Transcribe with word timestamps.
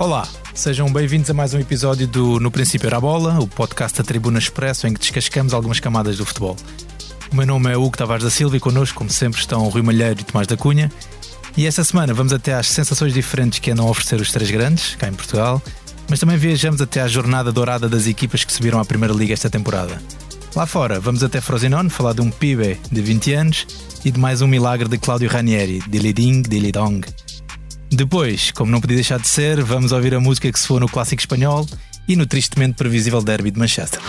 Olá, 0.00 0.26
sejam 0.54 0.90
bem-vindos 0.90 1.28
a 1.28 1.34
mais 1.34 1.52
um 1.52 1.58
episódio 1.58 2.06
do 2.06 2.40
No 2.40 2.50
Princípio 2.50 2.86
Era 2.86 2.96
a 2.96 3.00
Bola, 3.00 3.38
o 3.38 3.46
podcast 3.46 3.98
da 3.98 4.02
Tribuna 4.02 4.38
Expresso 4.38 4.86
em 4.86 4.94
que 4.94 4.98
descascamos 4.98 5.52
algumas 5.52 5.78
camadas 5.78 6.16
do 6.16 6.24
futebol. 6.24 6.56
O 7.30 7.36
meu 7.36 7.44
nome 7.44 7.70
é 7.70 7.76
Hugo 7.76 7.98
Tavares 7.98 8.24
da 8.24 8.30
Silva 8.30 8.56
e 8.56 8.60
connosco, 8.60 8.96
como 8.96 9.10
sempre, 9.10 9.38
estão 9.38 9.68
Rui 9.68 9.82
Malheiro 9.82 10.18
e 10.18 10.24
Tomás 10.24 10.46
da 10.46 10.56
Cunha. 10.56 10.90
E 11.54 11.66
esta 11.66 11.84
semana 11.84 12.14
vamos 12.14 12.32
até 12.32 12.54
às 12.54 12.68
sensações 12.68 13.12
diferentes 13.12 13.58
que 13.58 13.70
andam 13.70 13.86
a 13.86 13.90
oferecer 13.90 14.18
os 14.22 14.32
três 14.32 14.50
grandes, 14.50 14.94
cá 14.94 15.06
em 15.06 15.12
Portugal, 15.12 15.62
mas 16.08 16.18
também 16.18 16.38
viajamos 16.38 16.80
até 16.80 17.02
à 17.02 17.06
jornada 17.06 17.52
dourada 17.52 17.86
das 17.86 18.06
equipas 18.06 18.42
que 18.42 18.54
subiram 18.54 18.80
à 18.80 18.86
Primeira 18.86 19.12
Liga 19.12 19.34
esta 19.34 19.50
temporada. 19.50 20.02
Lá 20.56 20.64
fora, 20.64 20.98
vamos 20.98 21.22
até 21.22 21.42
Frosinone 21.42 21.90
falar 21.90 22.14
de 22.14 22.22
um 22.22 22.30
pibe 22.30 22.80
de 22.90 23.02
20 23.02 23.34
anos 23.34 23.66
e 24.02 24.10
de 24.10 24.18
mais 24.18 24.40
um 24.40 24.46
milagre 24.46 24.88
de 24.88 24.96
Claudio 24.96 25.28
Ranieri, 25.28 25.80
de 25.86 25.98
Liding 25.98 26.40
de 26.40 26.58
Lidong. 26.58 27.02
Depois, 27.92 28.52
como 28.52 28.70
não 28.70 28.80
podia 28.80 28.96
deixar 28.96 29.18
de 29.18 29.26
ser, 29.26 29.62
vamos 29.64 29.90
ouvir 29.90 30.14
a 30.14 30.20
música 30.20 30.50
que 30.50 30.58
se 30.58 30.66
for 30.66 30.80
no 30.80 30.88
clássico 30.88 31.20
espanhol 31.20 31.66
e 32.06 32.14
no 32.14 32.24
tristemente 32.24 32.74
previsível 32.74 33.20
derby 33.20 33.50
de 33.50 33.58
Manchester. 33.58 34.00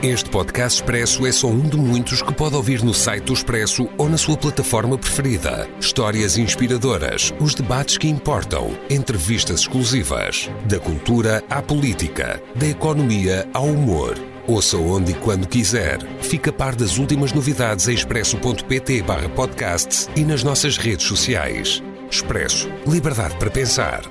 Este 0.00 0.30
podcast 0.30 0.80
expresso 0.80 1.26
é 1.26 1.32
só 1.32 1.48
um 1.48 1.68
de 1.68 1.76
muitos 1.76 2.22
que 2.22 2.32
pode 2.32 2.54
ouvir 2.54 2.84
no 2.84 2.94
site 2.94 3.24
do 3.24 3.32
Expresso 3.32 3.88
ou 3.98 4.08
na 4.08 4.16
sua 4.16 4.36
plataforma 4.36 4.96
preferida. 4.96 5.68
Histórias 5.80 6.38
inspiradoras, 6.38 7.34
os 7.40 7.54
debates 7.54 7.98
que 7.98 8.06
importam, 8.06 8.70
entrevistas 8.88 9.60
exclusivas. 9.62 10.48
Da 10.66 10.78
cultura 10.78 11.42
à 11.50 11.60
política, 11.60 12.40
da 12.54 12.68
economia 12.68 13.48
ao 13.52 13.66
humor. 13.66 14.14
Ouça 14.48 14.76
onde 14.76 15.10
e 15.10 15.14
quando 15.14 15.48
quiser. 15.48 15.98
Fica 16.22 16.50
a 16.50 16.52
par 16.52 16.76
das 16.76 16.98
últimas 16.98 17.32
novidades 17.32 17.88
em 17.88 17.94
expresso.pt 17.94 19.02
barra 19.02 19.28
podcasts 19.28 20.08
e 20.14 20.24
nas 20.24 20.44
nossas 20.44 20.76
redes 20.76 21.04
sociais. 21.04 21.82
Expresso. 22.08 22.68
Liberdade 22.86 23.36
para 23.38 23.50
pensar. 23.50 24.02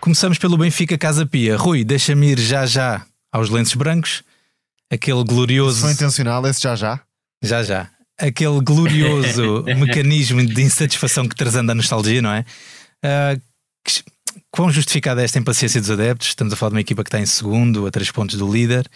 Começamos 0.00 0.38
pelo 0.38 0.56
Benfica 0.56 0.96
Casa 0.96 1.26
Pia. 1.26 1.56
Rui, 1.56 1.84
deixa-me 1.84 2.30
ir 2.30 2.38
já 2.38 2.64
já 2.66 3.04
aos 3.32 3.50
lenços 3.50 3.74
brancos. 3.74 4.22
Aquele 4.88 5.24
glorioso. 5.24 5.80
Foi 5.80 5.92
intencional 5.92 6.46
esse 6.46 6.62
já 6.62 6.76
já? 6.76 7.00
Já 7.42 7.64
já. 7.64 7.90
Aquele 8.16 8.60
glorioso 8.60 9.64
mecanismo 9.76 10.44
de 10.46 10.62
insatisfação 10.62 11.28
que 11.28 11.34
trazendo 11.34 11.72
a 11.72 11.74
nostalgia, 11.74 12.22
não 12.22 12.30
é? 12.30 12.44
Uh, 13.04 13.40
que, 13.84 14.02
quão 14.58 14.72
justificada 14.72 15.22
é 15.22 15.24
esta 15.24 15.38
impaciência 15.38 15.80
dos 15.80 15.88
adeptos? 15.88 16.26
Estamos 16.26 16.52
a 16.52 16.56
falar 16.56 16.70
de 16.70 16.74
uma 16.74 16.80
equipa 16.80 17.04
que 17.04 17.08
está 17.08 17.20
em 17.20 17.26
segundo, 17.26 17.86
a 17.86 17.92
três 17.92 18.10
pontos 18.10 18.36
do 18.36 18.52
líder. 18.52 18.90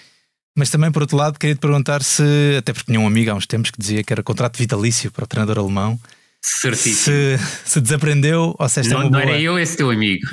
Mas 0.56 0.70
também, 0.70 0.90
por 0.90 1.02
outro 1.02 1.16
lado, 1.16 1.38
queria 1.38 1.54
te 1.54 1.60
perguntar 1.60 2.02
se, 2.02 2.56
até 2.58 2.72
porque 2.72 2.86
tinha 2.86 2.98
um 2.98 3.06
amigo 3.06 3.30
há 3.30 3.34
uns 3.34 3.46
tempos 3.46 3.70
que 3.70 3.78
dizia 3.80 4.02
que 4.02 4.12
era 4.12 4.24
contrato 4.24 4.58
vitalício 4.58 5.12
para 5.12 5.22
o 5.22 5.26
treinador 5.26 5.60
alemão. 5.60 6.00
Certíssimo. 6.44 7.14
Se, 7.14 7.38
se 7.64 7.80
desaprendeu 7.80 8.56
ou 8.58 8.68
se 8.68 8.80
esta 8.80 8.92
não, 8.92 9.02
é 9.02 9.04
uma 9.04 9.10
boa... 9.10 9.24
Não 9.24 9.30
era 9.30 9.40
eu 9.40 9.56
esse 9.56 9.76
teu 9.76 9.88
amigo. 9.88 10.26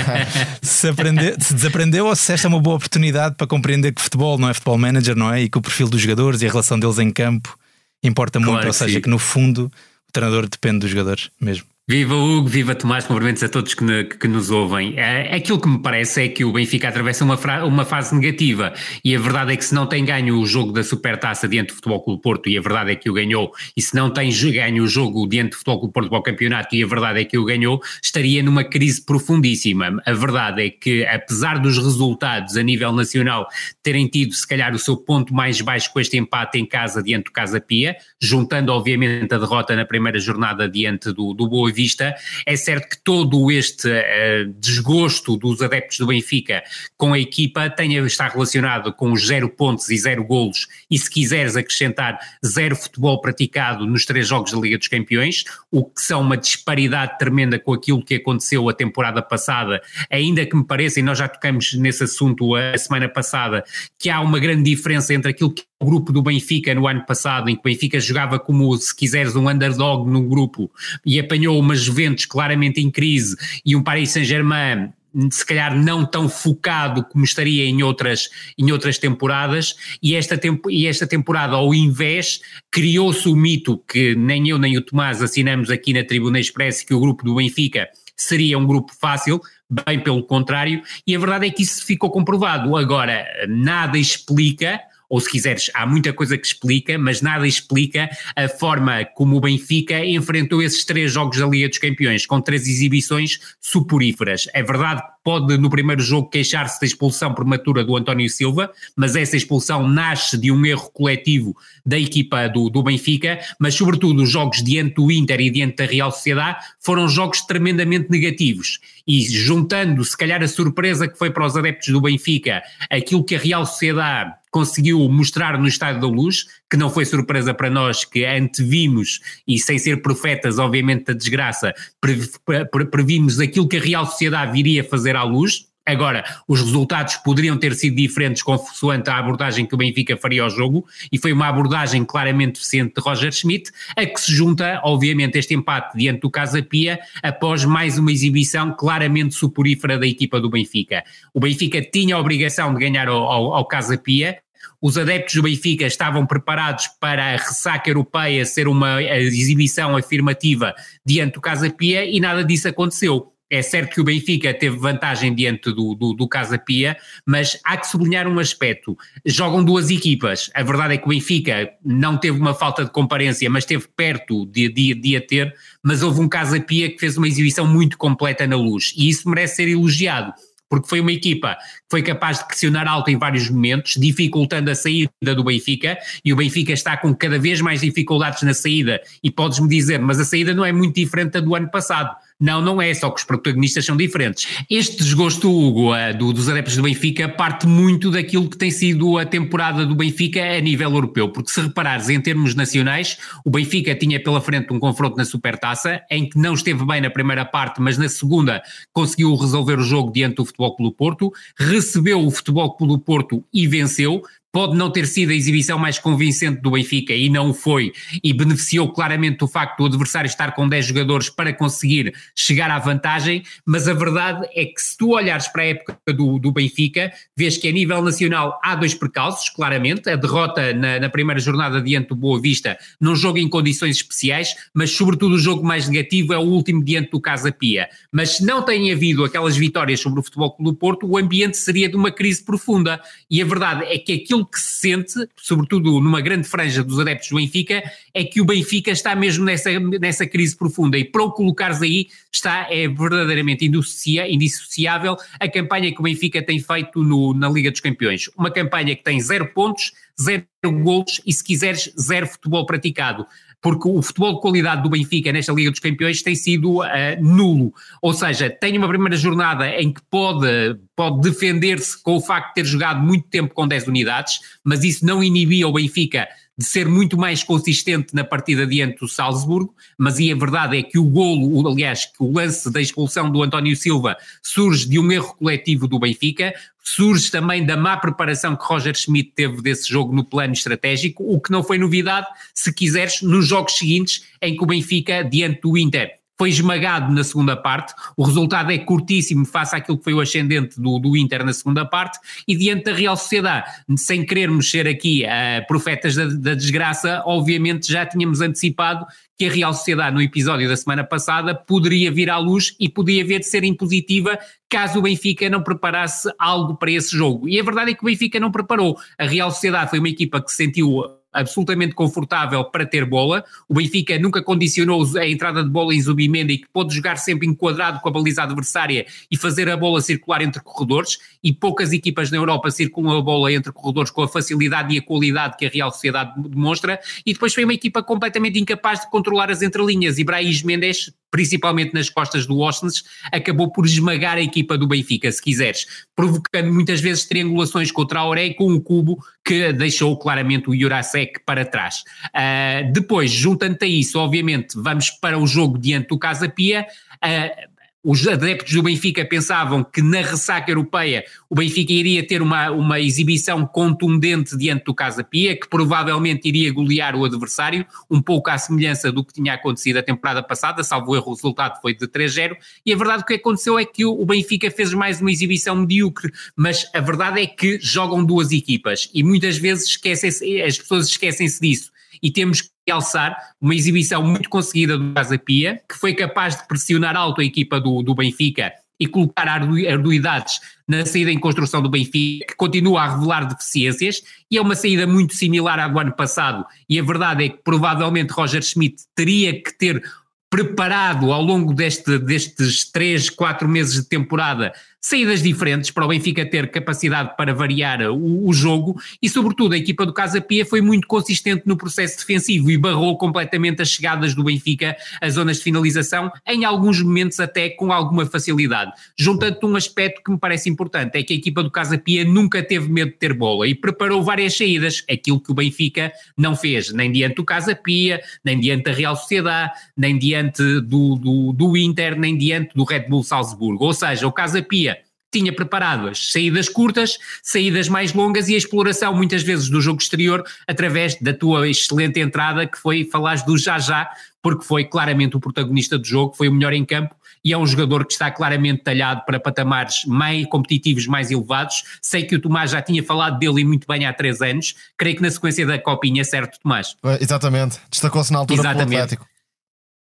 se, 0.62 0.88
aprende... 0.88 1.36
se 1.44 1.52
desaprendeu 1.52 2.06
ou 2.06 2.16
se 2.16 2.32
esta 2.32 2.46
é 2.46 2.48
uma 2.48 2.58
boa 2.58 2.76
oportunidade 2.76 3.34
para 3.34 3.46
compreender 3.46 3.92
que 3.92 4.00
futebol 4.00 4.38
não 4.38 4.48
é 4.48 4.54
futebol 4.54 4.78
manager, 4.78 5.14
não 5.14 5.30
é? 5.30 5.42
E 5.42 5.50
que 5.50 5.58
o 5.58 5.60
perfil 5.60 5.90
dos 5.90 6.00
jogadores 6.00 6.40
e 6.40 6.46
a 6.46 6.48
relação 6.48 6.80
deles 6.80 6.98
em 6.98 7.10
campo 7.10 7.54
importa 8.02 8.38
Claro 8.38 8.52
muito, 8.52 8.66
ou 8.66 8.72
seja, 8.72 8.94
sim. 8.94 9.00
que 9.02 9.10
no 9.10 9.18
fundo 9.18 9.70
o 10.08 10.10
treinador 10.12 10.48
depende 10.48 10.78
dos 10.78 10.90
jogadores 10.90 11.28
mesmo. 11.38 11.66
Viva 11.90 12.14
Hugo, 12.14 12.46
viva 12.46 12.72
Tomás, 12.72 13.04
cumprimentos 13.04 13.42
a 13.42 13.48
todos 13.48 13.74
que, 13.74 13.82
ne- 13.82 14.04
que 14.04 14.28
nos 14.28 14.48
ouvem. 14.48 14.94
É, 14.96 15.34
aquilo 15.34 15.60
que 15.60 15.66
me 15.68 15.82
parece 15.82 16.22
é 16.22 16.28
que 16.28 16.44
o 16.44 16.52
Benfica 16.52 16.88
atravessa 16.88 17.24
uma, 17.24 17.36
fra- 17.36 17.64
uma 17.66 17.84
fase 17.84 18.14
negativa 18.14 18.72
e 19.04 19.12
a 19.12 19.18
verdade 19.18 19.54
é 19.54 19.56
que 19.56 19.64
se 19.64 19.74
não 19.74 19.88
tem 19.88 20.04
ganho 20.04 20.38
o 20.38 20.46
jogo 20.46 20.70
da 20.70 20.84
Supertaça 20.84 21.48
diante 21.48 21.70
do 21.70 21.74
Futebol 21.74 22.00
Clube 22.00 22.22
Porto 22.22 22.48
e 22.48 22.56
a 22.56 22.60
verdade 22.60 22.92
é 22.92 22.94
que 22.94 23.10
o 23.10 23.12
ganhou 23.12 23.50
e 23.76 23.82
se 23.82 23.96
não 23.96 24.08
tem 24.08 24.30
ganho 24.52 24.84
o 24.84 24.86
jogo 24.86 25.26
diante 25.26 25.50
do 25.50 25.56
Futebol 25.56 25.80
Clube 25.80 25.92
Porto 25.94 26.08
para 26.10 26.18
o 26.20 26.22
campeonato 26.22 26.76
e 26.76 26.84
a 26.84 26.86
verdade 26.86 27.22
é 27.22 27.24
que 27.24 27.36
o 27.36 27.44
ganhou, 27.44 27.80
estaria 28.00 28.40
numa 28.40 28.62
crise 28.62 29.04
profundíssima. 29.04 30.00
A 30.06 30.12
verdade 30.12 30.64
é 30.66 30.70
que 30.70 31.04
apesar 31.06 31.58
dos 31.58 31.76
resultados 31.76 32.56
a 32.56 32.62
nível 32.62 32.92
nacional 32.92 33.48
terem 33.82 34.06
tido 34.06 34.32
se 34.32 34.46
calhar 34.46 34.72
o 34.72 34.78
seu 34.78 34.96
ponto 34.96 35.34
mais 35.34 35.60
baixo 35.60 35.92
com 35.92 35.98
este 35.98 36.16
empate 36.16 36.56
em 36.56 36.66
casa 36.66 37.02
diante 37.02 37.24
do 37.24 37.32
Casa 37.32 37.60
Pia, 37.60 37.96
juntando 38.22 38.70
obviamente 38.70 39.34
a 39.34 39.38
derrota 39.38 39.74
na 39.74 39.84
primeira 39.84 40.20
jornada 40.20 40.68
diante 40.68 41.12
do, 41.12 41.34
do 41.34 41.48
Boa 41.48 41.79
Vista, 41.80 42.14
é 42.44 42.56
certo 42.56 42.90
que 42.90 43.02
todo 43.02 43.50
este 43.50 43.88
eh, 43.88 44.44
desgosto 44.58 45.34
dos 45.38 45.62
adeptos 45.62 45.98
do 45.98 46.06
Benfica 46.06 46.62
com 46.94 47.14
a 47.14 47.18
equipa 47.18 47.70
tenha, 47.70 48.00
está 48.02 48.28
relacionado 48.28 48.92
com 48.92 49.12
os 49.12 49.26
zero 49.26 49.48
pontos 49.48 49.88
e 49.88 49.96
zero 49.96 50.22
golos 50.22 50.66
e 50.90 50.98
se 50.98 51.10
quiseres 51.10 51.56
acrescentar 51.56 52.18
zero 52.44 52.76
futebol 52.76 53.18
praticado 53.18 53.86
nos 53.86 54.04
três 54.04 54.28
jogos 54.28 54.52
da 54.52 54.58
Liga 54.58 54.76
dos 54.76 54.88
Campeões, 54.88 55.44
o 55.70 55.86
que 55.86 56.02
são 56.02 56.20
uma 56.20 56.36
disparidade 56.36 57.18
tremenda 57.18 57.58
com 57.58 57.72
aquilo 57.72 58.04
que 58.04 58.16
aconteceu 58.16 58.68
a 58.68 58.74
temporada 58.74 59.22
passada, 59.22 59.80
ainda 60.10 60.44
que 60.44 60.54
me 60.54 60.66
pareça, 60.66 61.00
e 61.00 61.02
nós 61.02 61.16
já 61.16 61.28
tocamos 61.28 61.72
nesse 61.72 62.04
assunto 62.04 62.54
a 62.54 62.76
semana 62.76 63.08
passada, 63.08 63.64
que 63.98 64.10
há 64.10 64.20
uma 64.20 64.38
grande 64.38 64.64
diferença 64.64 65.14
entre 65.14 65.30
aquilo 65.30 65.54
que 65.54 65.62
o 65.82 65.86
grupo 65.86 66.12
do 66.12 66.22
Benfica 66.22 66.74
no 66.74 66.86
ano 66.86 67.06
passado, 67.06 67.48
em 67.48 67.54
que 67.54 67.60
o 67.60 67.64
Benfica 67.64 67.98
jogava 67.98 68.38
como, 68.38 68.76
se 68.76 68.94
quiseres, 68.94 69.34
um 69.34 69.48
underdog 69.48 70.08
no 70.10 70.22
grupo 70.22 70.70
e 71.06 71.18
apanhou 71.18 71.59
uma 71.60 71.74
Juventus 71.74 72.26
claramente 72.26 72.80
em 72.80 72.90
crise 72.90 73.36
e 73.64 73.76
um 73.76 73.82
Paris 73.82 74.10
Saint-Germain 74.10 74.90
se 75.30 75.44
calhar 75.44 75.76
não 75.76 76.06
tão 76.06 76.28
focado 76.28 77.04
como 77.04 77.24
estaria 77.24 77.64
em 77.64 77.82
outras, 77.82 78.28
em 78.56 78.70
outras 78.70 78.98
temporadas, 78.98 79.74
e 80.02 80.14
esta, 80.14 80.38
tempo, 80.38 80.70
e 80.70 80.86
esta 80.86 81.06
temporada, 81.06 81.56
ao 81.56 81.74
invés, 81.74 82.40
criou-se 82.70 83.28
o 83.28 83.34
mito 83.34 83.82
que 83.88 84.14
nem 84.14 84.48
eu 84.48 84.58
nem 84.58 84.76
o 84.76 84.82
Tomás 84.82 85.20
assinamos 85.22 85.70
aqui 85.70 85.92
na 85.92 86.04
Tribuna 86.04 86.38
Express, 86.38 86.82
que 86.82 86.94
o 86.94 87.00
grupo 87.00 87.24
do 87.24 87.34
Benfica 87.34 87.88
seria 88.16 88.58
um 88.58 88.66
grupo 88.66 88.92
fácil, 89.00 89.40
bem 89.86 89.98
pelo 89.98 90.22
contrário, 90.22 90.82
e 91.06 91.16
a 91.16 91.18
verdade 91.18 91.46
é 91.46 91.50
que 91.50 91.62
isso 91.62 91.84
ficou 91.84 92.10
comprovado. 92.10 92.76
Agora, 92.76 93.24
nada 93.48 93.98
explica 93.98 94.80
ou 95.10 95.20
se 95.20 95.28
quiseres, 95.28 95.68
há 95.74 95.84
muita 95.84 96.12
coisa 96.12 96.38
que 96.38 96.46
explica, 96.46 96.96
mas 96.96 97.20
nada 97.20 97.46
explica 97.46 98.08
a 98.36 98.48
forma 98.48 99.04
como 99.04 99.36
o 99.36 99.40
Benfica 99.40 100.04
enfrentou 100.04 100.62
esses 100.62 100.84
três 100.84 101.12
jogos 101.12 101.36
da 101.36 101.46
Liga 101.46 101.68
dos 101.68 101.78
Campeões, 101.78 102.24
com 102.24 102.40
três 102.40 102.68
exibições 102.68 103.40
suporíferas. 103.60 104.46
É 104.54 104.62
verdade 104.62 105.02
que 105.02 105.08
pode 105.24 105.58
no 105.58 105.68
primeiro 105.68 106.00
jogo 106.00 106.30
queixar-se 106.30 106.80
da 106.80 106.86
expulsão 106.86 107.34
prematura 107.34 107.84
do 107.84 107.96
António 107.96 108.30
Silva, 108.30 108.70
mas 108.94 109.16
essa 109.16 109.36
expulsão 109.36 109.88
nasce 109.88 110.38
de 110.38 110.52
um 110.52 110.64
erro 110.64 110.88
coletivo 110.92 111.56
da 111.84 111.98
equipa 111.98 112.48
do, 112.48 112.70
do 112.70 112.80
Benfica, 112.80 113.40
mas 113.58 113.74
sobretudo 113.74 114.22
os 114.22 114.30
jogos 114.30 114.62
diante 114.62 114.94
do 114.94 115.10
Inter 115.10 115.40
e 115.40 115.50
diante 115.50 115.78
da 115.78 115.86
Real 115.86 116.12
Sociedade 116.12 116.64
foram 116.78 117.08
jogos 117.08 117.40
tremendamente 117.42 118.08
negativos. 118.10 118.78
E 119.04 119.22
juntando, 119.22 120.04
se 120.04 120.16
calhar, 120.16 120.40
a 120.40 120.46
surpresa 120.46 121.08
que 121.08 121.18
foi 121.18 121.32
para 121.32 121.44
os 121.44 121.56
adeptos 121.56 121.88
do 121.88 122.00
Benfica, 122.00 122.62
aquilo 122.88 123.24
que 123.24 123.34
a 123.34 123.38
Real 123.38 123.66
Sociedade 123.66 124.39
conseguiu 124.50 125.08
mostrar 125.08 125.58
no 125.58 125.68
Estádio 125.68 126.00
da 126.00 126.06
Luz, 126.08 126.46
que 126.68 126.76
não 126.76 126.90
foi 126.90 127.04
surpresa 127.04 127.54
para 127.54 127.70
nós, 127.70 128.04
que 128.04 128.24
antevimos, 128.24 129.20
e 129.46 129.58
sem 129.58 129.78
ser 129.78 130.02
profetas, 130.02 130.58
obviamente, 130.58 131.04
da 131.06 131.12
desgraça, 131.12 131.72
pre- 132.00 132.28
pre- 132.66 132.84
previmos 132.86 133.38
aquilo 133.38 133.68
que 133.68 133.76
a 133.76 133.80
Real 133.80 134.06
Sociedade 134.06 134.52
viria 134.52 134.82
fazer 134.82 135.16
à 135.16 135.22
luz. 135.22 135.69
Agora, 135.90 136.24
os 136.46 136.60
resultados 136.60 137.16
poderiam 137.16 137.56
ter 137.56 137.74
sido 137.74 137.96
diferentes 137.96 138.44
consoante 138.44 139.10
a 139.10 139.18
abordagem 139.18 139.66
que 139.66 139.74
o 139.74 139.78
Benfica 139.78 140.16
faria 140.16 140.44
ao 140.44 140.50
jogo, 140.50 140.86
e 141.10 141.18
foi 141.18 141.32
uma 141.32 141.48
abordagem 141.48 142.04
claramente 142.04 142.52
deficiente 142.52 142.94
de 142.94 143.00
Roger 143.00 143.32
Schmidt, 143.32 143.72
a 143.96 144.06
que 144.06 144.20
se 144.20 144.32
junta, 144.32 144.80
obviamente, 144.84 145.36
este 145.36 145.52
empate 145.52 145.98
diante 145.98 146.20
do 146.20 146.30
Casa 146.30 146.62
Pia, 146.62 147.00
após 147.24 147.64
mais 147.64 147.98
uma 147.98 148.12
exibição 148.12 148.72
claramente 148.72 149.34
suporífera 149.34 149.98
da 149.98 150.06
equipa 150.06 150.40
do 150.40 150.48
Benfica. 150.48 151.02
O 151.34 151.40
Benfica 151.40 151.82
tinha 151.82 152.14
a 152.14 152.20
obrigação 152.20 152.72
de 152.72 152.78
ganhar 152.78 153.08
ao, 153.08 153.24
ao, 153.24 153.54
ao 153.54 153.66
Casa 153.66 153.98
Pia, 153.98 154.38
os 154.80 154.96
adeptos 154.96 155.34
do 155.34 155.42
Benfica 155.42 155.86
estavam 155.86 156.24
preparados 156.24 156.86
para 157.00 157.34
a 157.34 157.36
ressaca 157.36 157.90
europeia 157.90 158.46
ser 158.46 158.68
uma 158.68 159.02
eh, 159.02 159.22
exibição 159.22 159.96
afirmativa 159.96 160.74
diante 161.04 161.34
do 161.34 161.40
Casa 161.40 161.68
Pia 161.68 162.04
e 162.04 162.20
nada 162.20 162.44
disso 162.44 162.68
aconteceu. 162.68 163.32
É 163.50 163.62
certo 163.62 163.94
que 163.94 164.00
o 164.00 164.04
Benfica 164.04 164.54
teve 164.54 164.76
vantagem 164.76 165.34
diante 165.34 165.72
do, 165.72 165.94
do, 165.94 166.14
do 166.14 166.28
Casa 166.28 166.56
Pia, 166.56 166.96
mas 167.26 167.58
há 167.64 167.76
que 167.76 167.88
sublinhar 167.88 168.28
um 168.28 168.38
aspecto. 168.38 168.96
Jogam 169.26 169.64
duas 169.64 169.90
equipas. 169.90 170.48
A 170.54 170.62
verdade 170.62 170.94
é 170.94 170.96
que 170.96 171.04
o 171.04 171.08
Benfica 171.08 171.68
não 171.84 172.16
teve 172.16 172.38
uma 172.38 172.54
falta 172.54 172.84
de 172.84 172.92
comparência, 172.92 173.50
mas 173.50 173.64
esteve 173.64 173.88
perto 173.96 174.46
de, 174.46 174.68
de, 174.68 174.94
de 174.94 175.16
a 175.16 175.20
ter. 175.20 175.52
Mas 175.82 176.02
houve 176.02 176.20
um 176.20 176.28
Casa 176.28 176.60
Pia 176.60 176.88
que 176.88 176.98
fez 176.98 177.16
uma 177.16 177.26
exibição 177.26 177.66
muito 177.66 177.98
completa 177.98 178.46
na 178.46 178.56
luz 178.56 178.94
e 178.96 179.08
isso 179.08 179.28
merece 179.28 179.56
ser 179.56 179.68
elogiado 179.68 180.32
porque 180.70 180.88
foi 180.88 181.00
uma 181.00 181.10
equipa 181.10 181.56
que 181.56 181.90
foi 181.90 182.00
capaz 182.00 182.38
de 182.38 182.46
pressionar 182.46 182.86
alto 182.86 183.10
em 183.10 183.18
vários 183.18 183.50
momentos, 183.50 183.94
dificultando 183.96 184.70
a 184.70 184.74
saída 184.74 185.34
do 185.34 185.42
Benfica, 185.42 185.98
e 186.24 186.32
o 186.32 186.36
Benfica 186.36 186.72
está 186.72 186.96
com 186.96 187.12
cada 187.12 187.40
vez 187.40 187.60
mais 187.60 187.80
dificuldades 187.80 188.44
na 188.44 188.54
saída, 188.54 189.02
e 189.20 189.32
podes-me 189.32 189.68
dizer, 189.68 189.98
mas 189.98 190.20
a 190.20 190.24
saída 190.24 190.54
não 190.54 190.64
é 190.64 190.70
muito 190.70 190.94
diferente 190.94 191.32
da 191.32 191.40
do 191.40 191.56
ano 191.56 191.68
passado. 191.68 192.14
Não, 192.40 192.62
não 192.62 192.80
é, 192.80 192.94
só 192.94 193.10
que 193.10 193.20
os 193.20 193.24
protagonistas 193.24 193.84
são 193.84 193.96
diferentes. 193.96 194.46
Este 194.70 194.96
desgosto, 194.96 195.50
Hugo, 195.50 195.92
uh, 195.94 196.16
do, 196.16 196.32
dos 196.32 196.48
adeptos 196.48 196.74
do 196.74 196.82
Benfica, 196.82 197.28
parte 197.28 197.66
muito 197.66 198.10
daquilo 198.10 198.48
que 198.48 198.56
tem 198.56 198.70
sido 198.70 199.18
a 199.18 199.26
temporada 199.26 199.84
do 199.84 199.94
Benfica 199.94 200.42
a 200.42 200.60
nível 200.60 200.90
europeu, 200.90 201.28
porque 201.28 201.50
se 201.50 201.60
reparares 201.60 202.08
em 202.08 202.20
termos 202.20 202.54
nacionais, 202.54 203.18
o 203.44 203.50
Benfica 203.50 203.94
tinha 203.94 204.22
pela 204.22 204.40
frente 204.40 204.72
um 204.72 204.78
confronto 204.78 205.18
na 205.18 205.24
Supertaça, 205.26 206.00
em 206.10 206.28
que 206.28 206.38
não 206.38 206.54
esteve 206.54 206.84
bem 206.86 207.02
na 207.02 207.10
primeira 207.10 207.44
parte, 207.44 207.80
mas 207.80 207.98
na 207.98 208.08
segunda 208.08 208.62
conseguiu 208.92 209.34
resolver 209.34 209.78
o 209.78 209.82
jogo 209.82 210.10
diante 210.10 210.36
do 210.36 210.46
Futebol 210.46 210.74
Clube 210.76 210.96
Porto, 210.96 211.32
recebeu 211.58 212.24
o 212.24 212.30
Futebol 212.30 212.74
Clube 212.74 213.04
Porto 213.04 213.44
e 213.52 213.66
venceu, 213.66 214.22
pode 214.52 214.76
não 214.76 214.90
ter 214.90 215.06
sido 215.06 215.30
a 215.30 215.34
exibição 215.34 215.78
mais 215.78 215.98
convincente 215.98 216.60
do 216.60 216.72
Benfica 216.72 217.12
e 217.12 217.28
não 217.28 217.54
foi, 217.54 217.92
e 218.22 218.32
beneficiou 218.32 218.92
claramente 218.92 219.38
do 219.38 219.48
facto 219.48 219.78
do 219.78 219.86
adversário 219.86 220.26
estar 220.26 220.52
com 220.52 220.68
10 220.68 220.86
jogadores 220.86 221.30
para 221.30 221.52
conseguir 221.52 222.14
chegar 222.34 222.70
à 222.70 222.78
vantagem, 222.78 223.42
mas 223.64 223.86
a 223.88 223.94
verdade 223.94 224.48
é 224.54 224.64
que 224.64 224.80
se 224.80 224.96
tu 224.96 225.10
olhares 225.10 225.48
para 225.48 225.62
a 225.62 225.66
época 225.66 225.98
do, 226.12 226.38
do 226.38 226.52
Benfica, 226.52 227.12
vês 227.36 227.56
que 227.56 227.68
a 227.68 227.72
nível 227.72 228.02
nacional 228.02 228.58
há 228.62 228.74
dois 228.74 228.94
percalços, 228.94 229.48
claramente, 229.48 230.08
a 230.10 230.16
derrota 230.16 230.72
na, 230.72 230.98
na 230.98 231.08
primeira 231.08 231.40
jornada 231.40 231.80
diante 231.80 232.08
do 232.08 232.16
Boa 232.16 232.40
Vista, 232.40 232.78
num 233.00 233.14
jogo 233.14 233.38
em 233.38 233.48
condições 233.48 233.96
especiais, 233.96 234.54
mas 234.74 234.90
sobretudo 234.90 235.34
o 235.34 235.38
jogo 235.38 235.64
mais 235.64 235.88
negativo 235.88 236.32
é 236.32 236.38
o 236.38 236.42
último 236.42 236.84
diante 236.84 237.10
do 237.10 237.20
Casa 237.20 237.52
Pia. 237.52 237.88
Mas 238.12 238.36
se 238.36 238.44
não 238.44 238.62
tem 238.62 238.92
havido 238.92 239.24
aquelas 239.24 239.56
vitórias 239.56 240.00
sobre 240.00 240.20
o 240.20 240.22
Futebol 240.22 240.50
Clube 240.50 240.72
do 240.72 240.76
Porto, 240.76 241.06
o 241.06 241.16
ambiente 241.16 241.56
seria 241.56 241.88
de 241.88 241.96
uma 241.96 242.10
crise 242.10 242.44
profunda, 242.44 243.00
e 243.30 243.40
a 243.40 243.44
verdade 243.44 243.84
é 243.84 243.98
que 243.98 244.12
aquilo 244.12 244.39
que 244.44 244.58
se 244.58 244.80
sente, 244.80 245.28
sobretudo 245.36 246.00
numa 246.00 246.20
grande 246.20 246.46
franja 246.46 246.82
dos 246.82 246.98
adeptos 246.98 247.28
do 247.28 247.36
Benfica, 247.36 247.82
é 248.14 248.24
que 248.24 248.40
o 248.40 248.44
Benfica 248.44 248.90
está 248.90 249.14
mesmo 249.14 249.44
nessa, 249.44 249.70
nessa 249.78 250.26
crise 250.26 250.56
profunda 250.56 250.98
e 250.98 251.04
para 251.04 251.22
o 251.22 251.32
colocares 251.32 251.82
aí 251.82 252.08
está 252.32 252.66
é 252.70 252.88
verdadeiramente 252.88 253.64
indissociável 253.64 255.16
a 255.38 255.48
campanha 255.48 255.92
que 255.92 256.00
o 256.00 256.02
Benfica 256.02 256.42
tem 256.42 256.60
feito 256.60 257.02
no, 257.02 257.34
na 257.34 257.48
Liga 257.48 257.70
dos 257.70 257.80
Campeões. 257.80 258.28
Uma 258.36 258.50
campanha 258.50 258.94
que 258.94 259.02
tem 259.02 259.20
zero 259.20 259.46
pontos, 259.52 259.92
zero 260.20 260.44
golos 260.82 261.20
e 261.26 261.32
se 261.32 261.42
quiseres 261.42 261.92
zero 261.98 262.26
futebol 262.26 262.66
praticado 262.66 263.26
porque 263.62 263.88
o 263.88 264.00
futebol 264.02 264.34
de 264.34 264.40
qualidade 264.40 264.82
do 264.82 264.88
Benfica 264.88 265.32
nesta 265.32 265.52
Liga 265.52 265.70
dos 265.70 265.80
Campeões 265.80 266.22
tem 266.22 266.34
sido 266.34 266.80
uh, 266.80 266.86
nulo. 267.20 267.72
Ou 268.00 268.12
seja, 268.14 268.48
tem 268.48 268.76
uma 268.78 268.88
primeira 268.88 269.16
jornada 269.16 269.68
em 269.68 269.92
que 269.92 270.00
pode, 270.10 270.78
pode 270.96 271.20
defender-se 271.20 272.02
com 272.02 272.16
o 272.16 272.20
facto 272.20 272.48
de 272.48 272.54
ter 272.54 272.64
jogado 272.64 273.00
muito 273.00 273.28
tempo 273.28 273.54
com 273.54 273.68
10 273.68 273.88
unidades, 273.88 274.40
mas 274.64 274.82
isso 274.84 275.04
não 275.04 275.22
inibia 275.22 275.68
o 275.68 275.72
Benfica 275.72 276.28
de 276.60 276.66
ser 276.66 276.86
muito 276.86 277.16
mais 277.16 277.42
consistente 277.42 278.14
na 278.14 278.22
partida 278.22 278.66
diante 278.66 278.98
do 278.98 279.08
Salzburgo, 279.08 279.74
mas 279.96 280.16
a 280.16 280.34
verdade 280.34 280.76
é 280.76 280.82
que 280.82 280.98
o 280.98 281.04
golo, 281.04 281.66
aliás, 281.66 282.04
que 282.04 282.22
o 282.22 282.30
lance 282.30 282.70
da 282.70 282.82
expulsão 282.82 283.30
do 283.30 283.42
António 283.42 283.74
Silva 283.74 284.14
surge 284.42 284.86
de 284.86 284.98
um 284.98 285.10
erro 285.10 285.34
coletivo 285.38 285.88
do 285.88 285.98
Benfica, 285.98 286.52
surge 286.84 287.30
também 287.30 287.64
da 287.64 287.78
má 287.78 287.96
preparação 287.96 288.54
que 288.54 288.62
Roger 288.62 288.94
Schmidt 288.94 289.32
teve 289.34 289.62
desse 289.62 289.88
jogo 289.88 290.14
no 290.14 290.22
plano 290.22 290.52
estratégico, 290.52 291.24
o 291.26 291.40
que 291.40 291.50
não 291.50 291.62
foi 291.62 291.78
novidade, 291.78 292.26
se 292.54 292.70
quiseres, 292.74 293.22
nos 293.22 293.48
jogos 293.48 293.78
seguintes 293.78 294.26
em 294.42 294.54
que 294.54 294.62
o 294.62 294.66
Benfica, 294.66 295.24
diante 295.24 295.62
do 295.62 295.78
Inter, 295.78 296.19
foi 296.40 296.48
esmagado 296.48 297.12
na 297.12 297.22
segunda 297.22 297.54
parte. 297.54 297.92
O 298.16 298.24
resultado 298.24 298.72
é 298.72 298.78
curtíssimo 298.78 299.44
face 299.44 299.76
àquilo 299.76 299.98
que 299.98 300.04
foi 300.04 300.14
o 300.14 300.20
ascendente 300.22 300.80
do, 300.80 300.98
do 300.98 301.14
Inter 301.14 301.44
na 301.44 301.52
segunda 301.52 301.84
parte. 301.84 302.18
E 302.48 302.56
diante 302.56 302.84
da 302.84 302.94
Real 302.94 303.14
Sociedade, 303.14 303.70
sem 303.98 304.24
querermos 304.24 304.70
ser 304.70 304.88
aqui 304.88 305.22
uh, 305.24 305.66
profetas 305.66 306.14
da, 306.14 306.24
da 306.24 306.54
desgraça, 306.54 307.22
obviamente 307.26 307.92
já 307.92 308.06
tínhamos 308.06 308.40
antecipado 308.40 309.04
que 309.38 309.44
a 309.44 309.50
Real 309.50 309.74
Sociedade, 309.74 310.14
no 310.14 310.22
episódio 310.22 310.66
da 310.66 310.76
semana 310.78 311.04
passada, 311.04 311.54
poderia 311.54 312.10
vir 312.10 312.30
à 312.30 312.38
luz 312.38 312.74
e 312.80 312.88
podia 312.88 313.22
vir 313.22 313.40
de 313.40 313.46
ser 313.46 313.62
impositiva 313.62 314.38
caso 314.66 314.98
o 314.98 315.02
Benfica 315.02 315.50
não 315.50 315.62
preparasse 315.62 316.32
algo 316.38 316.74
para 316.74 316.90
esse 316.90 317.14
jogo. 317.14 317.50
E 317.50 317.60
a 317.60 317.62
verdade 317.62 317.90
é 317.90 317.94
que 317.94 318.02
o 318.02 318.06
Benfica 318.06 318.40
não 318.40 318.50
preparou. 318.50 318.96
A 319.18 319.26
Real 319.26 319.50
Sociedade 319.50 319.90
foi 319.90 319.98
uma 319.98 320.08
equipa 320.08 320.40
que 320.40 320.50
se 320.50 320.56
sentiu 320.56 321.19
absolutamente 321.32 321.94
confortável 321.94 322.64
para 322.64 322.86
ter 322.86 323.04
bola. 323.04 323.44
O 323.68 323.74
Benfica 323.74 324.18
nunca 324.18 324.42
condicionou 324.42 325.06
a 325.18 325.26
entrada 325.26 325.62
de 325.62 325.70
bola 325.70 325.94
em 325.94 326.00
Zubimendi, 326.00 326.58
que 326.58 326.68
pode 326.72 326.94
jogar 326.94 327.16
sempre 327.16 327.46
enquadrado 327.46 328.00
com 328.00 328.08
a 328.08 328.12
baliza 328.12 328.42
adversária 328.42 329.06
e 329.30 329.36
fazer 329.36 329.68
a 329.68 329.76
bola 329.76 330.00
circular 330.00 330.42
entre 330.42 330.62
corredores, 330.62 331.18
e 331.42 331.52
poucas 331.52 331.92
equipas 331.92 332.30
na 332.30 332.36
Europa 332.36 332.70
circulam 332.70 333.18
a 333.18 333.22
bola 333.22 333.52
entre 333.52 333.72
corredores 333.72 334.10
com 334.10 334.22
a 334.22 334.28
facilidade 334.28 334.94
e 334.94 334.98
a 334.98 335.02
qualidade 335.02 335.56
que 335.56 335.66
a 335.66 335.68
Real 335.68 335.90
Sociedade 335.90 336.32
demonstra, 336.48 337.00
e 337.24 337.32
depois 337.32 337.54
foi 337.54 337.64
uma 337.64 337.74
equipa 337.74 338.02
completamente 338.02 338.58
incapaz 338.58 339.00
de 339.00 339.10
controlar 339.10 339.50
as 339.50 339.62
entrelinhas. 339.62 340.18
Ibrahim 340.18 340.50
Mendes 340.64 341.12
principalmente 341.30 341.94
nas 341.94 342.10
costas 342.10 342.46
do 342.46 342.58
Ossens, 342.58 343.04
acabou 343.32 343.70
por 343.70 343.86
esmagar 343.86 344.36
a 344.36 344.40
equipa 344.40 344.76
do 344.76 344.86
Benfica, 344.86 345.30
se 345.30 345.42
quiseres, 345.42 345.86
provocando 346.14 346.72
muitas 346.72 347.00
vezes 347.00 347.26
triangulações 347.26 347.90
com 347.92 348.02
o 348.02 348.06
Traoré 348.06 348.46
e 348.46 348.54
com 348.54 348.72
o 348.72 348.80
Cubo, 348.80 349.22
que 349.44 349.72
deixou 349.72 350.16
claramente 350.16 350.68
o 350.68 350.78
Jurasek 350.78 351.40
para 351.46 351.64
trás. 351.64 352.04
Uh, 352.26 352.92
depois, 352.92 353.30
juntando 353.30 353.78
a 353.82 353.86
isso, 353.86 354.18
obviamente, 354.18 354.74
vamos 354.76 355.10
para 355.10 355.38
o 355.38 355.46
jogo 355.46 355.78
diante 355.78 356.08
do 356.08 356.18
Casa 356.18 356.48
Pia, 356.48 356.86
uh, 357.16 357.69
os 358.02 358.26
adeptos 358.26 358.72
do 358.72 358.82
Benfica 358.82 359.24
pensavam 359.24 359.84
que 359.84 360.00
na 360.00 360.22
ressaca 360.22 360.70
europeia 360.70 361.24
o 361.50 361.54
Benfica 361.54 361.92
iria 361.92 362.26
ter 362.26 362.40
uma, 362.40 362.70
uma 362.70 362.98
exibição 362.98 363.66
contundente 363.66 364.56
diante 364.56 364.84
do 364.84 364.94
Casa 364.94 365.22
Pia, 365.22 365.58
que 365.58 365.68
provavelmente 365.68 366.48
iria 366.48 366.72
golear 366.72 367.14
o 367.14 367.24
adversário, 367.24 367.86
um 368.10 368.22
pouco 368.22 368.50
à 368.50 368.56
semelhança 368.56 369.12
do 369.12 369.22
que 369.22 369.34
tinha 369.34 369.54
acontecido 369.54 369.98
a 369.98 370.02
temporada 370.02 370.42
passada, 370.42 370.82
salvo 370.82 371.14
erro, 371.14 371.30
o 371.30 371.34
resultado 371.34 371.80
foi 371.82 371.94
de 371.94 372.06
3-0, 372.06 372.56
e 372.86 372.92
a 372.92 372.96
verdade 372.96 373.22
o 373.22 373.26
que 373.26 373.34
aconteceu 373.34 373.78
é 373.78 373.84
que 373.84 374.04
o 374.04 374.24
Benfica 374.24 374.70
fez 374.70 374.94
mais 374.94 375.20
uma 375.20 375.30
exibição 375.30 375.76
medíocre, 375.76 376.32
mas 376.56 376.88
a 376.94 377.00
verdade 377.00 377.40
é 377.40 377.46
que 377.46 377.78
jogam 377.80 378.24
duas 378.24 378.50
equipas, 378.50 379.10
e 379.12 379.22
muitas 379.22 379.58
vezes 379.58 379.84
esquecem 379.84 380.30
as 380.62 380.78
pessoas 380.78 381.06
esquecem-se 381.06 381.60
disso 381.60 381.90
e 382.22 382.30
temos 382.30 382.62
que 382.62 382.70
realçar 382.86 383.36
uma 383.60 383.74
exibição 383.74 384.22
muito 384.22 384.48
conseguida 384.48 384.98
do 384.98 385.12
Casa 385.12 385.38
Pia, 385.38 385.80
que 385.88 385.96
foi 385.96 386.14
capaz 386.14 386.56
de 386.56 386.66
pressionar 386.66 387.16
alto 387.16 387.40
a 387.40 387.44
equipa 387.44 387.80
do, 387.80 388.02
do 388.02 388.14
Benfica 388.14 388.72
e 388.98 389.06
colocar 389.06 389.48
arduidades 389.48 390.60
na 390.86 391.06
saída 391.06 391.30
em 391.30 391.38
construção 391.38 391.80
do 391.80 391.88
Benfica, 391.88 392.46
que 392.48 392.54
continua 392.54 393.02
a 393.02 393.14
revelar 393.14 393.44
deficiências, 393.44 394.22
e 394.50 394.58
é 394.58 394.60
uma 394.60 394.74
saída 394.74 395.06
muito 395.06 395.34
similar 395.34 395.78
à 395.78 395.88
do 395.88 395.98
ano 395.98 396.12
passado, 396.12 396.66
e 396.86 397.00
a 397.00 397.02
verdade 397.02 397.44
é 397.44 397.48
que 397.48 397.60
provavelmente 397.64 398.32
Roger 398.32 398.62
Schmidt 398.62 399.04
teria 399.14 399.54
que 399.54 399.72
ter 399.78 400.02
preparado 400.50 401.32
ao 401.32 401.40
longo 401.40 401.72
deste, 401.72 402.18
destes 402.18 402.90
três, 402.90 403.30
quatro 403.30 403.68
meses 403.68 403.94
de 403.94 404.08
temporada 404.08 404.72
saídas 405.00 405.42
diferentes 405.42 405.90
para 405.90 406.04
o 406.04 406.08
Benfica 406.08 406.44
ter 406.44 406.70
capacidade 406.70 407.34
para 407.36 407.54
variar 407.54 408.02
o, 408.10 408.46
o, 408.46 408.52
jogo 408.52 409.00
e, 409.22 409.28
sobretudo, 409.28 409.74
a 409.74 409.78
equipa 409.78 410.04
do 410.04 410.12
Casa 410.12 410.40
Pia 410.40 410.66
foi 410.66 410.80
muito 410.80 411.06
consistente 411.06 411.62
no 411.64 411.76
processo 411.76 412.18
defensivo 412.18 412.70
e 412.70 412.76
barrou 412.76 413.16
completamente 413.16 413.80
as 413.80 413.88
chegadas 413.88 414.34
do 414.34 414.44
Benfica 414.44 414.96
às 415.20 415.34
zonas 415.34 415.56
de 415.56 415.62
finalização, 415.62 416.30
em 416.46 416.64
alguns 416.64 417.02
momentos 417.02 417.40
até 417.40 417.70
com 417.70 417.92
alguma 417.92 418.26
facilidade. 418.26 418.92
Juntando 419.16 419.58
um 419.64 419.76
aspecto 419.76 420.22
que 420.22 420.30
me 420.30 420.38
parece 420.38 420.68
importante, 420.68 421.16
é 421.16 421.22
que 421.22 421.32
a 421.32 421.36
equipa 421.36 421.62
do 421.62 421.70
Casa 421.70 421.96
Pia 421.96 422.24
nunca 422.24 422.62
teve 422.62 422.90
medo 422.90 423.12
de 423.12 423.16
ter 423.16 423.32
bola 423.32 423.66
e 423.66 423.74
preparou 423.74 424.22
várias 424.22 424.56
saídas, 424.56 425.04
aquilo 425.10 425.40
que 425.40 425.50
o 425.50 425.54
Benfica 425.54 426.12
não 426.36 426.54
fez, 426.54 426.92
nem 426.92 427.10
diante 427.10 427.36
do 427.36 427.44
Casa 427.44 427.74
Pia, 427.74 428.20
nem 428.44 428.60
diante 428.60 428.84
da 428.84 428.92
Real 428.92 429.16
Sociedade, 429.16 429.72
nem 429.96 430.18
diante 430.18 430.62
do, 430.80 431.16
do, 431.16 431.52
do 431.52 431.76
Inter, 431.76 432.18
nem 432.18 432.36
diante 432.36 432.74
do 432.74 432.84
Red 432.84 433.08
Bull 433.08 433.22
Salzburgo. 433.22 433.84
Ou 433.84 433.94
seja, 433.94 434.26
o 434.26 434.32
Casa 434.32 434.62
Pia 434.62 434.89
tinha 435.30 435.52
preparado 435.52 436.08
as 436.08 436.32
saídas 436.32 436.68
curtas, 436.68 437.18
saídas 437.42 437.88
mais 437.88 438.12
longas 438.12 438.48
e 438.48 438.54
a 438.54 438.58
exploração 438.58 439.14
muitas 439.14 439.42
vezes 439.42 439.68
do 439.68 439.80
jogo 439.80 440.00
exterior 440.00 440.44
através 440.66 441.14
da 441.20 441.32
tua 441.32 441.68
excelente 441.68 442.20
entrada 442.20 442.66
que 442.66 442.78
foi 442.78 443.04
falares 443.04 443.42
do 443.44 443.56
já 443.56 443.78
já, 443.78 444.10
porque 444.42 444.64
foi 444.64 444.84
claramente 444.84 445.36
o 445.36 445.40
protagonista 445.40 445.98
do 445.98 446.04
jogo, 446.04 446.34
foi 446.34 446.48
o 446.48 446.52
melhor 446.52 446.72
em 446.72 446.84
campo 446.84 447.14
e 447.44 447.52
é 447.52 447.58
um 447.58 447.66
jogador 447.66 448.04
que 448.04 448.12
está 448.12 448.30
claramente 448.30 448.82
talhado 448.82 449.24
para 449.24 449.40
patamares 449.40 450.04
mais 450.04 450.46
competitivos, 450.46 451.06
mais 451.06 451.30
elevados. 451.30 451.84
Sei 452.02 452.22
que 452.22 452.34
o 452.34 452.40
Tomás 452.40 452.70
já 452.70 452.82
tinha 452.82 453.02
falado 453.02 453.38
dele 453.38 453.64
muito 453.64 453.86
bem 453.86 454.04
há 454.04 454.12
três 454.12 454.42
anos, 454.42 454.74
creio 454.96 455.16
que 455.16 455.22
na 455.22 455.30
sequência 455.30 455.66
da 455.66 455.78
copinha, 455.78 456.22
certo, 456.24 456.58
Tomás? 456.62 456.96
Exatamente, 457.20 457.78
destacou-se 457.90 458.32
na 458.32 458.40
altura 458.40 458.60
Exatamente. 458.60 458.96
Atlético. 458.96 459.26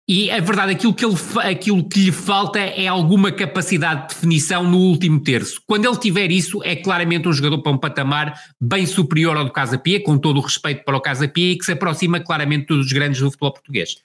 E 0.08 0.30
é 0.30 0.40
verdade, 0.40 0.72
aquilo 0.72 0.92
que, 0.92 1.04
ele, 1.04 1.16
aquilo 1.44 1.88
que 1.88 2.00
lhe 2.00 2.12
falta 2.12 2.58
é 2.58 2.88
alguma 2.88 3.30
capacidade 3.30 4.02
de 4.02 4.14
definição 4.14 4.64
no 4.64 4.78
último 4.78 5.20
terço. 5.20 5.62
Quando 5.64 5.86
ele 5.86 5.96
tiver 5.96 6.30
isso, 6.30 6.60
é 6.64 6.74
claramente 6.74 7.28
um 7.28 7.32
jogador 7.32 7.62
para 7.62 7.72
um 7.72 7.78
patamar 7.78 8.34
bem 8.60 8.84
superior 8.84 9.36
ao 9.36 9.44
do 9.44 9.52
Casa 9.52 9.78
Pia, 9.78 10.02
com 10.02 10.18
todo 10.18 10.38
o 10.38 10.42
respeito 10.42 10.84
para 10.84 10.96
o 10.96 11.00
Casa 11.00 11.28
Pia, 11.28 11.52
e 11.52 11.56
que 11.56 11.64
se 11.64 11.72
aproxima 11.72 12.18
claramente 12.18 12.66
dos 12.66 12.92
grandes 12.92 13.20
do 13.20 13.30
futebol 13.30 13.52
português. 13.52 13.96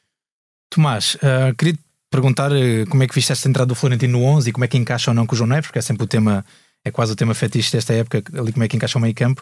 Tomás, 0.70 1.16
uh, 1.16 1.56
queria 1.58 1.76
perguntar 2.12 2.52
uh, 2.52 2.86
como 2.90 3.02
é 3.02 3.08
que 3.08 3.16
viste 3.16 3.32
esta 3.32 3.50
entrada 3.50 3.68
do 3.68 3.76
Florentino 3.76 4.20
no 4.20 4.26
11 4.26 4.50
e 4.50 4.54
como 4.54 4.66
é 4.66 4.68
que 4.68 4.78
encaixa 4.78 5.10
ou 5.10 5.16
não 5.16 5.26
com 5.26 5.34
o 5.34 5.38
João 5.38 5.50
Neves, 5.50 5.68
porque 5.68 5.80
é 5.80 5.82
sempre 5.82 6.04
o 6.04 6.08
tema, 6.08 6.46
é 6.86 6.92
quase 6.92 7.12
o 7.12 7.16
tema 7.16 7.34
fetiche 7.34 7.72
desta 7.72 7.94
época, 7.94 8.24
ali 8.40 8.52
como 8.52 8.64
é 8.64 8.68
que 8.68 8.78
encaixa 8.78 9.00
o 9.00 9.02
meio 9.02 9.16
campo. 9.16 9.42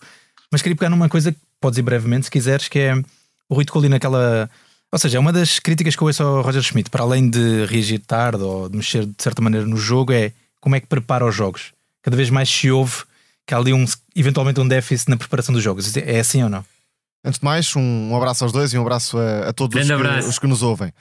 Mas 0.50 0.62
queria 0.62 0.75
pegar 0.75 0.89
numa 0.89 1.09
coisa 1.09 1.33
que 1.33 1.39
podes 1.59 1.77
ir 1.77 1.81
brevemente, 1.81 2.25
se 2.25 2.31
quiseres, 2.31 2.69
que 2.69 2.79
é 2.79 2.95
o 3.50 3.55
Rui 3.55 3.65
Colina 3.65 3.95
naquela 3.95 4.50
Ou 4.95 4.99
seja, 4.99 5.19
uma 5.19 5.33
das 5.33 5.59
críticas 5.59 5.93
que 5.93 6.01
eu 6.01 6.07
ouço 6.07 6.23
ao 6.23 6.41
Roger 6.41 6.61
Schmidt, 6.61 6.89
para 6.89 7.03
além 7.03 7.29
de 7.29 7.65
reagir 7.65 7.99
tarde 7.99 8.41
ou 8.41 8.69
de 8.69 8.77
mexer 8.77 9.05
de 9.05 9.21
certa 9.21 9.41
maneira 9.41 9.67
no 9.67 9.75
jogo, 9.75 10.13
é 10.13 10.31
como 10.61 10.73
é 10.73 10.79
que 10.79 10.87
prepara 10.87 11.25
os 11.25 11.35
jogos. 11.35 11.73
Cada 12.01 12.15
vez 12.15 12.29
mais 12.29 12.47
se 12.47 12.71
ouve 12.71 13.03
que 13.45 13.53
há 13.53 13.57
ali 13.57 13.73
um, 13.73 13.83
eventualmente 14.15 14.57
um 14.61 14.65
déficit 14.65 15.09
na 15.09 15.17
preparação 15.17 15.51
dos 15.51 15.61
jogos. 15.61 15.97
É 15.97 16.17
assim 16.21 16.43
ou 16.43 16.49
não? 16.49 16.63
Antes 17.25 17.41
de 17.41 17.43
mais, 17.43 17.75
um, 17.75 17.81
um 17.81 18.15
abraço 18.15 18.45
aos 18.45 18.53
dois 18.53 18.73
e 18.73 18.77
um 18.77 18.83
abraço 18.83 19.17
a, 19.17 19.49
a 19.49 19.53
todos 19.53 19.77
os 19.77 19.85
que, 19.85 20.29
os 20.29 20.39
que, 20.39 20.47
nos 20.47 20.63
ouvem. 20.63 20.93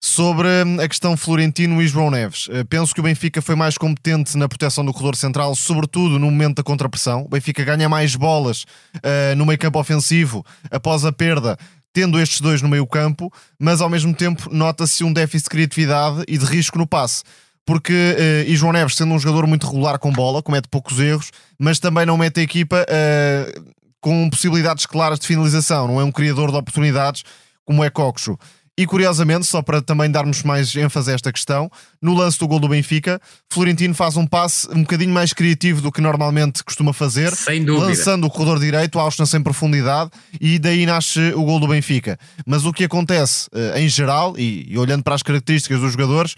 Sobre 0.00 0.46
hum, 0.46 0.80
a 0.80 0.86
questão 0.86 1.16
Florentino 1.16 1.82
e 1.82 1.88
João 1.88 2.08
Neves, 2.08 2.48
eh, 2.52 2.62
penso 2.62 2.94
que 2.94 3.00
o 3.00 3.02
Benfica 3.02 3.42
foi 3.42 3.56
mais 3.56 3.76
competente 3.76 4.38
na 4.38 4.48
proteção 4.48 4.84
do 4.84 4.92
corredor 4.92 5.16
central, 5.16 5.56
sobretudo 5.56 6.20
no 6.20 6.30
momento 6.30 6.58
da 6.58 6.62
contrapressão. 6.62 7.24
O 7.24 7.28
Benfica 7.28 7.64
ganha 7.64 7.88
mais 7.88 8.14
bolas 8.14 8.62
uh, 8.94 9.34
no 9.36 9.44
meio 9.44 9.58
campo 9.58 9.78
ofensivo 9.80 10.46
após 10.70 11.04
a 11.04 11.10
perda, 11.12 11.58
tendo 11.92 12.20
estes 12.20 12.40
dois 12.40 12.62
no 12.62 12.68
meio 12.68 12.86
campo, 12.86 13.32
mas 13.58 13.80
ao 13.80 13.88
mesmo 13.88 14.14
tempo 14.14 14.48
nota-se 14.52 15.02
um 15.04 15.12
déficit 15.12 15.44
de 15.44 15.50
criatividade 15.50 16.24
e 16.28 16.38
de 16.38 16.44
risco 16.44 16.78
no 16.78 16.86
passe. 16.86 17.22
Porque, 17.64 17.92
uh, 17.92 18.50
e 18.50 18.56
João 18.56 18.72
Neves, 18.72 18.96
sendo 18.96 19.14
um 19.14 19.18
jogador 19.18 19.46
muito 19.46 19.66
regular 19.66 19.98
com 19.98 20.12
bola, 20.12 20.42
comete 20.42 20.68
poucos 20.68 20.98
erros, 20.98 21.30
mas 21.58 21.78
também 21.78 22.06
não 22.06 22.16
mete 22.16 22.40
a 22.40 22.42
equipa 22.42 22.84
uh, 22.84 23.72
com 24.00 24.28
possibilidades 24.30 24.86
claras 24.86 25.18
de 25.18 25.26
finalização, 25.26 25.86
não 25.86 26.00
é 26.00 26.04
um 26.04 26.12
criador 26.12 26.50
de 26.50 26.56
oportunidades 26.56 27.22
como 27.64 27.84
é 27.84 27.90
Coxo. 27.90 28.38
E 28.78 28.86
curiosamente, 28.86 29.46
só 29.46 29.60
para 29.60 29.82
também 29.82 30.10
darmos 30.10 30.42
mais 30.42 30.74
ênfase 30.74 31.10
a 31.10 31.14
esta 31.14 31.32
questão, 31.32 31.70
no 32.00 32.14
lance 32.14 32.38
do 32.38 32.48
gol 32.48 32.58
do 32.58 32.68
Benfica, 32.68 33.20
Florentino 33.50 33.94
faz 33.94 34.16
um 34.16 34.26
passe 34.26 34.66
um 34.70 34.80
bocadinho 34.80 35.12
mais 35.12 35.32
criativo 35.32 35.82
do 35.82 35.92
que 35.92 36.00
normalmente 36.00 36.64
costuma 36.64 36.92
fazer, 36.92 37.30
lançando 37.78 38.26
o 38.26 38.30
corredor 38.30 38.58
direito, 38.58 38.98
Austin 38.98 39.26
sem 39.26 39.42
profundidade, 39.42 40.10
e 40.40 40.58
daí 40.58 40.86
nasce 40.86 41.20
o 41.34 41.42
gol 41.44 41.60
do 41.60 41.68
Benfica. 41.68 42.18
Mas 42.46 42.64
o 42.64 42.72
que 42.72 42.84
acontece 42.84 43.48
eh, 43.52 43.82
em 43.82 43.88
geral, 43.88 44.34
e, 44.38 44.66
e 44.72 44.78
olhando 44.78 45.02
para 45.02 45.14
as 45.14 45.22
características 45.22 45.80
dos 45.80 45.92
jogadores, 45.92 46.34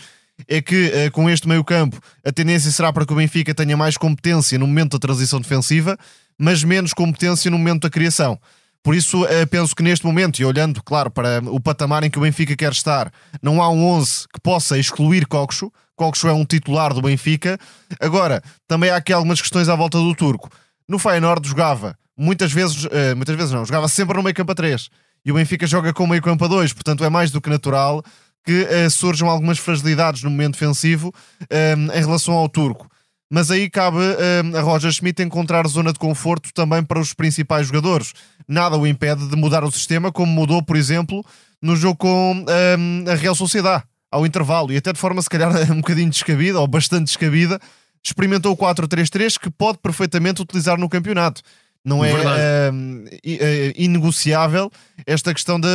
é 0.49 0.61
que 0.61 0.87
uh, 0.87 1.11
com 1.12 1.29
este 1.29 1.47
meio-campo 1.47 2.01
a 2.25 2.33
tendência 2.33 2.71
será 2.71 2.93
para 2.93 3.07
que 3.07 3.12
o 3.12 3.17
Benfica 3.17 3.55
tenha 3.55 3.77
mais 3.77 3.97
competência 3.97 4.59
no 4.59 4.67
momento 4.67 4.93
da 4.93 4.99
transição 4.99 5.41
defensiva, 5.41 5.97
mas 6.39 6.65
menos 6.65 6.93
competência 6.93 7.51
no 7.51 7.59
momento 7.59 7.83
da 7.83 7.91
criação. 7.91 8.39
Por 8.83 8.97
isso, 8.97 9.25
eh, 9.27 9.47
penso 9.47 9.77
que 9.77 9.83
neste 9.83 10.05
momento, 10.05 10.41
e 10.41 10.45
olhando, 10.45 10.83
claro, 10.83 11.09
para 11.09 11.41
o 11.47 11.61
patamar 11.61 12.03
em 12.03 12.11
que 12.11 12.19
o 12.19 12.23
Benfica 12.23 12.57
quer 12.57 12.73
estar, 12.73 13.12
não 13.41 13.62
há 13.62 13.71
um 13.71 13.85
11 13.85 14.27
que 14.33 14.41
possa 14.41 14.77
excluir 14.77 15.27
Coxo. 15.27 15.73
Coxo 15.95 16.27
é 16.27 16.33
um 16.33 16.45
titular 16.45 16.93
do 16.93 17.01
Benfica. 17.01 17.59
Agora, 18.01 18.43
também 18.67 18.91
há 18.91 18.97
aqui 18.97 19.12
algumas 19.12 19.41
questões 19.41 19.69
à 19.69 19.77
volta 19.77 19.99
do 19.99 20.15
turco. 20.17 20.49
No 20.89 20.99
Feyenoord 20.99 21.49
jogava, 21.49 21.97
muitas 22.19 22.53
vezes, 22.53 22.89
eh, 22.91 23.15
muitas 23.15 23.37
vezes 23.37 23.53
não, 23.53 23.65
jogava 23.65 23.87
sempre 23.87 24.17
no 24.17 24.23
meio 24.23 24.35
campo 24.35 24.51
a 24.51 24.55
3. 24.55 24.89
E 25.25 25.31
o 25.31 25.35
Benfica 25.37 25.65
joga 25.65 25.93
com 25.93 26.05
meio 26.05 26.21
campo 26.21 26.45
a 26.45 26.49
2, 26.49 26.73
portanto 26.73 27.05
é 27.05 27.09
mais 27.09 27.31
do 27.31 27.41
que 27.41 27.49
natural 27.49 28.03
que 28.45 28.62
uh, 28.62 28.91
surjam 28.91 29.29
algumas 29.29 29.57
fragilidades 29.57 30.25
no 30.25 30.29
momento 30.29 30.55
defensivo 30.55 31.15
em 31.49 32.01
relação 32.01 32.35
ao 32.35 32.49
turco 32.49 32.91
mas 33.33 33.51
aí 33.51 33.71
cabe 33.71 33.97
uh, 33.97 34.59
a 34.59 34.61
Roger 34.61 34.93
Schmidt 34.93 35.23
encontrar 35.23 35.67
zona 35.67 35.91
de 35.91 35.99
conforto 35.99 36.51
também 36.53 36.85
para 36.85 37.01
os 37.01 37.15
principais 37.15 37.67
jogadores. 37.67 38.12
Nada 38.47 38.77
o 38.77 38.87
impede 38.87 39.27
de 39.27 39.35
mudar 39.37 39.65
o 39.65 39.73
sistema, 39.73 40.12
como 40.12 40.31
mudou, 40.31 40.62
por 40.62 40.77
exemplo, 40.77 41.25
no 41.62 41.75
jogo 41.75 41.97
com 41.97 42.45
uh, 42.45 43.11
a 43.11 43.15
Real 43.15 43.35
Sociedade, 43.35 43.85
ao 44.11 44.27
intervalo, 44.27 44.71
e 44.71 44.77
até 44.77 44.93
de 44.93 44.99
forma 44.99 45.23
se 45.23 45.31
calhar 45.31 45.51
um 45.73 45.77
bocadinho 45.77 46.11
descabida, 46.11 46.61
ou 46.61 46.67
bastante 46.67 47.07
descabida, 47.07 47.59
experimentou 48.05 48.53
o 48.53 48.57
4-3-3 48.57 49.39
que 49.39 49.49
pode 49.49 49.79
perfeitamente 49.79 50.43
utilizar 50.43 50.79
no 50.79 50.87
campeonato. 50.87 51.41
Não 51.83 52.05
é 52.05 52.12
uh, 52.12 53.75
inegociável 53.75 54.71
esta 55.07 55.33
questão 55.33 55.59
de 55.59 55.69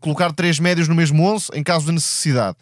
colocar 0.00 0.32
três 0.32 0.58
médios 0.58 0.88
no 0.88 0.96
mesmo 0.96 1.22
11 1.22 1.50
em 1.54 1.62
caso 1.62 1.86
de 1.86 1.92
necessidade. 1.92 2.56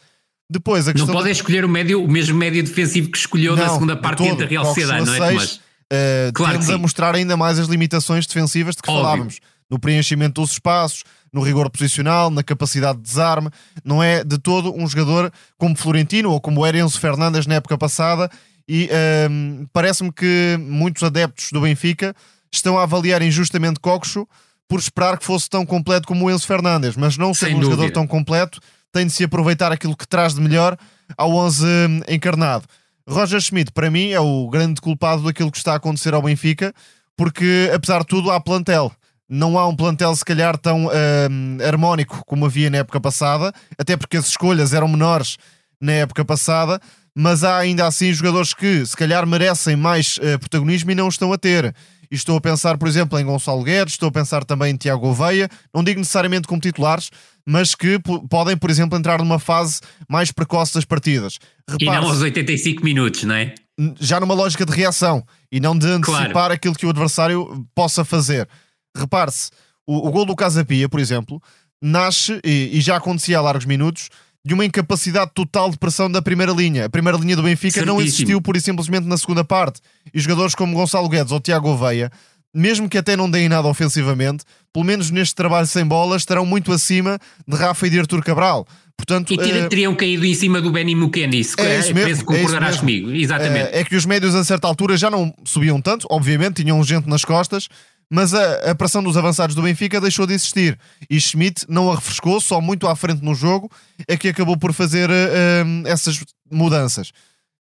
Depois, 0.54 0.86
não 0.86 1.06
podem 1.08 1.32
de... 1.32 1.38
escolher 1.38 1.64
o, 1.64 1.68
médio, 1.68 2.02
o 2.02 2.08
mesmo 2.08 2.38
médio 2.38 2.62
defensivo 2.62 3.10
que 3.10 3.18
escolheu 3.18 3.56
não, 3.56 3.64
na 3.64 3.72
segunda 3.72 3.96
parte 3.96 4.32
da 4.36 4.46
Real 4.46 4.64
Sociedade, 4.64 5.04
não 5.04 5.14
é, 5.14 5.18
Tomás? 5.18 5.54
Uh, 5.54 6.32
claro 6.32 6.72
a 6.72 6.78
mostrar 6.78 7.14
ainda 7.14 7.36
mais 7.36 7.58
as 7.58 7.66
limitações 7.66 8.24
defensivas 8.24 8.76
de 8.76 8.82
que 8.82 8.88
Óbvio. 8.88 9.02
falávamos. 9.02 9.40
No 9.68 9.78
preenchimento 9.78 10.40
dos 10.40 10.52
espaços, 10.52 11.02
no 11.32 11.42
rigor 11.42 11.68
posicional, 11.70 12.30
na 12.30 12.44
capacidade 12.44 12.98
de 12.98 13.04
desarme. 13.04 13.50
Não 13.84 14.00
é 14.00 14.22
de 14.22 14.38
todo 14.38 14.72
um 14.72 14.86
jogador 14.86 15.32
como 15.58 15.76
Florentino 15.76 16.30
ou 16.30 16.40
como 16.40 16.64
Erenzo 16.64 17.00
Fernandes 17.00 17.46
na 17.46 17.56
época 17.56 17.76
passada. 17.76 18.30
E 18.68 18.88
uh, 18.88 19.68
parece-me 19.72 20.12
que 20.12 20.56
muitos 20.60 21.02
adeptos 21.02 21.50
do 21.50 21.60
Benfica 21.62 22.14
estão 22.52 22.78
a 22.78 22.84
avaliar 22.84 23.22
injustamente 23.22 23.80
Coxo 23.80 24.28
por 24.68 24.78
esperar 24.78 25.18
que 25.18 25.24
fosse 25.24 25.50
tão 25.50 25.66
completo 25.66 26.06
como 26.06 26.24
o 26.24 26.30
Enzo 26.30 26.46
Fernandes, 26.46 26.96
mas 26.96 27.18
não 27.18 27.34
sendo 27.34 27.58
um 27.58 27.62
jogador 27.62 27.90
tão 27.90 28.06
completo, 28.06 28.60
tem 28.94 29.06
de 29.06 29.12
se 29.12 29.24
aproveitar 29.24 29.72
aquilo 29.72 29.96
que 29.96 30.06
traz 30.06 30.34
de 30.34 30.40
melhor 30.40 30.76
ao 31.18 31.34
11 31.34 31.66
hum, 31.66 32.00
encarnado. 32.08 32.64
Roger 33.06 33.40
Schmidt, 33.40 33.72
para 33.72 33.90
mim, 33.90 34.10
é 34.10 34.20
o 34.20 34.48
grande 34.48 34.80
culpado 34.80 35.24
daquilo 35.24 35.50
que 35.50 35.58
está 35.58 35.72
a 35.72 35.76
acontecer 35.76 36.14
ao 36.14 36.22
Benfica, 36.22 36.72
porque, 37.16 37.70
apesar 37.74 38.00
de 38.00 38.06
tudo, 38.06 38.30
há 38.30 38.40
plantel. 38.40 38.92
Não 39.28 39.58
há 39.58 39.66
um 39.66 39.74
plantel, 39.74 40.14
se 40.14 40.24
calhar, 40.24 40.56
tão 40.56 40.86
hum, 40.86 41.58
harmónico 41.66 42.22
como 42.24 42.46
havia 42.46 42.70
na 42.70 42.78
época 42.78 43.00
passada, 43.00 43.52
até 43.76 43.96
porque 43.96 44.16
as 44.16 44.28
escolhas 44.28 44.72
eram 44.72 44.86
menores 44.86 45.38
na 45.80 45.92
época 45.92 46.24
passada, 46.24 46.80
mas 47.14 47.42
há 47.42 47.58
ainda 47.58 47.86
assim 47.86 48.12
jogadores 48.12 48.54
que, 48.54 48.86
se 48.86 48.96
calhar, 48.96 49.26
merecem 49.26 49.74
mais 49.74 50.18
uh, 50.18 50.38
protagonismo 50.38 50.90
e 50.92 50.94
não 50.94 51.08
estão 51.08 51.32
a 51.32 51.38
ter. 51.38 51.74
E 52.10 52.14
estou 52.14 52.36
a 52.36 52.40
pensar, 52.40 52.78
por 52.78 52.86
exemplo, 52.86 53.18
em 53.18 53.24
Gonçalo 53.24 53.64
Guedes, 53.64 53.94
estou 53.94 54.08
a 54.08 54.12
pensar 54.12 54.44
também 54.44 54.72
em 54.72 54.76
Tiago 54.76 55.08
Oveia, 55.08 55.48
não 55.74 55.82
digo 55.82 55.98
necessariamente 55.98 56.46
como 56.46 56.60
titulares, 56.60 57.10
mas 57.46 57.74
que 57.74 57.98
podem, 58.28 58.56
por 58.56 58.70
exemplo, 58.70 58.98
entrar 58.98 59.18
numa 59.18 59.38
fase 59.38 59.80
mais 60.08 60.32
precoce 60.32 60.74
das 60.74 60.84
partidas. 60.84 61.38
Repare 61.68 61.98
e 61.98 62.00
não 62.00 62.08
aos 62.08 62.20
85 62.20 62.84
minutos, 62.84 63.24
não 63.24 63.34
é? 63.34 63.54
Já 64.00 64.20
numa 64.20 64.34
lógica 64.34 64.64
de 64.64 64.72
reação 64.72 65.24
e 65.50 65.60
não 65.60 65.76
de 65.76 65.86
antecipar 65.86 66.30
claro. 66.30 66.54
aquilo 66.54 66.74
que 66.74 66.86
o 66.86 66.90
adversário 66.90 67.66
possa 67.74 68.04
fazer. 68.04 68.48
Repare-se, 68.96 69.50
o, 69.86 70.08
o 70.08 70.10
gol 70.10 70.24
do 70.24 70.36
Casapia, 70.36 70.88
por 70.88 71.00
exemplo, 71.00 71.42
nasce, 71.82 72.40
e, 72.44 72.70
e, 72.72 72.80
já 72.80 72.96
acontecia 72.96 73.38
a 73.38 73.42
largos 73.42 73.66
minutos, 73.66 74.08
de 74.46 74.54
uma 74.54 74.64
incapacidade 74.64 75.32
total 75.34 75.70
de 75.70 75.78
pressão 75.78 76.10
da 76.10 76.22
primeira 76.22 76.52
linha. 76.52 76.84
A 76.84 76.90
primeira 76.90 77.18
linha 77.18 77.34
do 77.34 77.42
Benfica 77.42 77.72
Certíssimo. 77.72 77.98
não 77.98 78.02
existiu 78.02 78.40
pura 78.40 78.58
e 78.58 78.60
simplesmente 78.60 79.06
na 79.06 79.16
segunda 79.16 79.42
parte. 79.42 79.80
E 80.12 80.20
jogadores 80.20 80.54
como 80.54 80.74
Gonçalo 80.74 81.08
Guedes 81.08 81.32
ou 81.32 81.40
Tiago 81.40 81.68
Oveia 81.68 82.12
mesmo 82.54 82.88
que 82.88 82.96
até 82.96 83.16
não 83.16 83.28
deem 83.28 83.48
nada 83.48 83.66
ofensivamente, 83.66 84.44
pelo 84.72 84.84
menos 84.84 85.10
neste 85.10 85.34
trabalho 85.34 85.66
sem 85.66 85.84
bolas, 85.84 86.22
estarão 86.22 86.46
muito 86.46 86.72
acima 86.72 87.18
de 87.46 87.56
Rafa 87.56 87.86
e 87.86 87.90
de 87.90 87.98
Artur 87.98 88.22
Cabral. 88.22 88.66
Portanto, 88.96 89.32
e 89.32 89.36
uh, 89.36 89.68
teriam 89.68 89.94
caído 89.94 90.24
em 90.24 90.34
cima 90.34 90.60
do 90.60 90.70
Benny 90.70 90.94
Mukeni, 90.94 91.42
se 91.42 91.60
é 91.60 91.80
isso 91.80 91.92
mesmo, 91.92 92.22
é 92.22 92.24
concordarás 92.24 92.76
é 92.76 92.78
comigo. 92.78 93.10
Exatamente. 93.10 93.70
É, 93.74 93.80
é, 93.80 93.84
que 93.84 93.96
os 93.96 94.06
médios 94.06 94.34
a 94.34 94.44
certa 94.44 94.68
altura 94.68 94.96
já 94.96 95.10
não 95.10 95.34
subiam 95.44 95.80
tanto, 95.80 96.06
obviamente, 96.08 96.62
tinham 96.62 96.82
gente 96.84 97.08
nas 97.08 97.24
costas, 97.24 97.68
mas 98.08 98.32
a, 98.32 98.70
a 98.70 98.74
pressão 98.74 99.02
dos 99.02 99.16
avançados 99.16 99.56
do 99.56 99.62
Benfica 99.62 100.00
deixou 100.00 100.26
de 100.26 100.34
existir. 100.34 100.78
E 101.10 101.20
Schmidt 101.20 101.66
não 101.68 101.90
a 101.90 101.96
refrescou, 101.96 102.40
só 102.40 102.60
muito 102.60 102.86
à 102.86 102.94
frente 102.94 103.22
no 103.22 103.34
jogo, 103.34 103.70
é 104.06 104.16
que 104.16 104.28
acabou 104.28 104.56
por 104.56 104.72
fazer 104.72 105.10
uh, 105.10 105.86
essas 105.86 106.22
mudanças. 106.50 107.10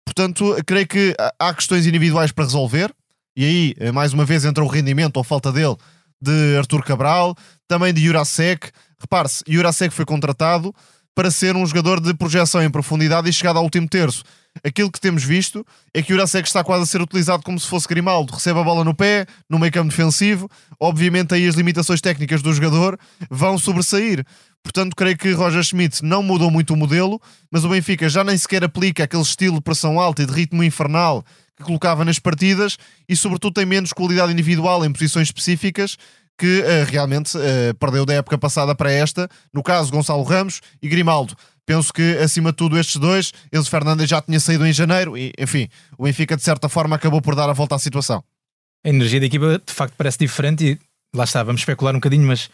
Portanto, 0.03 0.57
creio 0.65 0.87
que 0.87 1.15
há 1.37 1.53
questões 1.53 1.85
individuais 1.85 2.31
para 2.31 2.45
resolver, 2.45 2.91
e 3.39 3.45
aí, 3.45 3.75
eh, 3.79 3.89
mais 3.93 4.11
uma 4.11 4.25
vez, 4.25 4.43
entra 4.43 4.61
o 4.61 4.67
rendimento 4.67 5.15
ou 5.15 5.23
falta 5.23 5.49
dele 5.49 5.77
de 6.21 6.57
Artur 6.57 6.83
Cabral, 6.83 7.33
também 7.69 7.93
de 7.93 8.05
Jurasek. 8.05 8.69
Repare-se, 8.99 9.45
Jurasek 9.47 9.93
foi 9.93 10.03
contratado 10.03 10.75
para 11.15 11.31
ser 11.31 11.55
um 11.55 11.65
jogador 11.65 12.01
de 12.01 12.13
projeção 12.13 12.61
em 12.61 12.69
profundidade 12.69 13.29
e 13.29 13.31
chegado 13.31 13.55
ao 13.55 13.63
último 13.63 13.87
terço. 13.87 14.25
Aquilo 14.61 14.91
que 14.91 14.99
temos 14.99 15.23
visto 15.23 15.65
é 15.93 16.01
que 16.01 16.09
Jurasek 16.09 16.49
está 16.49 16.65
quase 16.65 16.83
a 16.83 16.85
ser 16.85 17.01
utilizado 17.01 17.41
como 17.41 17.57
se 17.57 17.65
fosse 17.65 17.87
Grimaldo. 17.87 18.33
Recebe 18.33 18.59
a 18.59 18.63
bola 18.63 18.83
no 18.83 18.93
pé, 18.93 19.25
no 19.49 19.57
meio 19.57 19.71
campo 19.71 19.89
defensivo. 19.89 20.49
Obviamente 20.77 21.33
aí 21.33 21.47
as 21.47 21.55
limitações 21.55 22.01
técnicas 22.01 22.41
do 22.41 22.51
jogador 22.51 22.99
vão 23.29 23.57
sobressair. 23.57 24.21
Portanto, 24.61 24.97
creio 24.97 25.17
que 25.17 25.31
Roger 25.31 25.63
Schmidt 25.63 26.03
não 26.03 26.21
mudou 26.21 26.51
muito 26.51 26.73
o 26.73 26.77
modelo, 26.77 27.21
mas 27.49 27.63
o 27.63 27.69
Benfica 27.69 28.09
já 28.09 28.21
nem 28.21 28.37
sequer 28.37 28.65
aplica 28.65 29.05
aquele 29.05 29.23
estilo 29.23 29.55
de 29.55 29.61
pressão 29.61 29.97
alta 29.97 30.23
e 30.23 30.25
de 30.25 30.33
ritmo 30.33 30.61
infernal 30.61 31.23
que 31.59 31.65
colocava 31.65 32.05
nas 32.05 32.17
partidas 32.17 32.77
e, 33.07 33.15
sobretudo, 33.15 33.53
tem 33.53 33.65
menos 33.65 33.91
qualidade 33.91 34.31
individual 34.31 34.83
em 34.85 34.91
posições 34.91 35.27
específicas 35.27 35.97
que 36.37 36.61
uh, 36.61 36.89
realmente 36.89 37.37
uh, 37.37 37.75
perdeu 37.77 38.05
da 38.05 38.13
época 38.13 38.37
passada 38.37 38.73
para 38.73 38.89
esta. 38.89 39.29
No 39.53 39.61
caso, 39.61 39.91
Gonçalo 39.91 40.23
Ramos 40.23 40.61
e 40.81 40.87
Grimaldo. 40.87 41.35
Penso 41.65 41.93
que, 41.93 42.17
acima 42.17 42.51
de 42.51 42.57
tudo, 42.57 42.79
estes 42.79 42.95
dois, 42.95 43.33
Enzo 43.53 43.69
Fernandes 43.69 44.09
já 44.09 44.21
tinha 44.21 44.39
saído 44.39 44.65
em 44.65 44.71
janeiro 44.71 45.17
e, 45.17 45.33
enfim, 45.37 45.67
o 45.97 46.05
Benfica, 46.05 46.37
de 46.37 46.41
certa 46.41 46.69
forma, 46.69 46.95
acabou 46.95 47.21
por 47.21 47.35
dar 47.35 47.49
a 47.49 47.53
volta 47.53 47.75
à 47.75 47.79
situação. 47.79 48.23
A 48.83 48.89
energia 48.89 49.19
da 49.19 49.25
equipa, 49.25 49.61
de 49.63 49.73
facto, 49.73 49.93
parece 49.97 50.17
diferente 50.17 50.65
e 50.65 50.79
lá 51.13 51.25
está, 51.25 51.43
vamos 51.43 51.61
especular 51.61 51.93
um 51.93 51.97
bocadinho, 51.99 52.25
mas 52.25 52.49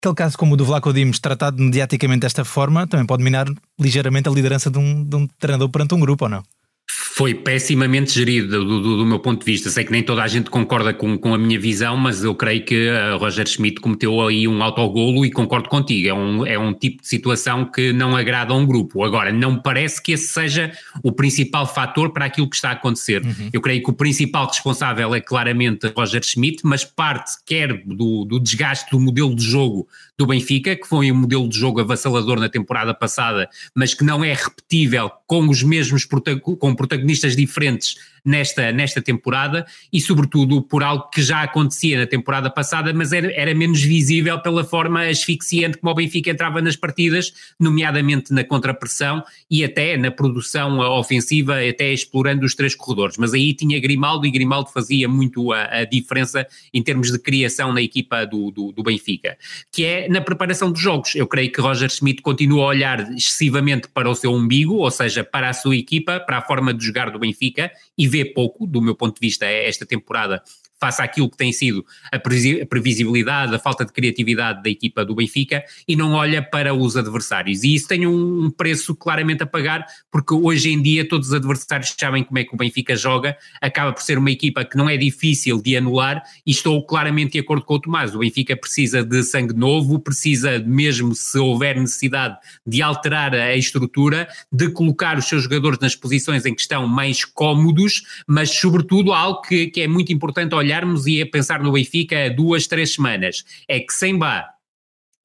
aquele 0.00 0.14
caso 0.14 0.38
como 0.38 0.54
o 0.54 0.56
do 0.56 0.64
Vlaco 0.64 0.92
Dimos, 0.92 1.18
tratado 1.18 1.60
mediaticamente 1.60 2.20
desta 2.20 2.44
forma, 2.44 2.86
também 2.86 3.04
pode 3.04 3.24
minar 3.24 3.46
ligeiramente 3.78 4.28
a 4.28 4.32
liderança 4.32 4.70
de 4.70 4.78
um, 4.78 5.04
de 5.04 5.16
um 5.16 5.26
treinador 5.26 5.68
perante 5.68 5.94
um 5.94 6.00
grupo, 6.00 6.24
ou 6.24 6.30
não? 6.30 6.42
Foi 6.90 7.34
pessimamente 7.34 8.12
gerido 8.12 8.48
do, 8.48 8.80
do, 8.82 8.96
do, 8.98 9.06
meu 9.06 9.18
ponto 9.18 9.38
de 9.38 9.44
vista. 9.44 9.70
Sei 9.70 9.84
que 9.84 9.92
nem 9.92 10.02
toda 10.02 10.22
a 10.22 10.28
gente 10.28 10.50
concorda 10.50 10.92
com, 10.92 11.16
com 11.16 11.34
a 11.34 11.38
minha 11.38 11.58
visão, 11.58 11.96
mas 11.96 12.24
eu 12.24 12.34
creio 12.34 12.64
que 12.64 12.88
uh, 12.88 13.16
Roger 13.18 13.46
Schmidt 13.46 13.80
cometeu 13.80 14.26
aí 14.26 14.48
um 14.48 14.62
autogolo 14.62 15.24
e 15.24 15.30
concordo 15.30 15.68
contigo. 15.68 16.08
É 16.08 16.14
um, 16.14 16.46
é 16.46 16.58
um 16.58 16.74
tipo 16.74 17.02
de 17.02 17.08
situação 17.08 17.64
que 17.64 17.92
não 17.92 18.16
agrada 18.16 18.52
a 18.52 18.56
um 18.56 18.66
grupo. 18.66 19.04
Agora, 19.04 19.32
não 19.32 19.56
parece 19.56 20.02
que 20.02 20.12
esse 20.12 20.28
seja 20.28 20.72
o 21.02 21.12
principal 21.12 21.66
fator 21.66 22.12
para 22.12 22.24
aquilo 22.24 22.48
que 22.48 22.56
está 22.56 22.70
a 22.70 22.72
acontecer. 22.72 23.24
Uhum. 23.24 23.50
Eu 23.52 23.60
creio 23.60 23.82
que 23.82 23.90
o 23.90 23.94
principal 23.94 24.46
responsável 24.46 25.14
é 25.14 25.20
claramente 25.20 25.86
Roger 25.96 26.22
Schmidt, 26.22 26.62
mas 26.64 26.84
parte 26.84 27.32
quer 27.46 27.82
do, 27.86 28.24
do 28.24 28.40
desgaste 28.40 28.90
do 28.90 28.98
modelo 28.98 29.34
de 29.34 29.44
jogo 29.44 29.86
do 30.18 30.26
Benfica, 30.26 30.76
que 30.76 30.86
foi 30.86 31.10
um 31.10 31.16
modelo 31.16 31.48
de 31.48 31.58
jogo 31.58 31.80
avassalador 31.80 32.38
na 32.38 32.48
temporada 32.48 32.94
passada, 32.94 33.48
mas 33.74 33.94
que 33.94 34.04
não 34.04 34.24
é 34.24 34.32
repetível 34.32 35.10
com 35.26 35.48
os 35.48 35.62
mesmos 35.62 36.04
com 36.04 36.74
protagonistas 36.74 37.34
diferentes 37.34 37.96
nesta, 38.24 38.72
nesta 38.72 39.02
temporada 39.02 39.66
e, 39.92 40.00
sobretudo, 40.00 40.62
por 40.62 40.82
algo 40.82 41.08
que 41.10 41.22
já 41.22 41.42
acontecia 41.42 41.98
na 41.98 42.06
temporada 42.06 42.48
passada, 42.50 42.92
mas 42.92 43.12
era, 43.12 43.32
era 43.32 43.54
menos 43.54 43.82
visível 43.82 44.38
pela 44.40 44.64
forma 44.64 45.02
asfixiante 45.06 45.78
como 45.78 45.92
o 45.92 45.94
Benfica 45.94 46.30
entrava 46.30 46.60
nas 46.60 46.76
partidas, 46.76 47.32
nomeadamente 47.58 48.32
na 48.32 48.44
contrapressão 48.44 49.22
e 49.50 49.64
até 49.64 49.96
na 49.96 50.10
produção 50.10 50.78
ofensiva, 50.98 51.56
até 51.68 51.92
explorando 51.92 52.46
os 52.46 52.54
três 52.54 52.74
corredores. 52.74 53.16
Mas 53.16 53.34
aí 53.34 53.52
tinha 53.54 53.80
Grimaldo 53.80 54.26
e 54.26 54.30
Grimaldo 54.30 54.70
fazia 54.70 55.08
muito 55.08 55.52
a, 55.52 55.64
a 55.64 55.84
diferença 55.84 56.46
em 56.72 56.82
termos 56.82 57.10
de 57.10 57.18
criação 57.18 57.72
na 57.72 57.82
equipa 57.82 58.24
do, 58.24 58.50
do, 58.50 58.72
do 58.72 58.82
Benfica, 58.82 59.36
que 59.70 59.84
é 59.84 60.08
na 60.08 60.20
preparação 60.20 60.70
dos 60.70 60.80
jogos. 60.80 61.14
Eu 61.14 61.26
creio 61.26 61.50
que 61.50 61.60
Roger 61.60 61.90
Schmidt 61.90 62.22
continua 62.22 62.64
a 62.64 62.66
olhar 62.66 63.12
excessivamente 63.12 63.88
para 63.88 64.08
o 64.08 64.14
seu 64.14 64.32
umbigo, 64.32 64.76
ou 64.76 64.90
seja, 64.90 65.24
para 65.24 65.48
a 65.48 65.52
sua 65.52 65.76
equipa, 65.76 66.20
para 66.20 66.38
a 66.38 66.42
forma 66.42 66.72
de 66.72 66.84
jogar 66.84 67.10
do 67.10 67.18
Benfica 67.18 67.70
e 67.96 68.06
vê 68.12 68.26
pouco, 68.26 68.66
do 68.66 68.82
meu 68.82 68.94
ponto 68.94 69.14
de 69.14 69.26
vista, 69.26 69.46
esta 69.46 69.86
temporada 69.86 70.42
face 70.82 71.00
àquilo 71.00 71.30
que 71.30 71.36
tem 71.36 71.52
sido 71.52 71.86
a 72.10 72.18
previsibilidade, 72.18 73.54
a 73.54 73.58
falta 73.58 73.84
de 73.84 73.92
criatividade 73.92 74.64
da 74.64 74.68
equipa 74.68 75.04
do 75.04 75.14
Benfica 75.14 75.62
e 75.86 75.94
não 75.94 76.14
olha 76.14 76.42
para 76.42 76.74
os 76.74 76.96
adversários. 76.96 77.62
E 77.62 77.72
isso 77.72 77.86
tem 77.86 78.04
um 78.04 78.50
preço 78.50 78.96
claramente 78.96 79.44
a 79.44 79.46
pagar, 79.46 79.86
porque 80.10 80.34
hoje 80.34 80.72
em 80.72 80.82
dia 80.82 81.08
todos 81.08 81.28
os 81.28 81.34
adversários 81.34 81.94
sabem 81.96 82.24
como 82.24 82.36
é 82.36 82.44
que 82.44 82.52
o 82.52 82.56
Benfica 82.56 82.96
joga, 82.96 83.36
acaba 83.60 83.92
por 83.92 84.02
ser 84.02 84.18
uma 84.18 84.30
equipa 84.30 84.64
que 84.64 84.76
não 84.76 84.88
é 84.88 84.96
difícil 84.96 85.62
de 85.62 85.76
anular 85.76 86.20
e 86.44 86.50
estou 86.50 86.84
claramente 86.84 87.32
de 87.32 87.38
acordo 87.38 87.64
com 87.64 87.74
o 87.74 87.80
Tomás. 87.80 88.12
O 88.12 88.18
Benfica 88.18 88.56
precisa 88.56 89.04
de 89.04 89.22
sangue 89.22 89.54
novo, 89.54 90.00
precisa 90.00 90.58
mesmo, 90.58 91.14
se 91.14 91.38
houver 91.38 91.76
necessidade, 91.76 92.36
de 92.66 92.82
alterar 92.82 93.34
a 93.34 93.54
estrutura, 93.54 94.26
de 94.50 94.68
colocar 94.70 95.16
os 95.16 95.26
seus 95.26 95.44
jogadores 95.44 95.78
nas 95.78 95.94
posições 95.94 96.44
em 96.44 96.52
que 96.52 96.60
estão 96.60 96.88
mais 96.88 97.24
cómodos, 97.24 98.02
mas 98.26 98.50
sobretudo 98.50 99.12
algo 99.12 99.42
que, 99.42 99.68
que 99.68 99.82
é 99.82 99.86
muito 99.86 100.12
importante 100.12 100.54
olhar 100.56 100.71
olharmos 100.72 101.06
e 101.06 101.20
a 101.20 101.26
pensar 101.26 101.62
no 101.62 101.72
Benfica 101.72 102.26
há 102.26 102.28
duas, 102.30 102.66
três 102.66 102.94
semanas, 102.94 103.44
é 103.68 103.78
que 103.78 103.92
sem 103.92 104.16
Bá, 104.16 104.48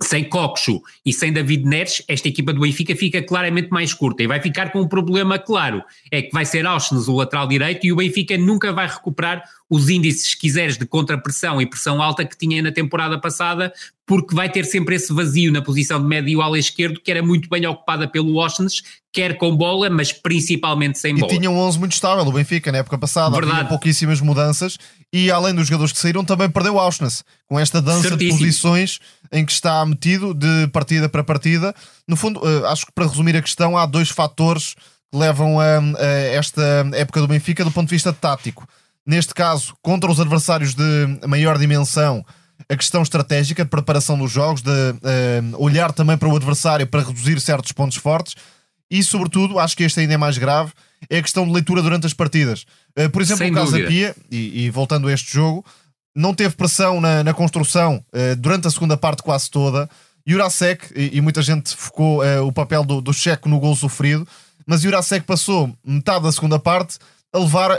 sem 0.03 0.25
Coxo 0.25 0.81
e 1.05 1.13
sem 1.13 1.31
David 1.31 1.65
Neres, 1.65 2.03
esta 2.07 2.27
equipa 2.27 2.53
do 2.53 2.59
Benfica 2.59 2.95
fica 2.95 3.23
claramente 3.23 3.69
mais 3.69 3.93
curta 3.93 4.21
e 4.21 4.27
vai 4.27 4.41
ficar 4.41 4.71
com 4.71 4.81
um 4.81 4.87
problema 4.87 5.39
claro, 5.39 5.81
é 6.11 6.21
que 6.21 6.31
vai 6.31 6.45
ser 6.45 6.65
Auschwitz 6.67 7.07
o 7.07 7.15
lateral 7.15 7.47
direito 7.47 7.85
e 7.85 7.91
o 7.91 7.95
Benfica 7.95 8.37
nunca 8.37 8.73
vai 8.73 8.87
recuperar 8.87 9.43
os 9.69 9.89
índices, 9.89 10.31
se 10.31 10.37
quiseres, 10.37 10.77
de 10.77 10.85
contrapressão 10.85 11.61
e 11.61 11.65
pressão 11.65 12.01
alta 12.01 12.23
que 12.23 12.37
tinha 12.37 12.61
na 12.61 12.71
temporada 12.71 13.19
passada, 13.19 13.73
porque 14.05 14.33
vai 14.33 14.49
ter 14.49 14.63
sempre 14.63 14.95
esse 14.95 15.11
vazio 15.11 15.51
na 15.51 15.61
posição 15.61 16.01
de 16.01 16.07
médio 16.07 16.41
ala 16.41 16.57
esquerdo, 16.57 17.01
que 17.01 17.11
era 17.11 17.21
muito 17.21 17.49
bem 17.49 17.65
ocupada 17.67 18.07
pelo 18.07 18.31
Washington, 18.33 18.73
quer 19.11 19.37
com 19.37 19.55
bola, 19.55 19.89
mas 19.89 20.13
principalmente 20.13 20.97
sem 20.97 21.13
e 21.15 21.19
bola. 21.19 21.33
E 21.33 21.37
tinha 21.37 21.51
um 21.51 21.57
11 21.57 21.79
muito 21.79 21.91
estável, 21.91 22.25
o 22.25 22.31
Benfica, 22.31 22.71
na 22.71 22.77
época 22.77 22.97
passada, 22.97 23.35
Verdade. 23.35 23.57
havia 23.57 23.69
pouquíssimas 23.69 24.21
mudanças, 24.21 24.77
e 25.11 25.29
além 25.29 25.53
dos 25.53 25.67
jogadores 25.67 25.91
que 25.91 25.99
saíram, 25.99 26.23
também 26.23 26.49
perdeu 26.49 26.75
o 26.75 26.79
Auschwitz, 26.79 27.23
com 27.47 27.59
esta 27.59 27.81
dança 27.81 28.07
Certíssimo. 28.07 28.37
de 28.37 28.45
posições 28.45 28.99
em 29.33 29.45
que 29.45 29.51
está 29.51 29.85
metido 29.85 30.33
de 30.33 30.67
partida 30.67 31.09
para 31.09 31.23
partida. 31.23 31.75
No 32.07 32.15
fundo, 32.15 32.41
eh, 32.43 32.67
acho 32.67 32.85
que 32.85 32.91
para 32.93 33.05
resumir 33.05 33.35
a 33.35 33.41
questão, 33.41 33.77
há 33.77 33.85
dois 33.85 34.09
fatores 34.09 34.73
que 35.11 35.17
levam 35.17 35.59
a, 35.59 35.79
a 35.79 36.05
esta 36.33 36.61
época 36.93 37.19
do 37.19 37.27
Benfica 37.27 37.65
do 37.65 37.71
ponto 37.71 37.89
de 37.89 37.95
vista 37.95 38.13
tático 38.13 38.65
neste 39.07 39.33
caso, 39.33 39.73
contra 39.81 40.11
os 40.11 40.19
adversários 40.19 40.75
de 40.75 40.83
maior 41.25 41.57
dimensão, 41.57 42.25
a 42.69 42.75
questão 42.75 43.01
estratégica 43.01 43.63
de 43.63 43.69
preparação 43.69 44.17
dos 44.17 44.31
jogos, 44.31 44.61
de 44.61 44.69
uh, 44.69 45.63
olhar 45.63 45.93
também 45.93 46.17
para 46.17 46.27
o 46.27 46.35
adversário 46.35 46.85
para 46.85 47.03
reduzir 47.03 47.39
certos 47.39 47.71
pontos 47.71 47.97
fortes 47.97 48.35
e, 48.91 49.01
sobretudo, 49.01 49.59
acho 49.59 49.77
que 49.77 49.83
este 49.83 50.01
ainda 50.01 50.15
é 50.15 50.17
mais 50.17 50.37
grave, 50.37 50.73
é 51.09 51.19
a 51.19 51.21
questão 51.21 51.45
de 51.45 51.53
leitura 51.53 51.81
durante 51.81 52.05
as 52.05 52.13
partidas. 52.13 52.65
Uh, 52.97 53.09
por 53.09 53.21
exemplo, 53.21 53.45
Sem 53.45 53.51
o 53.51 53.55
Casa 53.55 53.79
Pia, 53.79 54.13
e, 54.29 54.65
e, 54.65 54.69
voltando 54.69 55.07
a 55.07 55.13
este 55.13 55.31
jogo, 55.31 55.63
não 56.13 56.33
teve 56.33 56.55
pressão 56.55 56.99
na, 56.99 57.23
na 57.23 57.33
construção 57.33 58.03
uh, 58.13 58.35
durante 58.35 58.67
a 58.67 58.71
segunda 58.71 58.97
parte 58.97 59.23
quase 59.23 59.49
toda. 59.49 59.89
Jurasek, 60.25 60.87
e, 60.93 61.17
e 61.17 61.21
muita 61.21 61.41
gente 61.41 61.73
focou 61.73 62.21
o 62.45 62.51
papel 62.51 62.83
do, 62.83 62.99
do 62.99 63.13
Checo 63.13 63.47
no 63.47 63.61
gol 63.61 63.73
sofrido, 63.77 64.27
mas 64.65 64.81
Jurasek 64.81 65.25
passou 65.25 65.73
metade 65.85 66.23
da 66.23 66.31
segunda 66.33 66.59
parte 66.59 66.97
a 67.33 67.39
levar 67.39 67.71
uh, 67.71 67.77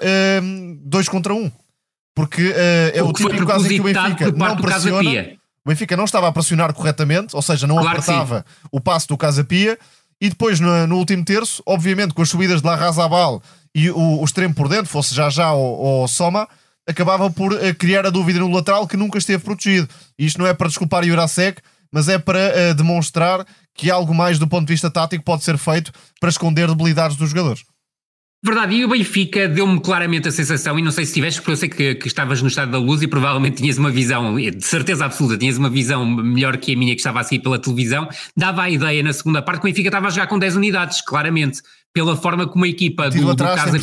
dois 0.82 1.08
contra 1.08 1.34
um. 1.34 1.50
Porque 2.14 2.48
uh, 2.48 2.96
é 2.96 3.02
o, 3.02 3.08
o 3.08 3.12
típico 3.12 3.46
caso 3.46 3.66
em 3.66 3.68
que 3.68 3.80
o 3.80 3.84
Benfica 3.84 4.32
não 4.32 4.56
pressiona. 4.56 5.38
O 5.64 5.68
Benfica 5.68 5.96
não 5.96 6.04
estava 6.04 6.28
a 6.28 6.32
pressionar 6.32 6.72
corretamente, 6.72 7.36
ou 7.36 7.42
seja, 7.42 7.66
não 7.66 7.76
claro 7.76 7.90
apertava 7.90 8.44
o 8.72 8.80
passo 8.80 9.08
do 9.08 9.16
Casa 9.16 9.44
Pia. 9.44 9.78
E 10.20 10.28
depois, 10.28 10.58
no, 10.58 10.86
no, 10.86 10.96
último 10.96 11.24
terço, 11.24 11.62
obviamente, 11.64 12.12
com 12.12 12.22
as 12.22 12.28
subidas 12.28 12.60
de 12.60 12.66
La 12.66 12.74
Razabal 12.74 13.40
e 13.74 13.90
o, 13.90 14.20
o 14.20 14.24
extremo 14.24 14.54
por 14.54 14.68
dentro, 14.68 14.86
fosse 14.86 15.14
já 15.14 15.30
já 15.30 15.52
ou, 15.52 15.78
ou 15.78 16.08
Soma, 16.08 16.48
acabava 16.88 17.30
por 17.30 17.52
uh, 17.52 17.74
criar 17.78 18.04
a 18.06 18.10
dúvida 18.10 18.40
no 18.40 18.50
lateral 18.50 18.88
que 18.88 18.96
nunca 18.96 19.18
esteve 19.18 19.44
protegido. 19.44 19.88
E 20.18 20.26
isto 20.26 20.38
não 20.38 20.46
é 20.46 20.54
para 20.54 20.68
desculpar 20.68 21.04
Jurasek, 21.04 21.60
mas 21.92 22.08
é 22.08 22.18
para 22.18 22.38
uh, 22.38 22.74
demonstrar 22.74 23.46
que 23.74 23.90
algo 23.90 24.12
mais 24.12 24.38
do 24.38 24.48
ponto 24.48 24.66
de 24.66 24.72
vista 24.72 24.90
tático 24.90 25.22
pode 25.22 25.44
ser 25.44 25.56
feito 25.56 25.92
para 26.18 26.30
esconder 26.30 26.66
debilidades 26.66 27.16
dos 27.16 27.30
jogadores. 27.30 27.62
Verdade, 28.44 28.76
e 28.76 28.84
o 28.84 28.88
Benfica 28.88 29.48
deu-me 29.48 29.80
claramente 29.80 30.28
a 30.28 30.30
sensação, 30.30 30.78
e 30.78 30.82
não 30.82 30.92
sei 30.92 31.04
se 31.04 31.12
tiveste, 31.12 31.40
porque 31.40 31.50
eu 31.50 31.56
sei 31.56 31.68
que, 31.68 31.94
que, 31.96 32.06
estavas 32.06 32.40
no 32.40 32.46
estado 32.46 32.70
da 32.70 32.78
luz 32.78 33.02
e 33.02 33.08
provavelmente 33.08 33.56
tinhas 33.56 33.78
uma 33.78 33.90
visão, 33.90 34.36
de 34.36 34.64
certeza 34.64 35.06
absoluta, 35.06 35.36
tinhas 35.36 35.58
uma 35.58 35.68
visão 35.68 36.06
melhor 36.06 36.56
que 36.56 36.72
a 36.72 36.76
minha 36.76 36.94
que 36.94 37.00
estava 37.00 37.18
a 37.18 37.24
seguir 37.24 37.42
pela 37.42 37.58
televisão, 37.58 38.08
dava 38.36 38.62
a 38.62 38.70
ideia 38.70 39.02
na 39.02 39.12
segunda 39.12 39.42
parte 39.42 39.60
que 39.60 39.66
o 39.66 39.68
Benfica 39.68 39.88
estava 39.88 40.06
a 40.06 40.10
jogar 40.10 40.28
com 40.28 40.38
10 40.38 40.54
unidades, 40.54 41.00
claramente, 41.00 41.60
pela 41.92 42.16
forma 42.16 42.46
como 42.46 42.64
a 42.64 42.68
equipa 42.68 43.10
do, 43.10 43.34
do 43.34 43.44
Casa 43.44 43.76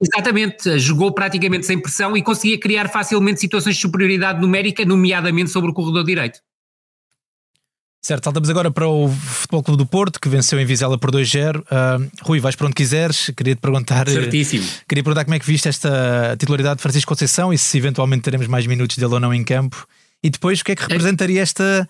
Exatamente, 0.00 0.78
jogou 0.78 1.12
praticamente 1.12 1.66
sem 1.66 1.78
pressão 1.78 2.16
e 2.16 2.22
conseguia 2.22 2.58
criar 2.58 2.88
facilmente 2.88 3.40
situações 3.40 3.74
de 3.74 3.82
superioridade 3.82 4.40
numérica, 4.40 4.84
nomeadamente 4.84 5.50
sobre 5.50 5.70
o 5.70 5.74
corredor 5.74 6.04
direito. 6.04 6.38
Certo, 8.02 8.24
saltamos 8.24 8.48
agora 8.48 8.70
para 8.70 8.88
o 8.88 9.08
Futebol 9.08 9.62
Clube 9.62 9.78
do 9.78 9.86
Porto, 9.86 10.18
que 10.18 10.28
venceu 10.28 10.58
em 10.58 10.64
Vizela 10.64 10.96
por 10.96 11.10
2-0. 11.10 11.60
Uh, 11.60 12.10
Rui, 12.22 12.40
vais 12.40 12.56
para 12.56 12.66
onde 12.66 12.74
quiseres. 12.74 13.30
Queria 13.36 13.54
te 13.54 13.60
perguntar. 13.60 14.08
Eh, 14.08 14.12
Certíssimo. 14.12 14.64
Queria 14.88 15.04
perguntar 15.04 15.24
como 15.24 15.34
é 15.34 15.38
que 15.38 15.44
viste 15.44 15.68
esta 15.68 16.34
titularidade 16.38 16.76
de 16.76 16.82
Francisco 16.82 17.08
Conceição 17.10 17.52
e 17.52 17.58
se 17.58 17.76
eventualmente 17.76 18.22
teremos 18.22 18.46
mais 18.46 18.66
minutos 18.66 18.96
dele 18.96 19.12
ou 19.12 19.20
não 19.20 19.34
em 19.34 19.44
campo. 19.44 19.86
E 20.22 20.30
depois, 20.30 20.60
o 20.60 20.64
que 20.64 20.72
é 20.72 20.76
que 20.76 20.82
representaria 20.82 21.42
esta, 21.42 21.86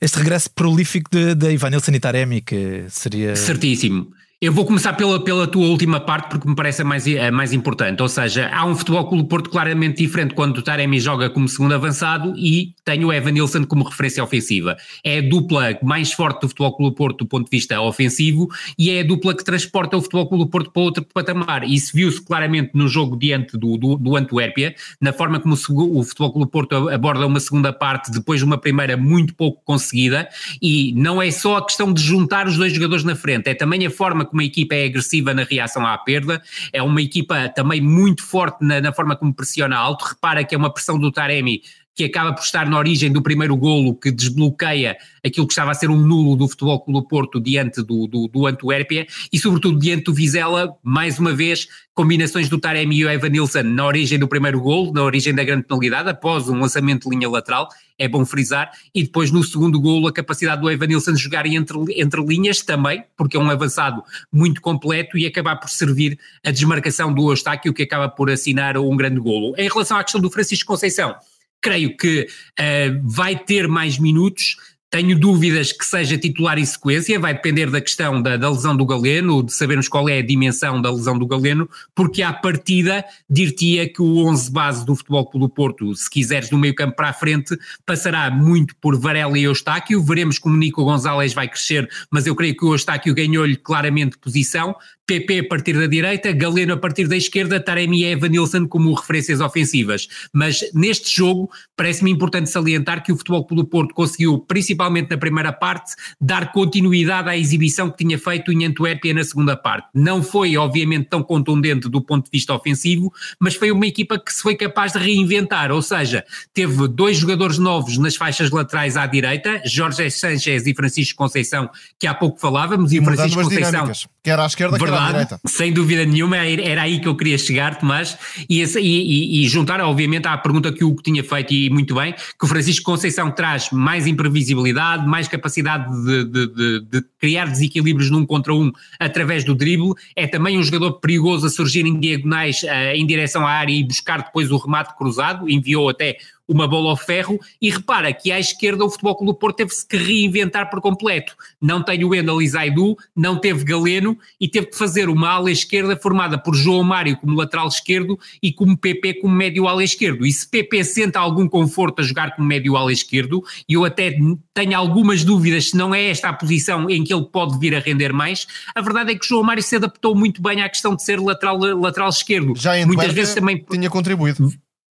este 0.00 0.18
regresso 0.18 0.50
prolífico 0.50 1.08
de, 1.10 1.34
de 1.34 1.52
Ivan 1.52 1.70
Nilsson 1.70 1.92
e 1.92 2.00
Taremi, 2.00 2.40
que 2.40 2.84
seria. 2.88 3.36
Certíssimo. 3.36 4.08
Eu 4.42 4.52
vou 4.52 4.64
começar 4.66 4.94
pela, 4.94 5.22
pela 5.22 5.46
tua 5.46 5.68
última 5.68 6.00
parte 6.00 6.30
porque 6.30 6.48
me 6.48 6.56
parece 6.56 6.82
a 6.82 6.84
mais, 6.84 7.06
a 7.06 7.30
mais 7.30 7.52
importante. 7.52 8.02
Ou 8.02 8.08
seja, 8.08 8.50
há 8.52 8.66
um 8.66 8.74
futebol 8.74 9.08
Clube 9.08 9.28
Porto 9.28 9.48
claramente 9.48 9.98
diferente 9.98 10.34
quando 10.34 10.58
o 10.58 10.62
Taremi 10.62 10.98
joga 10.98 11.30
como 11.30 11.48
segundo 11.48 11.76
avançado 11.76 12.34
e 12.36 12.74
tem 12.84 13.04
o 13.04 13.12
Evan 13.12 13.30
Nilsson 13.30 13.64
como 13.64 13.84
referência 13.84 14.20
ofensiva. 14.20 14.76
É 15.04 15.18
a 15.18 15.22
dupla 15.22 15.78
mais 15.80 16.12
forte 16.12 16.40
do 16.40 16.48
futebol 16.48 16.76
Clube 16.76 16.96
Porto 16.96 17.18
do 17.18 17.26
ponto 17.26 17.44
de 17.48 17.56
vista 17.56 17.80
ofensivo 17.80 18.48
e 18.76 18.90
é 18.90 19.02
a 19.02 19.04
dupla 19.04 19.32
que 19.32 19.44
transporta 19.44 19.96
o 19.96 20.02
futebol 20.02 20.28
Clube 20.28 20.50
Porto 20.50 20.72
para 20.72 20.82
outro 20.82 21.06
patamar. 21.14 21.62
Isso 21.62 21.92
viu-se 21.94 22.20
claramente 22.20 22.72
no 22.74 22.88
jogo 22.88 23.16
diante 23.16 23.56
do, 23.56 23.76
do, 23.76 23.96
do 23.96 24.16
Antuérpia, 24.16 24.74
na 25.00 25.12
forma 25.12 25.38
como 25.38 25.54
o, 25.54 26.00
o 26.00 26.02
futebol 26.02 26.32
Clube 26.32 26.50
Porto 26.50 26.88
aborda 26.88 27.24
uma 27.28 27.38
segunda 27.38 27.72
parte 27.72 28.10
depois 28.10 28.40
de 28.40 28.44
uma 28.44 28.58
primeira 28.58 28.96
muito 28.96 29.36
pouco 29.36 29.62
conseguida. 29.64 30.28
E 30.60 30.92
não 30.96 31.22
é 31.22 31.30
só 31.30 31.58
a 31.58 31.64
questão 31.64 31.92
de 31.92 32.02
juntar 32.02 32.48
os 32.48 32.56
dois 32.56 32.72
jogadores 32.72 33.04
na 33.04 33.14
frente, 33.14 33.48
é 33.48 33.54
também 33.54 33.86
a 33.86 33.90
forma 33.90 34.31
como 34.32 34.40
a 34.40 34.44
equipa 34.44 34.74
é 34.74 34.86
agressiva 34.86 35.34
na 35.34 35.44
reação 35.44 35.86
à 35.86 35.96
perda, 35.98 36.42
é 36.72 36.82
uma 36.82 37.02
equipa 37.02 37.50
também 37.50 37.80
muito 37.80 38.24
forte 38.24 38.64
na, 38.64 38.80
na 38.80 38.92
forma 38.92 39.14
como 39.14 39.34
pressiona 39.34 39.76
alto. 39.76 40.06
Repara 40.06 40.42
que 40.42 40.54
é 40.54 40.58
uma 40.58 40.72
pressão 40.72 40.98
do 40.98 41.12
Taremi 41.12 41.62
que 41.94 42.04
acaba 42.04 42.32
por 42.32 42.42
estar 42.42 42.68
na 42.68 42.78
origem 42.78 43.12
do 43.12 43.22
primeiro 43.22 43.56
golo 43.56 43.94
que 43.94 44.10
desbloqueia 44.10 44.96
aquilo 45.24 45.46
que 45.46 45.52
estava 45.52 45.70
a 45.70 45.74
ser 45.74 45.90
um 45.90 45.96
nulo 45.96 46.36
do 46.36 46.48
Futebol 46.48 46.80
Clube 46.80 47.08
Porto 47.08 47.40
diante 47.40 47.82
do, 47.82 48.06
do, 48.06 48.28
do 48.28 48.46
Antuérpia 48.46 49.06
e 49.32 49.38
sobretudo 49.38 49.78
diante 49.78 50.04
do 50.04 50.14
Vizela, 50.14 50.74
mais 50.82 51.18
uma 51.18 51.34
vez 51.34 51.68
combinações 51.94 52.48
do 52.48 52.58
Taremi 52.58 52.96
e 52.96 53.04
o 53.04 53.10
Evan 53.10 53.28
Nilsson 53.28 53.62
na 53.64 53.86
origem 53.86 54.18
do 54.18 54.26
primeiro 54.26 54.60
golo, 54.60 54.92
na 54.92 55.02
origem 55.02 55.34
da 55.34 55.44
grande 55.44 55.64
penalidade, 55.64 56.08
após 56.08 56.48
um 56.48 56.58
lançamento 56.58 57.08
de 57.08 57.14
linha 57.14 57.28
lateral, 57.28 57.68
é 57.98 58.08
bom 58.08 58.24
frisar, 58.24 58.70
e 58.94 59.02
depois 59.02 59.30
no 59.30 59.44
segundo 59.44 59.78
golo 59.78 60.08
a 60.08 60.12
capacidade 60.12 60.62
do 60.62 60.70
Evan 60.70 60.86
Nilsson 60.86 61.12
de 61.12 61.20
jogar 61.20 61.44
entre, 61.46 61.76
entre 61.90 62.24
linhas 62.24 62.62
também, 62.62 63.04
porque 63.16 63.36
é 63.36 63.40
um 63.40 63.50
avançado 63.50 64.02
muito 64.32 64.60
completo 64.62 65.18
e 65.18 65.26
acabar 65.26 65.56
por 65.56 65.68
servir 65.68 66.18
a 66.44 66.50
desmarcação 66.50 67.12
do 67.12 67.30
Eustáquio 67.30 67.74
que 67.74 67.82
acaba 67.82 68.08
por 68.08 68.30
assinar 68.30 68.78
um 68.78 68.96
grande 68.96 69.20
golo. 69.20 69.54
Em 69.58 69.68
relação 69.68 69.98
à 69.98 70.02
questão 70.02 70.20
do 70.20 70.30
Francisco 70.30 70.66
Conceição, 70.66 71.14
creio 71.62 71.96
que 71.96 72.26
uh, 72.58 73.00
vai 73.04 73.38
ter 73.38 73.68
mais 73.68 73.98
minutos, 73.98 74.56
tenho 74.92 75.18
dúvidas 75.18 75.72
que 75.72 75.86
seja 75.86 76.18
titular 76.18 76.58
em 76.58 76.66
sequência, 76.66 77.18
vai 77.18 77.32
depender 77.32 77.70
da 77.70 77.80
questão 77.80 78.20
da, 78.20 78.36
da, 78.36 78.50
lesão 78.50 78.76
do 78.76 78.84
Galeno, 78.84 79.42
de 79.42 79.50
sabermos 79.50 79.88
qual 79.88 80.06
é 80.06 80.18
a 80.18 80.22
dimensão 80.22 80.82
da 80.82 80.92
lesão 80.92 81.18
do 81.18 81.26
Galeno, 81.26 81.66
porque 81.94 82.22
à 82.22 82.30
partida 82.30 83.02
dir-te-ia 83.28 83.88
que 83.88 84.02
o 84.02 84.18
11 84.18 84.52
base 84.52 84.84
do 84.84 84.94
Futebol 84.94 85.24
Clube 85.24 85.46
do 85.46 85.48
Porto, 85.48 85.94
se 85.96 86.10
quiseres 86.10 86.50
no 86.50 86.58
meio 86.58 86.74
campo 86.74 86.94
para 86.94 87.08
a 87.08 87.12
frente, 87.14 87.56
passará 87.86 88.30
muito 88.30 88.76
por 88.76 88.94
Varela 88.94 89.38
e 89.38 89.44
Eustáquio, 89.44 90.02
veremos 90.04 90.38
como 90.38 90.58
Nico 90.58 90.84
Gonzalez 90.84 91.32
vai 91.32 91.48
crescer, 91.48 91.88
mas 92.10 92.26
eu 92.26 92.36
creio 92.36 92.54
que 92.54 92.64
o 92.66 92.74
Eustáquio 92.74 93.14
ganhou-lhe 93.14 93.56
claramente 93.56 94.18
posição, 94.18 94.76
PP 95.06 95.40
a 95.40 95.48
partir 95.48 95.72
da 95.72 95.86
direita, 95.86 96.32
Galeno 96.32 96.74
a 96.74 96.76
partir 96.76 97.08
da 97.08 97.16
esquerda, 97.16 97.58
Taremi 97.58 98.02
e 98.02 98.04
Evanilson 98.04 98.68
como 98.68 98.92
referências 98.94 99.40
ofensivas. 99.40 100.06
Mas 100.32 100.60
neste 100.72 101.14
jogo 101.14 101.50
parece-me 101.76 102.10
importante 102.10 102.50
salientar 102.50 103.02
que 103.02 103.10
o 103.10 103.16
Futebol 103.16 103.44
Clube 103.44 103.62
do 103.62 103.68
Porto 103.68 103.94
conseguiu, 103.94 104.38
principalmente 104.38 104.81
na 104.90 105.18
primeira 105.18 105.52
parte, 105.52 105.92
dar 106.20 106.52
continuidade 106.52 107.28
à 107.28 107.36
exibição 107.36 107.90
que 107.90 108.04
tinha 108.04 108.18
feito 108.18 108.52
em 108.52 108.64
Antuérpia 108.64 109.14
na 109.14 109.24
segunda 109.24 109.56
parte. 109.56 109.88
Não 109.94 110.22
foi, 110.22 110.56
obviamente, 110.56 111.08
tão 111.08 111.22
contundente 111.22 111.88
do 111.88 112.00
ponto 112.00 112.24
de 112.24 112.30
vista 112.32 112.54
ofensivo, 112.54 113.12
mas 113.38 113.54
foi 113.54 113.70
uma 113.70 113.86
equipa 113.86 114.18
que 114.18 114.32
se 114.32 114.42
foi 114.42 114.54
capaz 114.54 114.92
de 114.92 114.98
reinventar, 114.98 115.70
ou 115.70 115.82
seja, 115.82 116.24
teve 116.54 116.88
dois 116.88 117.16
jogadores 117.16 117.58
novos 117.58 117.98
nas 117.98 118.16
faixas 118.16 118.50
laterais 118.50 118.96
à 118.96 119.06
direita, 119.06 119.60
Jorge 119.64 120.10
Sanchez 120.10 120.66
e 120.66 120.74
Francisco 120.74 121.16
Conceição, 121.16 121.68
que 121.98 122.06
há 122.06 122.14
pouco 122.14 122.40
falávamos, 122.40 122.92
e, 122.92 122.96
e 122.96 123.00
o 123.00 123.04
Francisco 123.04 123.42
Conceição... 123.42 123.92
Quer 124.22 124.38
à 124.38 124.46
esquerda, 124.46 124.78
Verdade, 124.78 125.00
quer 125.00 125.02
à 125.02 125.10
direita. 125.24 125.40
Sem 125.46 125.72
dúvida 125.72 126.04
nenhuma, 126.04 126.36
era 126.36 126.82
aí 126.82 127.00
que 127.00 127.08
eu 127.08 127.16
queria 127.16 127.36
chegar, 127.36 127.76
Tomás, 127.76 128.16
e, 128.48 128.62
e, 128.62 129.44
e, 129.44 129.48
juntar, 129.48 129.80
obviamente, 129.80 130.28
à 130.28 130.38
pergunta 130.38 130.72
que 130.72 130.84
o 130.84 130.88
Hugo 130.88 131.02
tinha 131.02 131.24
feito, 131.24 131.52
e 131.52 131.68
muito 131.70 131.94
bem, 131.94 132.12
que 132.12 132.44
o 132.44 132.46
Francisco 132.46 132.84
Conceição 132.84 133.32
traz 133.32 133.70
mais 133.72 134.06
imprevisibilidade, 134.06 134.71
mais 135.06 135.28
capacidade 135.28 135.90
de, 136.04 136.24
de, 136.24 136.46
de, 136.46 136.80
de 136.80 137.04
criar 137.18 137.46
desequilíbrios 137.46 138.10
num 138.10 138.26
contra 138.26 138.54
um 138.54 138.72
através 138.98 139.44
do 139.44 139.54
drible, 139.54 139.94
é 140.16 140.26
também 140.26 140.58
um 140.58 140.62
jogador 140.62 140.92
perigoso 141.00 141.46
a 141.46 141.50
surgir 141.50 141.86
em 141.86 141.98
diagonais 141.98 142.62
uh, 142.62 142.94
em 142.94 143.06
direção 143.06 143.46
à 143.46 143.50
área 143.50 143.72
e 143.72 143.84
buscar 143.84 144.22
depois 144.22 144.50
o 144.50 144.56
remate 144.56 144.96
cruzado, 144.96 145.48
enviou 145.48 145.88
até 145.88 146.16
uma 146.48 146.68
bola 146.68 146.90
ao 146.90 146.96
ferro, 146.96 147.40
e 147.60 147.70
repara 147.70 148.12
que 148.12 148.30
à 148.30 148.38
esquerda 148.38 148.84
o 148.84 148.90
Futebol 148.90 149.16
Clube 149.16 149.32
do 149.32 149.38
Porto 149.38 149.56
teve-se 149.56 149.86
que 149.86 149.96
reinventar 149.96 150.70
por 150.70 150.80
completo. 150.80 151.34
Não 151.60 151.82
tem 151.82 152.04
o 152.04 152.08
Wendel 152.08 152.42
e 152.42 152.48
Zaidu, 152.48 152.96
não 153.16 153.38
teve 153.38 153.64
Galeno 153.64 154.18
e 154.40 154.48
teve 154.48 154.66
que 154.66 154.76
fazer 154.76 155.08
uma 155.08 155.30
ala 155.30 155.50
esquerda 155.50 155.96
formada 155.96 156.38
por 156.38 156.54
João 156.54 156.82
Mário 156.82 157.16
como 157.16 157.36
lateral 157.36 157.68
esquerdo 157.68 158.18
e 158.42 158.52
como 158.52 158.76
PP 158.76 159.14
como 159.14 159.34
médio 159.34 159.66
ala 159.66 159.82
esquerdo. 159.82 160.26
E 160.26 160.32
se 160.32 160.48
PP 160.48 160.84
sente 160.84 161.16
algum 161.16 161.48
conforto 161.48 162.00
a 162.00 162.02
jogar 162.04 162.34
como 162.34 162.46
médio 162.46 162.76
ala 162.76 162.92
esquerdo, 162.92 163.42
e 163.68 163.74
eu 163.74 163.84
até 163.84 164.16
tenho 164.54 164.76
algumas 164.76 165.24
dúvidas 165.24 165.70
se 165.70 165.76
não 165.76 165.94
é 165.94 166.08
esta 166.08 166.28
a 166.28 166.32
posição 166.32 166.88
em 166.90 167.02
que 167.04 167.12
ele 167.12 167.24
pode 167.24 167.58
vir 167.58 167.74
a 167.74 167.78
render 167.78 168.12
mais, 168.12 168.46
a 168.74 168.80
verdade 168.80 169.12
é 169.12 169.14
que 169.14 169.26
João 169.26 169.42
Mário 169.42 169.62
se 169.62 169.76
adaptou 169.76 170.14
muito 170.14 170.42
bem 170.42 170.62
à 170.62 170.68
questão 170.68 170.94
de 170.94 171.02
ser 171.02 171.18
lateral, 171.20 171.58
lateral 171.58 172.08
esquerdo. 172.08 172.54
Já 172.56 172.78
em 172.78 172.86
Muitas 172.86 173.12
vezes 173.12 173.34
também 173.34 173.64
tinha 173.70 173.88
contribuído. 173.88 174.52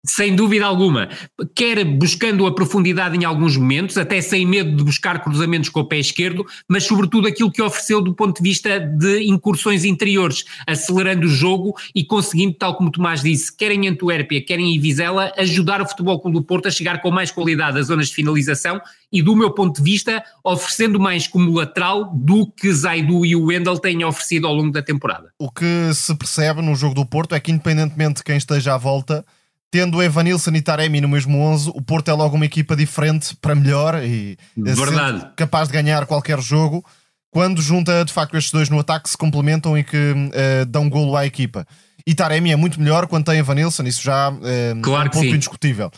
Sem 0.08 0.36
dúvida 0.36 0.66
alguma. 0.66 1.10
Quer 1.54 1.84
buscando 1.84 2.46
a 2.48 2.56
profundidade 2.56 3.18
em 3.18 3.26
alguns 3.26 3.58
momentos, 3.58 3.98
até 3.98 4.22
sem 4.22 4.46
medo 4.46 4.76
de 4.76 4.84
buscar 4.84 5.22
cruzamentos 5.22 5.70
com 5.70 5.82
o 5.82 5.86
pé 5.86 6.00
esquerdo, 6.00 6.46
mas 6.68 6.86
sobretudo 6.86 7.28
aquilo 7.28 7.52
que 7.52 7.62
ofereceu 7.62 8.02
do 8.02 8.14
ponto 8.14 8.42
de 8.42 8.50
vista 8.50 8.80
de 8.80 9.24
incursões 9.28 9.84
interiores, 9.84 10.46
acelerando 10.66 11.26
o 11.26 11.30
jogo 11.30 11.76
e 11.94 12.06
conseguindo, 12.06 12.54
tal 12.54 12.76
como 12.76 12.90
Tomás 12.90 13.22
disse, 13.22 13.56
quer 13.56 13.72
em 13.72 13.88
Antuérpia, 13.88 14.44
quer 14.44 14.60
em 14.60 14.80
Vizela, 14.80 15.32
ajudar 15.38 15.82
o 15.82 15.88
Futebol 15.88 16.20
Clube 16.20 16.38
do 16.38 16.44
Porto 16.44 16.68
a 16.68 16.72
chegar 16.72 17.02
com 17.02 17.12
mais 17.12 17.30
qualidade 17.30 17.78
às 17.78 17.88
zonas 17.88 18.08
de 18.08 18.16
finalização 18.16 18.80
e, 19.12 19.22
do 19.22 19.36
meu 19.36 19.52
ponto 19.52 19.78
de 19.78 19.84
vista, 19.84 20.24
oferecendo 20.44 21.00
mais 21.00 21.28
como 21.28 21.52
lateral 21.52 22.14
do 22.14 22.48
que 22.48 22.72
Zaidu 22.72 23.26
e 23.26 23.36
o 23.36 23.46
Wendel 23.46 23.78
têm 23.78 24.04
oferecido 24.04 24.48
ao 24.48 24.54
longo 24.54 24.72
da 24.72 24.82
temporada. 24.82 25.32
O 25.40 25.52
que 25.52 25.94
se 25.94 26.16
percebe 26.16 26.62
no 26.62 26.76
jogo 26.76 26.96
do 26.96 27.06
Porto 27.06 27.36
é 27.36 27.40
que, 27.40 27.52
independentemente 27.52 28.16
de 28.16 28.24
quem 28.24 28.38
esteja 28.38 28.76
à 28.76 28.78
volta 28.78 29.26
tendo 29.70 30.02
Evanilson 30.02 30.52
e 30.52 30.62
Taremi 30.62 31.02
no 31.02 31.10
mesmo 31.10 31.40
11, 31.40 31.72
o 31.74 31.82
Porto 31.82 32.10
é 32.10 32.14
logo 32.14 32.36
uma 32.36 32.46
equipa 32.46 32.76
diferente 32.76 33.36
para 33.36 33.54
melhor 33.56 34.02
e 34.04 34.38
Verdade. 34.56 35.28
capaz 35.36 35.68
de 35.68 35.74
ganhar 35.74 36.06
qualquer 36.06 36.40
jogo. 36.40 36.86
Quando 37.30 37.62
junta 37.62 38.06
de 38.06 38.14
facto 38.14 38.38
estes 38.38 38.52
dois 38.52 38.70
no 38.70 38.80
ataque, 38.80 39.10
se 39.10 39.18
complementam 39.18 39.78
e 39.78 39.84
que 39.84 39.98
uh, 39.98 40.66
dão 40.66 40.90
golo 40.90 41.16
à 41.16 41.26
equipa. 41.26 41.68
E 42.06 42.16
Taremi 42.16 42.52
é 42.52 42.56
muito 42.56 42.80
melhor 42.80 43.06
quando 43.08 43.26
tem 43.26 43.38
Evanilson, 43.38 43.84
isso 43.84 44.02
já 44.02 44.30
uh, 44.32 44.82
claro 44.82 45.08
é 45.08 45.10
um 45.10 45.12
ponto 45.12 45.26
sim. 45.26 45.36
indiscutível. 45.36 45.92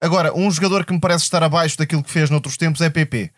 Agora, 0.00 0.36
um 0.36 0.50
jogador 0.50 0.84
que 0.84 0.92
me 0.92 1.00
parece 1.00 1.24
estar 1.24 1.42
abaixo 1.42 1.78
daquilo 1.78 2.02
que 2.02 2.10
fez 2.10 2.28
noutros 2.28 2.58
tempos 2.58 2.82
é 2.82 2.90
PP. 2.90 3.30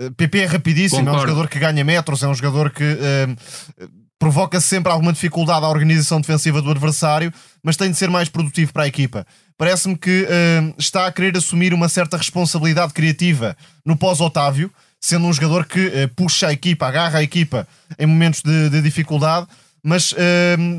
Uh, 0.00 0.10
PP 0.12 0.38
é 0.38 0.46
rapidíssimo, 0.46 1.00
Concordo. 1.00 1.18
é 1.18 1.22
um 1.22 1.28
jogador 1.28 1.48
que 1.48 1.58
ganha 1.58 1.84
metros, 1.84 2.22
é 2.22 2.28
um 2.28 2.34
jogador 2.34 2.70
que 2.70 2.82
uh, 2.82 4.05
provoca 4.18 4.60
sempre 4.60 4.90
alguma 4.90 5.12
dificuldade 5.12 5.64
à 5.64 5.68
organização 5.68 6.20
defensiva 6.20 6.62
do 6.62 6.70
adversário, 6.70 7.32
mas 7.62 7.76
tem 7.76 7.90
de 7.90 7.96
ser 7.96 8.08
mais 8.08 8.28
produtivo 8.28 8.72
para 8.72 8.84
a 8.84 8.86
equipa. 8.86 9.26
Parece-me 9.58 9.96
que 9.96 10.22
uh, 10.22 10.74
está 10.78 11.06
a 11.06 11.12
querer 11.12 11.36
assumir 11.36 11.74
uma 11.74 11.88
certa 11.88 12.16
responsabilidade 12.16 12.92
criativa 12.92 13.56
no 13.84 13.96
pós-Otávio, 13.96 14.70
sendo 15.00 15.26
um 15.26 15.32
jogador 15.32 15.66
que 15.66 15.86
uh, 15.86 16.08
puxa 16.14 16.48
a 16.48 16.52
equipa, 16.52 16.86
agarra 16.86 17.18
a 17.18 17.22
equipa 17.22 17.66
em 17.98 18.06
momentos 18.06 18.42
de, 18.42 18.70
de 18.70 18.82
dificuldade, 18.82 19.46
mas 19.82 20.12
uh, 20.12 20.16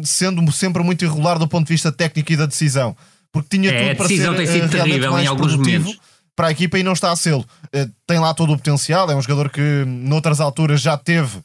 sendo 0.04 0.52
sempre 0.52 0.84
muito 0.84 1.06
irregular 1.06 1.38
do 1.38 1.48
ponto 1.48 1.68
de 1.68 1.74
vista 1.74 1.92
técnico 1.92 2.34
e 2.34 2.38
da 2.38 2.46
decisão. 2.46 2.96
Porque 3.32 3.58
tinha 3.58 3.72
é, 3.72 3.88
tudo 3.90 3.98
para 3.98 4.08
ser 4.08 4.36
tem 4.36 4.48
sido 4.48 4.70
terrível 4.70 5.20
em 5.20 5.28
alguns 5.28 5.54
produtivo 5.54 5.86
momentos. 5.86 6.02
para 6.36 6.48
a 6.48 6.52
equipa 6.52 6.80
e 6.80 6.84
não 6.84 6.94
está 6.94 7.12
a 7.12 7.16
ser. 7.16 7.36
tem 8.08 8.20
lá 8.20 8.34
todo 8.34 8.54
o 8.54 8.58
potencial, 8.58 9.10
é 9.12 9.16
um 9.16 9.22
jogador 9.22 9.50
que 9.50 9.84
noutras 9.86 10.40
alturas 10.40 10.82
já 10.82 10.98
teve 10.98 11.40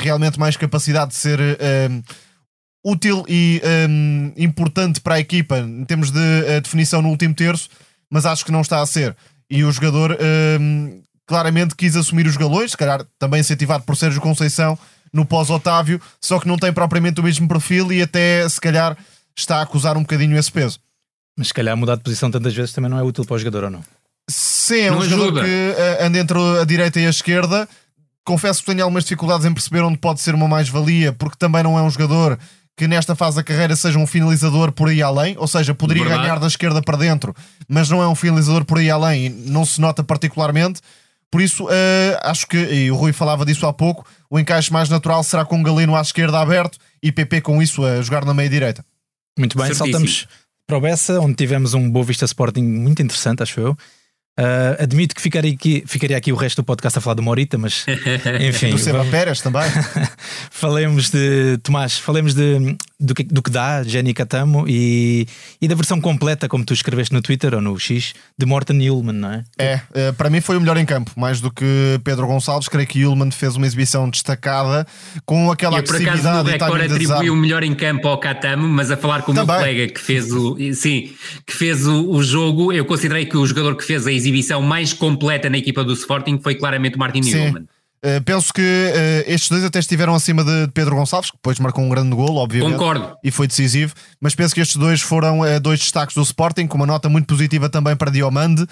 realmente 0.00 0.38
mais 0.38 0.56
capacidade 0.56 1.10
de 1.10 1.16
ser 1.16 1.40
uh, 1.40 2.02
útil 2.84 3.24
e 3.28 3.60
um, 3.88 4.32
importante 4.36 5.00
para 5.00 5.16
a 5.16 5.20
equipa 5.20 5.58
em 5.58 5.84
termos 5.84 6.10
de 6.10 6.18
uh, 6.18 6.60
definição 6.60 7.02
no 7.02 7.08
último 7.08 7.34
terço, 7.34 7.68
mas 8.10 8.26
acho 8.26 8.44
que 8.44 8.52
não 8.52 8.60
está 8.60 8.80
a 8.80 8.86
ser. 8.86 9.16
E 9.50 9.64
o 9.64 9.72
jogador 9.72 10.16
um, 10.60 11.02
claramente 11.26 11.74
quis 11.74 11.96
assumir 11.96 12.26
os 12.26 12.36
galões, 12.36 12.72
se 12.72 12.76
calhar 12.76 13.04
também 13.18 13.40
incentivado 13.40 13.84
por 13.84 13.96
Sérgio 13.96 14.20
Conceição 14.20 14.78
no 15.12 15.24
pós-Otávio, 15.24 16.00
só 16.20 16.38
que 16.38 16.46
não 16.46 16.56
tem 16.56 16.72
propriamente 16.72 17.20
o 17.20 17.24
mesmo 17.24 17.48
perfil 17.48 17.92
e 17.92 18.00
até 18.00 18.48
se 18.48 18.60
calhar 18.60 18.96
está 19.36 19.56
a 19.58 19.62
acusar 19.62 19.96
um 19.96 20.02
bocadinho 20.02 20.38
esse 20.38 20.50
peso. 20.50 20.78
Mas 21.36 21.48
se 21.48 21.54
calhar 21.54 21.76
mudar 21.76 21.96
de 21.96 22.02
posição 22.02 22.30
tantas 22.30 22.54
vezes 22.54 22.72
também 22.72 22.90
não 22.90 22.98
é 22.98 23.02
útil 23.02 23.24
para 23.24 23.34
o 23.34 23.38
jogador 23.38 23.64
ou 23.64 23.70
não? 23.70 23.84
Sim, 24.28 24.80
é 24.82 24.92
um 24.92 25.02
jogador 25.02 25.42
que 25.42 25.74
anda 26.00 26.18
entre 26.18 26.38
a 26.60 26.64
direita 26.64 27.00
e 27.00 27.06
a 27.06 27.10
esquerda 27.10 27.68
confesso 28.24 28.60
que 28.60 28.66
tenho 28.66 28.82
algumas 28.82 29.04
dificuldades 29.04 29.46
em 29.46 29.52
perceber 29.52 29.82
onde 29.82 29.98
pode 29.98 30.20
ser 30.20 30.34
uma 30.34 30.48
mais-valia, 30.48 31.12
porque 31.12 31.36
também 31.38 31.62
não 31.62 31.78
é 31.78 31.82
um 31.82 31.90
jogador 31.90 32.38
que 32.76 32.88
nesta 32.88 33.14
fase 33.14 33.36
da 33.36 33.42
carreira 33.42 33.76
seja 33.76 33.98
um 33.98 34.06
finalizador 34.06 34.72
por 34.72 34.88
aí 34.88 35.02
além, 35.02 35.36
ou 35.36 35.46
seja, 35.46 35.74
poderia 35.74 36.02
Verdade. 36.02 36.22
ganhar 36.22 36.38
da 36.38 36.46
esquerda 36.46 36.80
para 36.80 36.96
dentro, 36.96 37.34
mas 37.68 37.90
não 37.90 38.02
é 38.02 38.08
um 38.08 38.14
finalizador 38.14 38.64
por 38.64 38.78
aí 38.78 38.90
além 38.90 39.26
e 39.26 39.28
não 39.28 39.66
se 39.66 39.80
nota 39.80 40.02
particularmente. 40.02 40.80
Por 41.30 41.42
isso, 41.42 41.66
uh, 41.66 41.68
acho 42.22 42.46
que, 42.46 42.56
e 42.56 42.90
o 42.90 42.96
Rui 42.96 43.12
falava 43.12 43.44
disso 43.44 43.66
há 43.66 43.72
pouco, 43.72 44.06
o 44.30 44.38
encaixe 44.38 44.72
mais 44.72 44.88
natural 44.88 45.22
será 45.22 45.44
com 45.44 45.60
o 45.60 45.62
Galeno 45.62 45.94
à 45.94 46.00
esquerda 46.00 46.40
aberto 46.40 46.78
e 47.02 47.12
PP 47.12 47.42
com 47.42 47.60
isso 47.60 47.84
a 47.84 48.00
jogar 48.00 48.24
na 48.24 48.32
meia-direita. 48.32 48.84
Muito 49.38 49.56
bem, 49.56 49.66
Certíssimo. 49.66 49.92
saltamos 49.92 50.28
para 50.66 50.78
o 50.78 50.80
Bessa, 50.80 51.20
onde 51.20 51.34
tivemos 51.34 51.74
um 51.74 51.90
Boa 51.90 52.04
Vista 52.04 52.24
Sporting 52.24 52.62
muito 52.62 53.02
interessante, 53.02 53.42
acho 53.42 53.60
eu. 53.60 53.76
Uh, 54.40 54.82
admito 54.82 55.14
que 55.14 55.20
ficaria 55.20 55.52
aqui, 55.52 55.84
ficaria 55.86 56.16
aqui 56.16 56.32
o 56.32 56.34
resto 56.34 56.62
do 56.62 56.64
podcast 56.64 56.98
a 56.98 57.02
falar 57.02 57.12
do 57.12 57.22
Morita, 57.22 57.58
mas 57.58 57.84
enfim. 58.40 58.70
Do 58.70 58.78
Seba 58.78 59.04
Pérez 59.04 59.42
também. 59.42 59.64
falemos 60.50 61.10
de 61.10 61.58
Tomás, 61.62 61.98
falemos 61.98 62.32
de, 62.32 62.74
do 63.00 63.14
que, 63.14 63.24
do 63.24 63.42
que 63.42 63.50
dá 63.50 63.82
Jenny 63.82 64.12
Catamo 64.12 64.66
e, 64.68 65.26
e 65.60 65.66
da 65.66 65.74
versão 65.74 66.00
completa, 66.00 66.48
como 66.48 66.64
tu 66.64 66.74
escreveste 66.74 67.14
no 67.14 67.22
Twitter 67.22 67.54
ou 67.54 67.60
no 67.60 67.78
X, 67.78 68.12
de 68.36 68.44
Morten 68.44 68.90
Ullman, 68.90 69.14
não 69.14 69.32
é? 69.32 69.44
É, 69.58 69.80
é, 69.94 70.12
para 70.12 70.28
mim 70.28 70.40
foi 70.40 70.56
o 70.56 70.60
melhor 70.60 70.76
em 70.76 70.84
campo, 70.84 71.12
mais 71.16 71.40
do 71.40 71.50
que 71.50 71.98
Pedro 72.04 72.26
Gonçalves. 72.26 72.68
Creio 72.68 72.86
que 72.86 73.06
Ullman 73.06 73.30
fez 73.30 73.56
uma 73.56 73.66
exibição 73.66 74.08
destacada 74.10 74.86
com 75.24 75.50
aquela 75.50 75.78
Eu, 75.78 75.84
por 75.84 75.96
acaso, 75.96 76.22
no 76.22 76.42
recorde 76.42 76.84
atribuí 76.84 77.30
o 77.30 77.36
melhor 77.36 77.62
em 77.62 77.74
campo 77.74 78.06
ao 78.06 78.18
Catamo, 78.18 78.68
mas 78.68 78.90
a 78.90 78.96
falar 78.96 79.22
com 79.22 79.32
o 79.32 79.34
Também. 79.34 79.48
meu 79.48 79.56
colega 79.56 79.92
que 79.92 80.00
fez 80.00 80.30
o, 80.30 80.56
sim, 80.74 81.12
que 81.46 81.54
fez 81.54 81.86
o, 81.86 82.10
o, 82.10 82.22
jogo, 82.22 82.72
eu 82.72 82.84
considerei 82.84 83.24
que 83.24 83.36
o 83.36 83.46
jogador 83.46 83.76
que 83.76 83.84
fez 83.84 84.06
a 84.06 84.12
exibição 84.12 84.60
mais 84.60 84.92
completa 84.92 85.48
na 85.48 85.56
equipa 85.56 85.82
do 85.82 85.94
Sporting 85.94 86.38
foi 86.42 86.54
claramente 86.54 86.96
o 86.96 86.98
Martin 86.98 87.22
Ullman. 87.22 87.64
Uh, 88.02 88.22
penso 88.24 88.50
que 88.50 88.62
uh, 88.62 89.30
estes 89.30 89.50
dois 89.50 89.62
até 89.62 89.78
estiveram 89.78 90.14
acima 90.14 90.42
de 90.42 90.68
Pedro 90.72 90.96
Gonçalves, 90.96 91.30
que 91.30 91.36
depois 91.36 91.58
marcou 91.58 91.84
um 91.84 91.88
grande 91.90 92.16
golo, 92.16 92.36
obviamente. 92.36 92.72
Concordo. 92.72 93.14
E 93.22 93.30
foi 93.30 93.46
decisivo. 93.46 93.94
Mas 94.18 94.34
penso 94.34 94.54
que 94.54 94.60
estes 94.60 94.76
dois 94.76 95.02
foram 95.02 95.40
uh, 95.40 95.60
dois 95.60 95.80
destaques 95.80 96.14
do 96.14 96.22
Sporting, 96.22 96.66
com 96.66 96.76
uma 96.76 96.86
nota 96.86 97.10
muito 97.10 97.26
positiva 97.26 97.68
também 97.68 97.94
para 97.94 98.10
Diomande. 98.10 98.66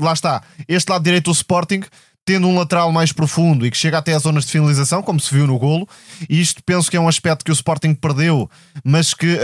lá 0.00 0.12
está. 0.14 0.42
Este 0.66 0.90
lado 0.90 1.04
direito 1.04 1.26
do 1.26 1.32
Sporting, 1.32 1.82
tendo 2.24 2.48
um 2.48 2.58
lateral 2.58 2.90
mais 2.90 3.12
profundo 3.12 3.66
e 3.66 3.70
que 3.70 3.76
chega 3.76 3.98
até 3.98 4.14
às 4.14 4.22
zonas 4.22 4.46
de 4.46 4.52
finalização, 4.52 5.02
como 5.02 5.20
se 5.20 5.32
viu 5.34 5.46
no 5.46 5.58
golo. 5.58 5.86
E 6.28 6.40
isto 6.40 6.62
penso 6.64 6.90
que 6.90 6.96
é 6.96 7.00
um 7.00 7.08
aspecto 7.08 7.44
que 7.44 7.50
o 7.50 7.52
Sporting 7.52 7.94
perdeu, 7.94 8.50
mas 8.82 9.12
que 9.12 9.38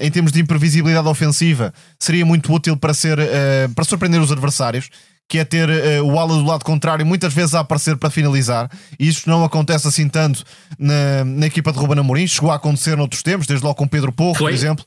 em 0.00 0.10
termos 0.10 0.32
de 0.32 0.40
imprevisibilidade 0.40 1.08
ofensiva 1.08 1.72
seria 1.98 2.26
muito 2.26 2.52
útil 2.52 2.76
para, 2.76 2.92
ser, 2.92 3.18
para 3.74 3.84
surpreender 3.84 4.20
os 4.20 4.32
adversários 4.32 4.90
que 5.30 5.38
é 5.38 5.44
ter 5.44 5.70
uh, 5.70 6.04
o 6.04 6.18
ala 6.18 6.34
do 6.34 6.44
lado 6.44 6.64
contrário 6.64 7.06
muitas 7.06 7.32
vezes 7.32 7.54
a 7.54 7.60
aparecer 7.60 7.96
para 7.96 8.10
finalizar, 8.10 8.68
e 8.98 9.06
isto 9.06 9.30
não 9.30 9.44
acontece 9.44 9.86
assim 9.86 10.08
tanto 10.08 10.42
na, 10.76 11.24
na 11.24 11.46
equipa 11.46 11.72
de 11.72 11.78
Ruben 11.78 12.00
Amorim, 12.00 12.26
chegou 12.26 12.50
a 12.50 12.56
acontecer 12.56 12.96
noutros 12.96 13.22
tempos, 13.22 13.46
desde 13.46 13.64
logo 13.64 13.76
com 13.76 13.86
Pedro 13.86 14.10
Porro, 14.10 14.36
por 14.36 14.50
exemplo. 14.50 14.84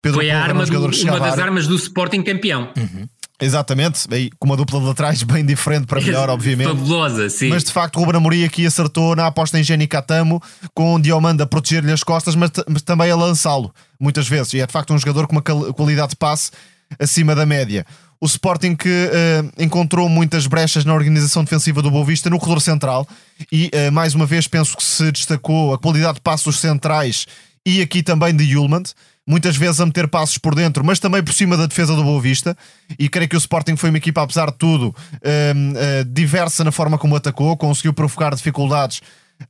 Pedro 0.00 0.18
Foi 0.18 0.28
Porro 0.28 0.38
a 0.38 0.42
arma 0.42 0.62
um 0.62 0.66
do, 0.66 1.02
uma 1.02 1.20
das 1.20 1.38
armas 1.38 1.66
do 1.66 1.76
Sporting 1.76 2.22
campeão. 2.22 2.70
Uhum. 2.74 3.06
Exatamente, 3.38 4.06
aí, 4.10 4.30
com 4.38 4.46
uma 4.46 4.56
dupla 4.56 4.80
de 4.80 4.86
laterais 4.86 5.22
bem 5.24 5.44
diferente 5.44 5.86
para 5.86 6.00
melhor, 6.00 6.30
obviamente. 6.30 6.68
Fabulosa, 6.68 7.28
sim. 7.28 7.50
Mas 7.50 7.62
de 7.62 7.70
facto, 7.70 8.00
Ruben 8.00 8.16
Amorim 8.16 8.44
aqui 8.44 8.64
acertou 8.64 9.14
na 9.14 9.26
aposta 9.26 9.60
em 9.60 9.62
Jenny 9.62 9.86
Catamo, 9.86 10.42
com 10.72 10.94
o 10.94 11.02
Diomanda 11.02 11.44
a 11.44 11.46
proteger-lhe 11.46 11.92
as 11.92 12.02
costas, 12.02 12.34
mas, 12.34 12.50
mas 12.66 12.80
também 12.80 13.10
a 13.10 13.16
lançá-lo, 13.16 13.74
muitas 14.00 14.26
vezes. 14.26 14.54
E 14.54 14.60
é 14.60 14.66
de 14.66 14.72
facto 14.72 14.94
um 14.94 14.98
jogador 14.98 15.26
com 15.26 15.34
uma 15.34 15.42
qualidade 15.42 16.10
de 16.10 16.16
passe 16.16 16.50
acima 16.98 17.34
da 17.34 17.44
média 17.44 17.84
o 18.22 18.26
Sporting 18.26 18.76
que 18.76 18.88
uh, 18.88 19.52
encontrou 19.60 20.08
muitas 20.08 20.46
brechas 20.46 20.84
na 20.84 20.94
organização 20.94 21.42
defensiva 21.42 21.82
do 21.82 21.90
Boa 21.90 22.04
Vista 22.04 22.30
no 22.30 22.38
corredor 22.38 22.62
central 22.62 23.04
e 23.50 23.68
uh, 23.74 23.90
mais 23.90 24.14
uma 24.14 24.24
vez 24.24 24.46
penso 24.46 24.76
que 24.76 24.84
se 24.84 25.10
destacou 25.10 25.74
a 25.74 25.78
qualidade 25.78 26.14
de 26.14 26.20
passos 26.20 26.60
centrais 26.60 27.26
e 27.66 27.82
aqui 27.82 28.00
também 28.00 28.32
de 28.32 28.44
Yulmand, 28.44 28.84
muitas 29.26 29.56
vezes 29.56 29.80
a 29.80 29.86
meter 29.86 30.06
passos 30.06 30.38
por 30.38 30.54
dentro, 30.54 30.84
mas 30.84 31.00
também 31.00 31.20
por 31.20 31.34
cima 31.34 31.56
da 31.56 31.66
defesa 31.66 31.96
do 31.96 32.04
Boa 32.04 32.20
Vista. 32.20 32.56
E 32.96 33.08
creio 33.08 33.28
que 33.28 33.36
o 33.36 33.38
Sporting 33.38 33.74
foi 33.74 33.88
uma 33.88 33.98
equipa, 33.98 34.22
apesar 34.22 34.52
de 34.52 34.56
tudo, 34.56 34.94
uh, 35.14 36.04
diversa 36.06 36.62
na 36.62 36.70
forma 36.70 36.96
como 36.96 37.16
atacou, 37.16 37.56
conseguiu 37.56 37.92
provocar 37.92 38.36
dificuldades 38.36 39.00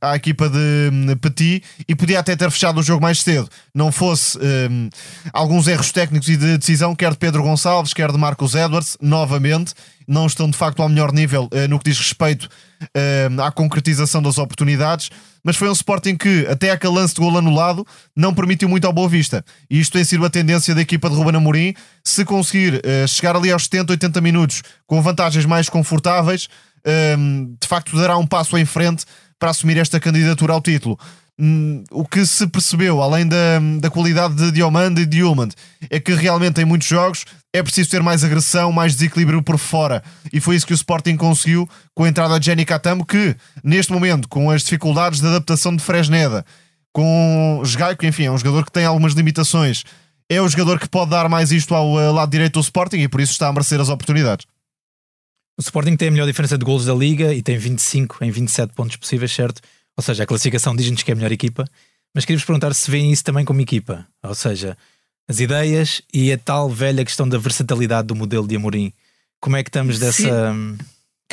à 0.01 0.15
equipa 0.15 0.49
de 0.49 0.89
hum, 0.91 1.15
Petit 1.17 1.63
e 1.87 1.95
podia 1.95 2.19
até 2.19 2.35
ter 2.35 2.49
fechado 2.51 2.79
o 2.79 2.83
jogo 2.83 3.01
mais 3.01 3.21
cedo, 3.21 3.49
não 3.73 3.91
fosse 3.91 4.37
um, 4.37 4.89
alguns 5.31 5.67
erros 5.67 5.91
técnicos 5.91 6.29
e 6.29 6.37
de 6.37 6.57
decisão, 6.57 6.95
quer 6.95 7.11
de 7.11 7.17
Pedro 7.17 7.43
Gonçalves, 7.43 7.93
quer 7.93 8.11
de 8.11 8.17
Marcos 8.17 8.55
Edwards, 8.55 8.97
novamente, 9.01 9.73
não 10.07 10.25
estão 10.25 10.49
de 10.49 10.57
facto 10.57 10.81
ao 10.81 10.89
melhor 10.89 11.11
nível 11.11 11.45
uh, 11.45 11.67
no 11.69 11.79
que 11.79 11.89
diz 11.89 11.97
respeito 11.97 12.43
uh, 12.83 13.41
à 13.41 13.51
concretização 13.51 14.21
das 14.21 14.37
oportunidades. 14.37 15.09
Mas 15.43 15.57
foi 15.57 15.69
um 15.69 15.73
Sporting 15.73 16.15
que, 16.15 16.47
até 16.47 16.71
aquele 16.71 16.93
lance 16.93 17.13
de 17.13 17.19
gol 17.19 17.37
anulado, 17.37 17.85
não 18.15 18.33
permitiu 18.33 18.69
muito 18.69 18.85
ao 18.85 18.93
Boa 18.93 19.09
Vista. 19.09 19.43
E 19.69 19.79
isto 19.79 19.93
tem 19.93 20.03
sido 20.03 20.25
a 20.25 20.29
tendência 20.29 20.73
da 20.73 20.81
equipa 20.81 21.09
de 21.09 21.15
Ruben 21.15 21.35
Amorim. 21.35 21.73
Se 22.03 22.23
conseguir 22.23 22.75
uh, 22.75 23.07
chegar 23.07 23.35
ali 23.35 23.51
aos 23.51 23.63
70, 23.65 23.91
80 23.91 24.21
minutos 24.21 24.63
com 24.87 25.01
vantagens 25.01 25.45
mais 25.45 25.69
confortáveis, 25.69 26.47
de 27.61 27.65
facto 27.65 27.95
dará 27.95 28.17
um 28.17 28.27
passo 28.27 28.57
em 28.57 28.65
frente 28.65 29.05
para 29.43 29.51
assumir 29.51 29.77
esta 29.77 29.99
candidatura 29.99 30.53
ao 30.53 30.61
título. 30.61 30.97
Hum, 31.37 31.83
o 31.91 32.05
que 32.05 32.25
se 32.25 32.47
percebeu, 32.47 33.01
além 33.01 33.27
da, 33.27 33.59
da 33.81 33.89
qualidade 33.89 34.35
de 34.35 34.51
Diomande 34.53 35.01
e 35.01 35.05
Diomand, 35.05 35.49
é 35.89 35.99
que 35.99 36.13
realmente 36.13 36.61
em 36.61 36.65
muitos 36.65 36.87
jogos 36.87 37.25
é 37.51 37.61
preciso 37.61 37.89
ter 37.89 38.01
mais 38.01 38.23
agressão, 38.23 38.71
mais 38.71 38.93
desequilíbrio 38.95 39.43
por 39.43 39.57
fora. 39.57 40.01
E 40.31 40.39
foi 40.39 40.55
isso 40.55 40.65
que 40.65 40.71
o 40.71 40.75
Sporting 40.75 41.17
conseguiu 41.17 41.67
com 41.93 42.05
a 42.05 42.07
entrada 42.07 42.39
de 42.39 42.45
Jenny 42.45 42.63
Catamo, 42.63 43.05
que 43.05 43.35
neste 43.61 43.91
momento, 43.91 44.29
com 44.29 44.49
as 44.49 44.61
dificuldades 44.61 45.19
de 45.19 45.27
adaptação 45.27 45.75
de 45.75 45.83
Fresneda, 45.83 46.45
com 46.93 47.61
Sgai, 47.65 47.97
que 47.97 48.07
enfim 48.07 48.27
é 48.27 48.31
um 48.31 48.37
jogador 48.37 48.63
que 48.63 48.71
tem 48.71 48.85
algumas 48.85 49.11
limitações, 49.11 49.83
é 50.29 50.41
o 50.41 50.47
jogador 50.47 50.79
que 50.79 50.87
pode 50.87 51.11
dar 51.11 51.27
mais 51.27 51.51
isto 51.51 51.75
ao 51.75 51.95
uh, 51.95 52.13
lado 52.13 52.31
direito 52.31 52.53
do 52.53 52.61
Sporting 52.61 52.99
e 52.99 53.09
por 53.09 53.19
isso 53.19 53.33
está 53.33 53.49
a 53.49 53.51
merecer 53.51 53.81
as 53.81 53.89
oportunidades. 53.89 54.45
O 55.57 55.61
Sporting 55.61 55.95
tem 55.95 56.07
a 56.07 56.11
melhor 56.11 56.25
diferença 56.25 56.57
de 56.57 56.65
golos 56.65 56.85
da 56.85 56.93
liga 56.93 57.33
e 57.33 57.41
tem 57.41 57.57
25 57.57 58.23
em 58.23 58.31
27 58.31 58.73
pontos 58.73 58.97
possíveis, 58.97 59.31
certo? 59.31 59.61
Ou 59.95 60.03
seja, 60.03 60.23
a 60.23 60.25
classificação 60.25 60.75
diz-nos 60.75 61.03
que 61.03 61.11
é 61.11 61.13
a 61.13 61.15
melhor 61.15 61.31
equipa, 61.31 61.65
mas 62.13 62.25
queria-vos 62.25 62.45
perguntar 62.45 62.73
se 62.73 62.89
veem 62.89 63.11
isso 63.11 63.23
também 63.23 63.45
como 63.45 63.61
equipa. 63.61 64.07
Ou 64.23 64.33
seja, 64.33 64.75
as 65.27 65.39
ideias 65.39 66.01
e 66.13 66.31
a 66.31 66.37
tal 66.37 66.69
velha 66.69 67.05
questão 67.05 67.29
da 67.29 67.37
versatilidade 67.37 68.07
do 68.07 68.15
modelo 68.15 68.47
de 68.47 68.55
Amorim. 68.55 68.91
Como 69.39 69.55
é 69.55 69.63
que 69.63 69.69
estamos 69.69 69.99
dessa. 69.99 70.53
Sim 70.53 70.77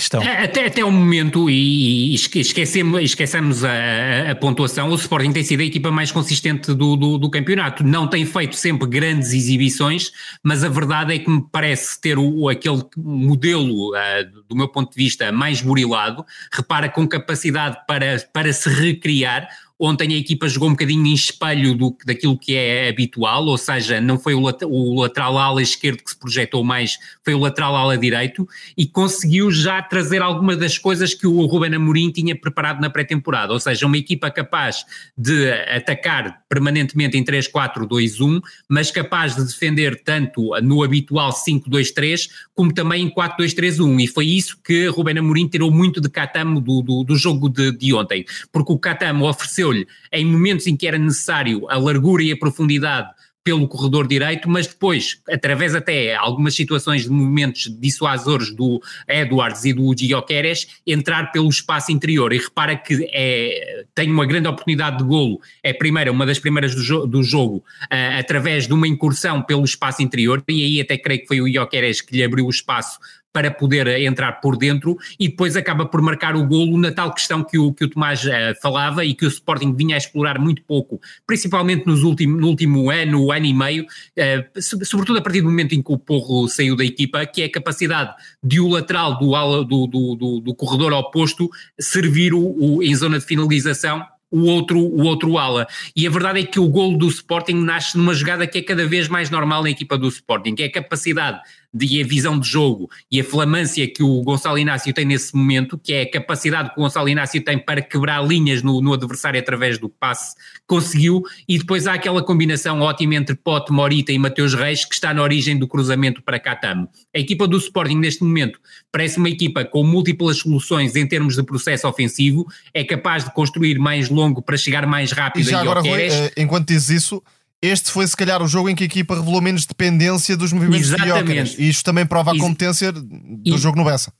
questão. 0.00 0.22
É, 0.22 0.44
até, 0.44 0.66
até 0.66 0.84
o 0.84 0.90
momento, 0.90 1.48
e, 1.48 2.12
e 2.12 2.14
esquecemos, 2.14 3.00
esquecemos 3.02 3.64
a, 3.64 4.30
a, 4.30 4.34
pontuação, 4.34 4.88
o 4.88 4.94
Sporting 4.94 5.32
tem 5.32 5.44
sido 5.44 5.60
a 5.60 5.64
equipa 5.64 5.90
mais 5.90 6.10
consistente 6.10 6.74
do, 6.74 6.96
do, 6.96 7.18
do, 7.18 7.30
campeonato. 7.30 7.84
Não 7.84 8.08
tem 8.08 8.24
feito 8.24 8.56
sempre 8.56 8.88
grandes 8.88 9.32
exibições, 9.32 10.10
mas 10.42 10.64
a 10.64 10.68
verdade 10.68 11.14
é 11.14 11.18
que 11.18 11.30
me 11.30 11.44
parece 11.52 12.00
ter 12.00 12.18
o, 12.18 12.48
aquele 12.48 12.82
modelo, 12.96 13.90
uh, 13.90 14.44
do 14.48 14.56
meu 14.56 14.68
ponto 14.68 14.90
de 14.90 14.96
vista, 14.96 15.30
mais 15.30 15.60
burilado. 15.60 16.24
Repara 16.50 16.88
com 16.88 17.06
capacidade 17.06 17.78
para, 17.86 18.18
para 18.32 18.52
se 18.52 18.68
recriar 18.68 19.48
Ontem 19.82 20.12
a 20.12 20.18
equipa 20.18 20.46
jogou 20.46 20.68
um 20.68 20.72
bocadinho 20.72 21.06
em 21.06 21.14
espelho 21.14 21.74
do, 21.74 21.96
daquilo 22.04 22.36
que 22.36 22.54
é 22.54 22.90
habitual, 22.90 23.46
ou 23.46 23.56
seja, 23.56 23.98
não 23.98 24.18
foi 24.18 24.34
o, 24.34 24.42
o 24.42 25.00
lateral 25.00 25.38
ala 25.38 25.62
esquerdo 25.62 26.02
que 26.02 26.10
se 26.10 26.18
projetou 26.18 26.62
mais, 26.62 26.98
foi 27.24 27.32
o 27.32 27.38
lateral 27.38 27.74
ala 27.74 27.96
direito 27.96 28.46
e 28.76 28.86
conseguiu 28.86 29.50
já 29.50 29.80
trazer 29.80 30.20
algumas 30.20 30.58
das 30.58 30.76
coisas 30.76 31.14
que 31.14 31.26
o 31.26 31.46
Ruben 31.46 31.74
Amorim 31.74 32.10
tinha 32.10 32.36
preparado 32.36 32.78
na 32.78 32.90
pré-temporada, 32.90 33.54
ou 33.54 33.58
seja, 33.58 33.86
uma 33.86 33.96
equipa 33.96 34.30
capaz 34.30 34.84
de 35.16 35.50
atacar 35.74 36.42
permanentemente 36.46 37.16
em 37.16 37.24
3-4-2-1, 37.24 38.42
mas 38.68 38.90
capaz 38.90 39.34
de 39.34 39.46
defender 39.46 40.02
tanto 40.04 40.50
no 40.62 40.82
habitual 40.82 41.30
5-2-3 41.30 42.28
como 42.54 42.74
também 42.74 43.04
em 43.04 43.10
4-2-3-1 43.10 44.02
e 44.02 44.06
foi 44.06 44.26
isso 44.26 44.58
que 44.62 44.88
Ruben 44.88 45.18
Amorim 45.18 45.48
tirou 45.48 45.70
muito 45.70 46.02
de 46.02 46.10
Catamo 46.10 46.60
do, 46.60 46.82
do, 46.82 47.02
do 47.02 47.16
jogo 47.16 47.48
de, 47.48 47.72
de 47.72 47.94
ontem, 47.94 48.26
porque 48.52 48.72
o 48.72 48.78
Catamo 48.78 49.26
ofereceu 49.26 49.69
deu-lhe 49.70 49.86
em 50.12 50.24
momentos 50.24 50.66
em 50.66 50.76
que 50.76 50.86
era 50.86 50.98
necessário 50.98 51.68
a 51.70 51.76
largura 51.78 52.22
e 52.22 52.32
a 52.32 52.36
profundidade 52.36 53.08
pelo 53.42 53.66
corredor 53.66 54.06
direito, 54.06 54.50
mas 54.50 54.66
depois, 54.66 55.22
através 55.26 55.74
até 55.74 56.14
algumas 56.14 56.54
situações 56.54 57.04
de 57.04 57.10
movimentos 57.10 57.74
dissuasores 57.80 58.54
do 58.54 58.82
Edwards 59.08 59.64
e 59.64 59.72
do 59.72 59.94
Gyökeres, 59.96 60.66
entrar 60.86 61.32
pelo 61.32 61.48
espaço 61.48 61.90
interior. 61.90 62.34
E 62.34 62.38
repara 62.38 62.76
que 62.76 63.08
é, 63.10 63.84
tem 63.94 64.10
uma 64.10 64.26
grande 64.26 64.46
oportunidade 64.46 64.98
de 64.98 65.04
golo, 65.04 65.40
é 65.62 65.72
primeira, 65.72 66.12
uma 66.12 66.26
das 66.26 66.38
primeiras 66.38 66.74
do, 66.74 66.82
jo 66.82 67.06
do 67.06 67.22
jogo, 67.22 67.64
uh, 67.84 68.18
através 68.18 68.66
de 68.66 68.74
uma 68.74 68.86
incursão 68.86 69.42
pelo 69.42 69.64
espaço 69.64 70.02
interior, 70.02 70.44
e 70.46 70.62
aí 70.62 70.80
até 70.80 70.98
creio 70.98 71.22
que 71.22 71.26
foi 71.26 71.40
o 71.40 71.48
Gyökeres 71.48 72.02
que 72.02 72.14
lhe 72.14 72.22
abriu 72.22 72.44
o 72.44 72.50
espaço 72.50 72.98
para 73.32 73.50
poder 73.50 73.86
entrar 74.00 74.40
por 74.40 74.56
dentro 74.56 74.96
e 75.18 75.28
depois 75.28 75.56
acaba 75.56 75.86
por 75.86 76.02
marcar 76.02 76.34
o 76.36 76.46
golo 76.46 76.76
na 76.78 76.90
tal 76.90 77.12
questão 77.12 77.44
que 77.44 77.58
o, 77.58 77.72
que 77.72 77.84
o 77.84 77.88
Tomás 77.88 78.24
uh, 78.24 78.30
falava 78.60 79.04
e 79.04 79.14
que 79.14 79.24
o 79.24 79.28
Sporting 79.28 79.74
vinha 79.74 79.94
a 79.94 79.98
explorar 79.98 80.38
muito 80.38 80.62
pouco, 80.62 81.00
principalmente 81.26 81.86
nos 81.86 82.02
último, 82.02 82.40
no 82.40 82.48
último 82.48 82.90
ano, 82.90 83.30
ano 83.30 83.46
e 83.46 83.54
meio, 83.54 83.84
uh, 83.84 84.84
sobretudo 84.84 85.18
a 85.18 85.22
partir 85.22 85.40
do 85.40 85.48
momento 85.48 85.74
em 85.74 85.82
que 85.82 85.92
o 85.92 85.98
Porro 85.98 86.48
saiu 86.48 86.76
da 86.76 86.84
equipa, 86.84 87.24
que 87.26 87.42
é 87.42 87.44
a 87.46 87.52
capacidade 87.52 88.14
de 88.42 88.60
o 88.60 88.68
lateral 88.68 89.18
do, 89.18 89.64
do, 89.64 89.86
do, 89.86 90.14
do, 90.16 90.40
do 90.40 90.54
corredor 90.54 90.92
oposto 90.92 91.48
servir 91.78 92.34
o, 92.34 92.40
o, 92.40 92.82
em 92.82 92.94
zona 92.94 93.18
de 93.18 93.24
finalização 93.24 94.04
o 94.30 94.42
outro, 94.44 94.78
o 94.78 95.02
outro 95.02 95.36
ala. 95.38 95.66
E 95.94 96.06
a 96.06 96.10
verdade 96.10 96.40
é 96.40 96.44
que 96.44 96.60
o 96.60 96.68
golo 96.68 96.96
do 96.96 97.08
Sporting 97.08 97.54
nasce 97.54 97.98
numa 97.98 98.14
jogada 98.14 98.46
que 98.46 98.58
é 98.58 98.62
cada 98.62 98.86
vez 98.86 99.08
mais 99.08 99.28
normal 99.28 99.62
na 99.62 99.70
equipa 99.70 99.98
do 99.98 100.08
Sporting, 100.08 100.54
que 100.54 100.62
é 100.62 100.66
a 100.66 100.72
capacidade 100.72 101.40
de, 101.72 102.02
a 102.02 102.06
visão 102.06 102.38
de 102.38 102.48
jogo 102.48 102.90
e 103.10 103.20
a 103.20 103.24
flamância 103.24 103.86
que 103.86 104.02
o 104.02 104.22
Gonçalo 104.22 104.58
Inácio 104.58 104.92
tem 104.92 105.04
nesse 105.04 105.34
momento, 105.34 105.78
que 105.78 105.92
é 105.92 106.02
a 106.02 106.10
capacidade 106.10 106.70
que 106.70 106.80
o 106.80 106.82
Gonçalo 106.82 107.08
Inácio 107.08 107.42
tem 107.42 107.58
para 107.58 107.80
quebrar 107.80 108.24
linhas 108.26 108.62
no, 108.62 108.80
no 108.80 108.92
adversário 108.92 109.38
através 109.38 109.78
do 109.78 109.88
passe, 109.88 110.34
conseguiu, 110.66 111.22
e 111.48 111.58
depois 111.58 111.86
há 111.86 111.94
aquela 111.94 112.22
combinação 112.22 112.80
ótima 112.80 113.14
entre 113.14 113.34
Pote, 113.34 113.72
Morita 113.72 114.12
e 114.12 114.18
Mateus 114.18 114.54
Reis, 114.54 114.84
que 114.84 114.94
está 114.94 115.14
na 115.14 115.22
origem 115.22 115.58
do 115.58 115.68
cruzamento 115.68 116.22
para 116.22 116.38
Catamo. 116.38 116.88
A 117.14 117.18
equipa 117.18 117.46
do 117.46 117.56
Sporting 117.56 117.96
neste 117.96 118.24
momento 118.24 118.58
parece 118.90 119.18
uma 119.18 119.28
equipa 119.28 119.64
com 119.64 119.84
múltiplas 119.84 120.38
soluções 120.38 120.96
em 120.96 121.06
termos 121.06 121.36
de 121.36 121.42
processo 121.42 121.86
ofensivo, 121.86 122.46
é 122.74 122.84
capaz 122.84 123.24
de 123.24 123.32
construir 123.32 123.78
mais 123.78 124.08
longo 124.08 124.42
para 124.42 124.56
chegar 124.56 124.86
mais 124.86 125.12
rápido 125.12 125.46
e 125.46 125.50
já 125.50 125.60
agora, 125.60 125.80
Rui, 125.80 125.90
eh, 125.90 126.32
enquanto 126.36 126.68
dizes 126.68 126.90
isso, 127.04 127.22
este 127.62 127.90
foi 127.90 128.06
se 128.06 128.16
calhar 128.16 128.42
o 128.42 128.48
jogo 128.48 128.68
em 128.68 128.74
que 128.74 128.84
a 128.84 128.86
equipa 128.86 129.14
revelou 129.14 129.40
menos 129.40 129.66
dependência 129.66 130.36
dos 130.36 130.52
movimentos 130.52 130.88
Exatamente. 130.88 131.56
de 131.56 131.62
E 131.62 131.68
isto 131.68 131.84
também 131.84 132.06
prova 132.06 132.32
a 132.32 132.38
competência 132.38 132.90
do 132.90 133.02
e, 133.44 133.58
jogo 133.58 133.76
no 133.76 133.84
Bessa. 133.84 134.12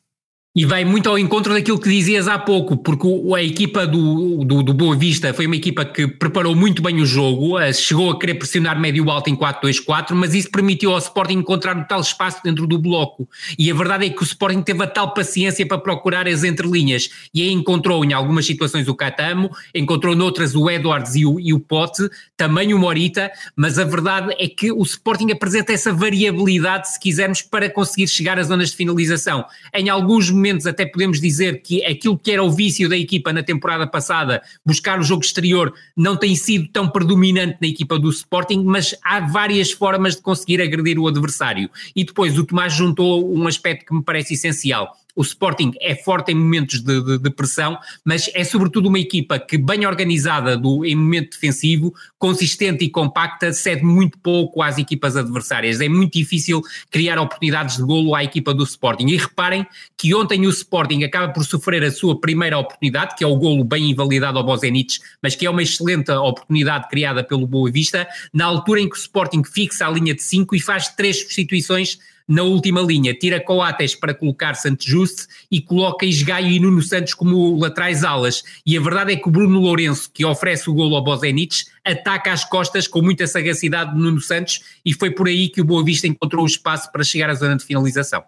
E 0.52 0.64
vai 0.64 0.84
muito 0.84 1.08
ao 1.08 1.16
encontro 1.16 1.54
daquilo 1.54 1.78
que 1.78 1.88
dizias 1.88 2.26
há 2.26 2.36
pouco, 2.36 2.76
porque 2.76 3.06
a 3.36 3.40
equipa 3.40 3.86
do, 3.86 4.44
do, 4.44 4.64
do, 4.64 4.74
Boa 4.74 4.96
Vista 4.96 5.32
foi 5.32 5.46
uma 5.46 5.54
equipa 5.54 5.84
que 5.84 6.08
preparou 6.08 6.56
muito 6.56 6.82
bem 6.82 7.00
o 7.00 7.06
jogo, 7.06 7.56
eh, 7.56 7.72
chegou 7.72 8.10
a 8.10 8.18
querer 8.18 8.34
pressionar 8.34 8.76
médio-alto 8.80 9.30
em 9.30 9.36
4-2-4, 9.36 10.12
mas 10.12 10.34
isso 10.34 10.50
permitiu 10.50 10.90
ao 10.90 10.98
Sporting 10.98 11.34
encontrar 11.34 11.86
tal 11.86 12.00
espaço 12.00 12.40
dentro 12.42 12.66
do 12.66 12.80
bloco. 12.80 13.28
E 13.56 13.70
a 13.70 13.74
verdade 13.74 14.06
é 14.06 14.10
que 14.10 14.20
o 14.20 14.24
Sporting 14.24 14.60
teve 14.62 14.82
a 14.82 14.88
tal 14.88 15.14
paciência 15.14 15.64
para 15.64 15.78
procurar 15.78 16.26
as 16.26 16.42
entrelinhas, 16.42 17.08
e 17.32 17.42
aí 17.42 17.52
encontrou 17.52 18.04
em 18.04 18.12
algumas 18.12 18.44
situações 18.44 18.88
o 18.88 18.94
Catamo, 18.96 19.50
encontrou 19.72 20.16
noutras 20.16 20.56
o 20.56 20.68
Edwards 20.68 21.14
e 21.14 21.24
o, 21.24 21.38
e 21.38 21.54
o 21.54 21.60
Pote, 21.60 22.10
também 22.36 22.74
o 22.74 22.78
Morita, 22.80 23.30
mas 23.54 23.78
a 23.78 23.84
verdade 23.84 24.34
é 24.36 24.48
que 24.48 24.72
o 24.72 24.82
Sporting 24.82 25.30
apresenta 25.30 25.72
essa 25.72 25.92
variabilidade, 25.92 26.92
se 26.92 26.98
quisermos, 26.98 27.40
para 27.40 27.70
conseguir 27.70 28.08
chegar 28.08 28.36
às 28.36 28.48
zonas 28.48 28.70
de 28.70 28.76
finalização. 28.76 29.44
Em 29.72 29.88
alguns 29.88 30.39
momentos 30.40 30.66
até 30.66 30.86
podemos 30.86 31.20
dizer 31.20 31.60
que 31.62 31.84
aquilo 31.84 32.18
que 32.18 32.32
era 32.32 32.42
o 32.42 32.50
vício 32.50 32.88
da 32.88 32.96
equipa 32.96 33.32
na 33.32 33.42
temporada 33.42 33.86
passada, 33.86 34.42
buscar 34.64 34.98
o 34.98 35.02
jogo 35.02 35.22
exterior, 35.22 35.72
não 35.94 36.16
tem 36.16 36.34
sido 36.34 36.68
tão 36.68 36.88
predominante 36.88 37.58
na 37.60 37.68
equipa 37.68 37.98
do 37.98 38.08
Sporting, 38.08 38.64
mas 38.64 38.94
há 39.04 39.20
várias 39.20 39.70
formas 39.70 40.16
de 40.16 40.22
conseguir 40.22 40.62
agredir 40.62 40.98
o 40.98 41.06
adversário. 41.06 41.70
E 41.94 42.04
depois 42.04 42.38
o 42.38 42.44
Tomás 42.44 42.72
juntou 42.72 43.32
um 43.32 43.46
aspecto 43.46 43.84
que 43.84 43.94
me 43.94 44.02
parece 44.02 44.34
essencial 44.34 44.96
o 45.14 45.22
Sporting 45.22 45.72
é 45.80 45.94
forte 45.94 46.32
em 46.32 46.34
momentos 46.34 46.80
de, 46.80 47.02
de, 47.02 47.18
de, 47.18 47.30
pressão, 47.30 47.78
mas 48.04 48.30
é 48.34 48.44
sobretudo 48.44 48.88
uma 48.88 48.98
equipa 48.98 49.38
que, 49.38 49.58
bem 49.58 49.86
organizada 49.86 50.56
do, 50.56 50.84
em 50.84 50.94
momento 50.94 51.32
defensivo, 51.32 51.94
consistente 52.18 52.84
e 52.84 52.90
compacta, 52.90 53.52
cede 53.52 53.84
muito 53.84 54.18
pouco 54.18 54.62
às 54.62 54.78
equipas 54.78 55.16
adversárias. 55.16 55.80
É 55.80 55.88
muito 55.88 56.14
difícil 56.14 56.62
criar 56.90 57.18
oportunidades 57.18 57.76
de 57.76 57.82
golo 57.82 58.14
à 58.14 58.22
equipa 58.22 58.52
do 58.52 58.64
Sporting. 58.64 59.06
E 59.08 59.16
reparem 59.16 59.66
que 59.96 60.14
ontem 60.14 60.46
o 60.46 60.50
Sporting 60.50 61.02
acaba 61.04 61.32
por 61.32 61.44
sofrer 61.44 61.82
a 61.84 61.90
sua 61.90 62.20
primeira 62.20 62.58
oportunidade, 62.58 63.14
que 63.16 63.24
é 63.24 63.26
o 63.26 63.36
golo 63.36 63.64
bem 63.64 63.90
invalidado 63.90 64.38
ao 64.38 64.44
Bozenic, 64.44 64.98
mas 65.22 65.34
que 65.34 65.46
é 65.46 65.50
uma 65.50 65.62
excelente 65.62 66.10
oportunidade 66.10 66.88
criada 66.88 67.24
pelo 67.24 67.46
Boa 67.46 67.70
Vista, 67.70 68.06
na 68.32 68.44
altura 68.44 68.80
em 68.80 68.88
que 68.88 68.96
o 68.96 68.98
Sporting 68.98 69.42
fixa 69.44 69.86
a 69.86 69.90
linha 69.90 70.14
de 70.14 70.22
5 70.22 70.54
e 70.54 70.60
faz 70.60 70.88
três 70.88 71.20
substituições 71.20 71.98
na 72.30 72.44
última 72.44 72.80
linha, 72.80 73.12
tira 73.12 73.40
Coates 73.40 73.96
para 73.96 74.14
colocar 74.14 74.54
Santos 74.54 74.86
Juste 74.86 75.26
e 75.50 75.60
coloca 75.60 76.06
Isgaio 76.06 76.46
e 76.46 76.60
Nuno 76.60 76.80
Santos 76.80 77.12
como 77.12 77.58
laterais 77.58 78.04
alas. 78.04 78.44
E 78.64 78.78
a 78.78 78.80
verdade 78.80 79.12
é 79.12 79.16
que 79.16 79.26
o 79.28 79.32
Bruno 79.32 79.58
Lourenço, 79.58 80.08
que 80.14 80.24
oferece 80.24 80.70
o 80.70 80.72
golo 80.72 80.94
ao 80.94 81.02
Bozenic, 81.02 81.64
ataca 81.84 82.32
às 82.32 82.44
costas 82.44 82.86
com 82.86 83.02
muita 83.02 83.26
sagacidade 83.26 83.92
de 83.92 83.98
Nuno 84.00 84.20
Santos 84.20 84.60
e 84.84 84.94
foi 84.94 85.10
por 85.10 85.26
aí 85.26 85.48
que 85.48 85.60
o 85.60 85.64
Boa 85.64 85.84
Vista 85.84 86.06
encontrou 86.06 86.44
o 86.44 86.46
espaço 86.46 86.92
para 86.92 87.02
chegar 87.02 87.28
à 87.30 87.34
zona 87.34 87.56
de 87.56 87.64
finalização. 87.64 88.22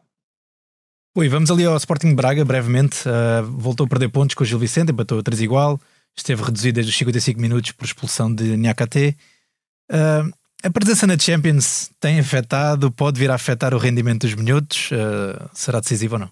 Oi, 1.14 1.28
vamos 1.28 1.48
ali 1.50 1.64
ao 1.64 1.76
Sporting 1.76 2.16
Braga 2.16 2.44
brevemente. 2.44 3.08
Uh, 3.08 3.46
voltou 3.52 3.86
a 3.86 3.88
perder 3.88 4.08
pontos 4.08 4.34
com 4.34 4.42
o 4.42 4.46
Gil 4.46 4.58
Vicente, 4.58 4.90
empatou 4.90 5.20
a 5.20 5.22
3 5.22 5.42
igual, 5.42 5.80
esteve 6.16 6.42
reduzido 6.42 6.74
desde 6.74 6.90
os 6.90 6.96
55 6.96 7.40
minutos 7.40 7.70
por 7.70 7.84
expulsão 7.84 8.34
de 8.34 8.56
Nhakate. 8.56 9.16
Uh, 9.88 10.41
a 10.62 10.70
presença 10.70 11.06
na 11.06 11.18
Champions 11.18 11.90
tem 12.00 12.18
afetado, 12.20 12.90
pode 12.90 13.18
vir 13.18 13.30
a 13.30 13.34
afetar 13.34 13.74
o 13.74 13.78
rendimento 13.78 14.26
dos 14.26 14.34
minhotos? 14.34 14.90
Uh, 14.90 15.50
será 15.52 15.80
decisivo 15.80 16.14
ou 16.14 16.20
não? 16.20 16.30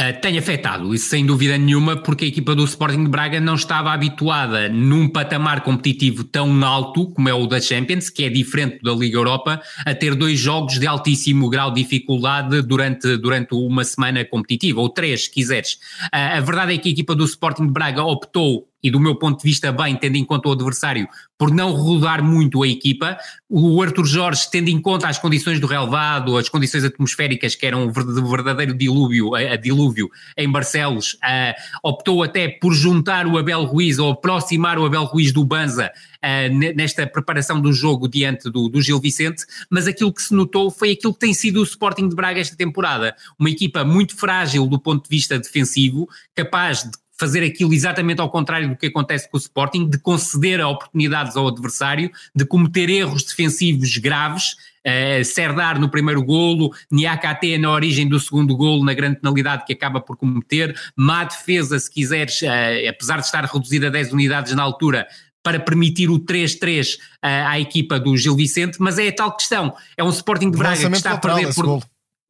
Uh, 0.00 0.18
tem 0.22 0.38
afetado, 0.38 0.94
isso 0.94 1.10
sem 1.10 1.26
dúvida 1.26 1.58
nenhuma, 1.58 1.96
porque 1.96 2.24
a 2.24 2.28
equipa 2.28 2.54
do 2.54 2.64
Sporting 2.64 3.04
de 3.04 3.10
Braga 3.10 3.38
não 3.38 3.54
estava 3.54 3.92
habituada 3.92 4.66
num 4.68 5.06
patamar 5.06 5.60
competitivo 5.60 6.24
tão 6.24 6.64
alto 6.64 7.10
como 7.10 7.28
é 7.28 7.34
o 7.34 7.46
da 7.46 7.60
Champions, 7.60 8.08
que 8.08 8.24
é 8.24 8.30
diferente 8.30 8.78
da 8.82 8.92
Liga 8.92 9.18
Europa, 9.18 9.60
a 9.84 9.94
ter 9.94 10.14
dois 10.14 10.38
jogos 10.38 10.78
de 10.78 10.86
altíssimo 10.86 11.50
grau 11.50 11.70
de 11.70 11.82
dificuldade 11.82 12.62
durante, 12.62 13.18
durante 13.18 13.54
uma 13.54 13.84
semana 13.84 14.24
competitiva, 14.24 14.80
ou 14.80 14.88
três, 14.88 15.24
se 15.24 15.30
quiseres. 15.30 15.74
Uh, 16.04 16.38
a 16.38 16.40
verdade 16.40 16.72
é 16.72 16.78
que 16.78 16.88
a 16.88 16.92
equipa 16.92 17.14
do 17.14 17.24
Sporting 17.24 17.66
de 17.66 17.72
Braga 17.72 18.02
optou 18.02 18.71
e 18.82 18.90
do 18.90 18.98
meu 18.98 19.14
ponto 19.14 19.38
de 19.38 19.44
vista 19.44 19.70
bem, 19.70 19.96
tendo 19.96 20.16
em 20.16 20.24
conta 20.24 20.48
o 20.48 20.52
adversário, 20.52 21.08
por 21.38 21.52
não 21.52 21.72
rodar 21.72 22.22
muito 22.22 22.62
a 22.62 22.68
equipa. 22.68 23.16
O 23.48 23.82
Arthur 23.82 24.06
Jorge, 24.06 24.50
tendo 24.50 24.68
em 24.68 24.80
conta 24.80 25.08
as 25.08 25.18
condições 25.18 25.60
do 25.60 25.66
relevado, 25.66 26.36
as 26.36 26.48
condições 26.48 26.84
atmosféricas 26.84 27.54
que 27.54 27.66
eram 27.66 27.86
um 27.86 28.28
verdadeiro 28.28 28.74
dilúvio, 28.74 29.34
a, 29.34 29.40
a 29.40 29.56
dilúvio 29.56 30.10
em 30.36 30.50
Barcelos, 30.50 31.14
uh, 31.14 31.54
optou 31.82 32.22
até 32.22 32.48
por 32.48 32.72
juntar 32.72 33.26
o 33.26 33.38
Abel 33.38 33.64
Ruiz 33.64 33.98
ou 33.98 34.12
aproximar 34.12 34.78
o 34.78 34.84
Abel 34.84 35.04
Ruiz 35.04 35.32
do 35.32 35.44
Banza 35.44 35.90
uh, 36.22 36.74
nesta 36.76 37.06
preparação 37.06 37.60
do 37.60 37.72
jogo 37.72 38.08
diante 38.08 38.50
do, 38.50 38.68
do 38.68 38.80
Gil 38.80 39.00
Vicente, 39.00 39.44
mas 39.70 39.86
aquilo 39.86 40.12
que 40.12 40.22
se 40.22 40.34
notou 40.34 40.70
foi 40.70 40.92
aquilo 40.92 41.12
que 41.12 41.20
tem 41.20 41.34
sido 41.34 41.60
o 41.60 41.64
Sporting 41.64 42.08
de 42.08 42.14
Braga 42.14 42.40
esta 42.40 42.56
temporada. 42.56 43.14
Uma 43.38 43.50
equipa 43.50 43.84
muito 43.84 44.16
frágil 44.16 44.66
do 44.66 44.78
ponto 44.78 45.04
de 45.04 45.10
vista 45.10 45.38
defensivo, 45.38 46.08
capaz 46.34 46.84
de 46.84 47.01
fazer 47.22 47.44
aquilo 47.44 47.72
exatamente 47.72 48.20
ao 48.20 48.28
contrário 48.28 48.68
do 48.68 48.76
que 48.76 48.86
acontece 48.86 49.30
com 49.30 49.36
o 49.36 49.40
Sporting, 49.40 49.88
de 49.88 49.96
conceder 49.96 50.60
oportunidades 50.60 51.36
ao 51.36 51.46
adversário, 51.46 52.10
de 52.34 52.44
cometer 52.44 52.90
erros 52.90 53.22
defensivos 53.22 53.96
graves, 53.96 54.56
uh, 54.84 55.24
Serdar 55.24 55.78
no 55.78 55.88
primeiro 55.88 56.20
golo, 56.24 56.72
Niakate 56.90 57.56
na 57.58 57.70
origem 57.70 58.08
do 58.08 58.18
segundo 58.18 58.56
golo, 58.56 58.84
na 58.84 58.92
grande 58.92 59.20
penalidade 59.20 59.64
que 59.64 59.72
acaba 59.72 60.00
por 60.00 60.16
cometer, 60.16 60.76
má 60.96 61.22
defesa, 61.22 61.78
se 61.78 61.88
quiseres, 61.88 62.42
uh, 62.42 62.88
apesar 62.90 63.20
de 63.20 63.26
estar 63.26 63.44
reduzida 63.44 63.86
a 63.86 63.90
10 63.90 64.12
unidades 64.12 64.52
na 64.52 64.64
altura, 64.64 65.06
para 65.44 65.60
permitir 65.60 66.10
o 66.10 66.18
3-3 66.18 66.94
uh, 66.94 66.98
eh, 67.22 67.46
à 67.46 67.60
equipa 67.60 68.00
do 68.00 68.16
Gil 68.16 68.34
Vicente, 68.34 68.78
mas 68.80 68.98
é 68.98 69.08
a 69.08 69.14
tal 69.14 69.36
questão, 69.36 69.74
é 69.96 70.02
um 70.02 70.10
Sporting 70.10 70.50
de 70.50 70.58
Braga 70.58 70.88
que 70.90 70.96
está 70.96 71.12
a 71.12 71.18
perder 71.18 71.54
por... 71.54 71.82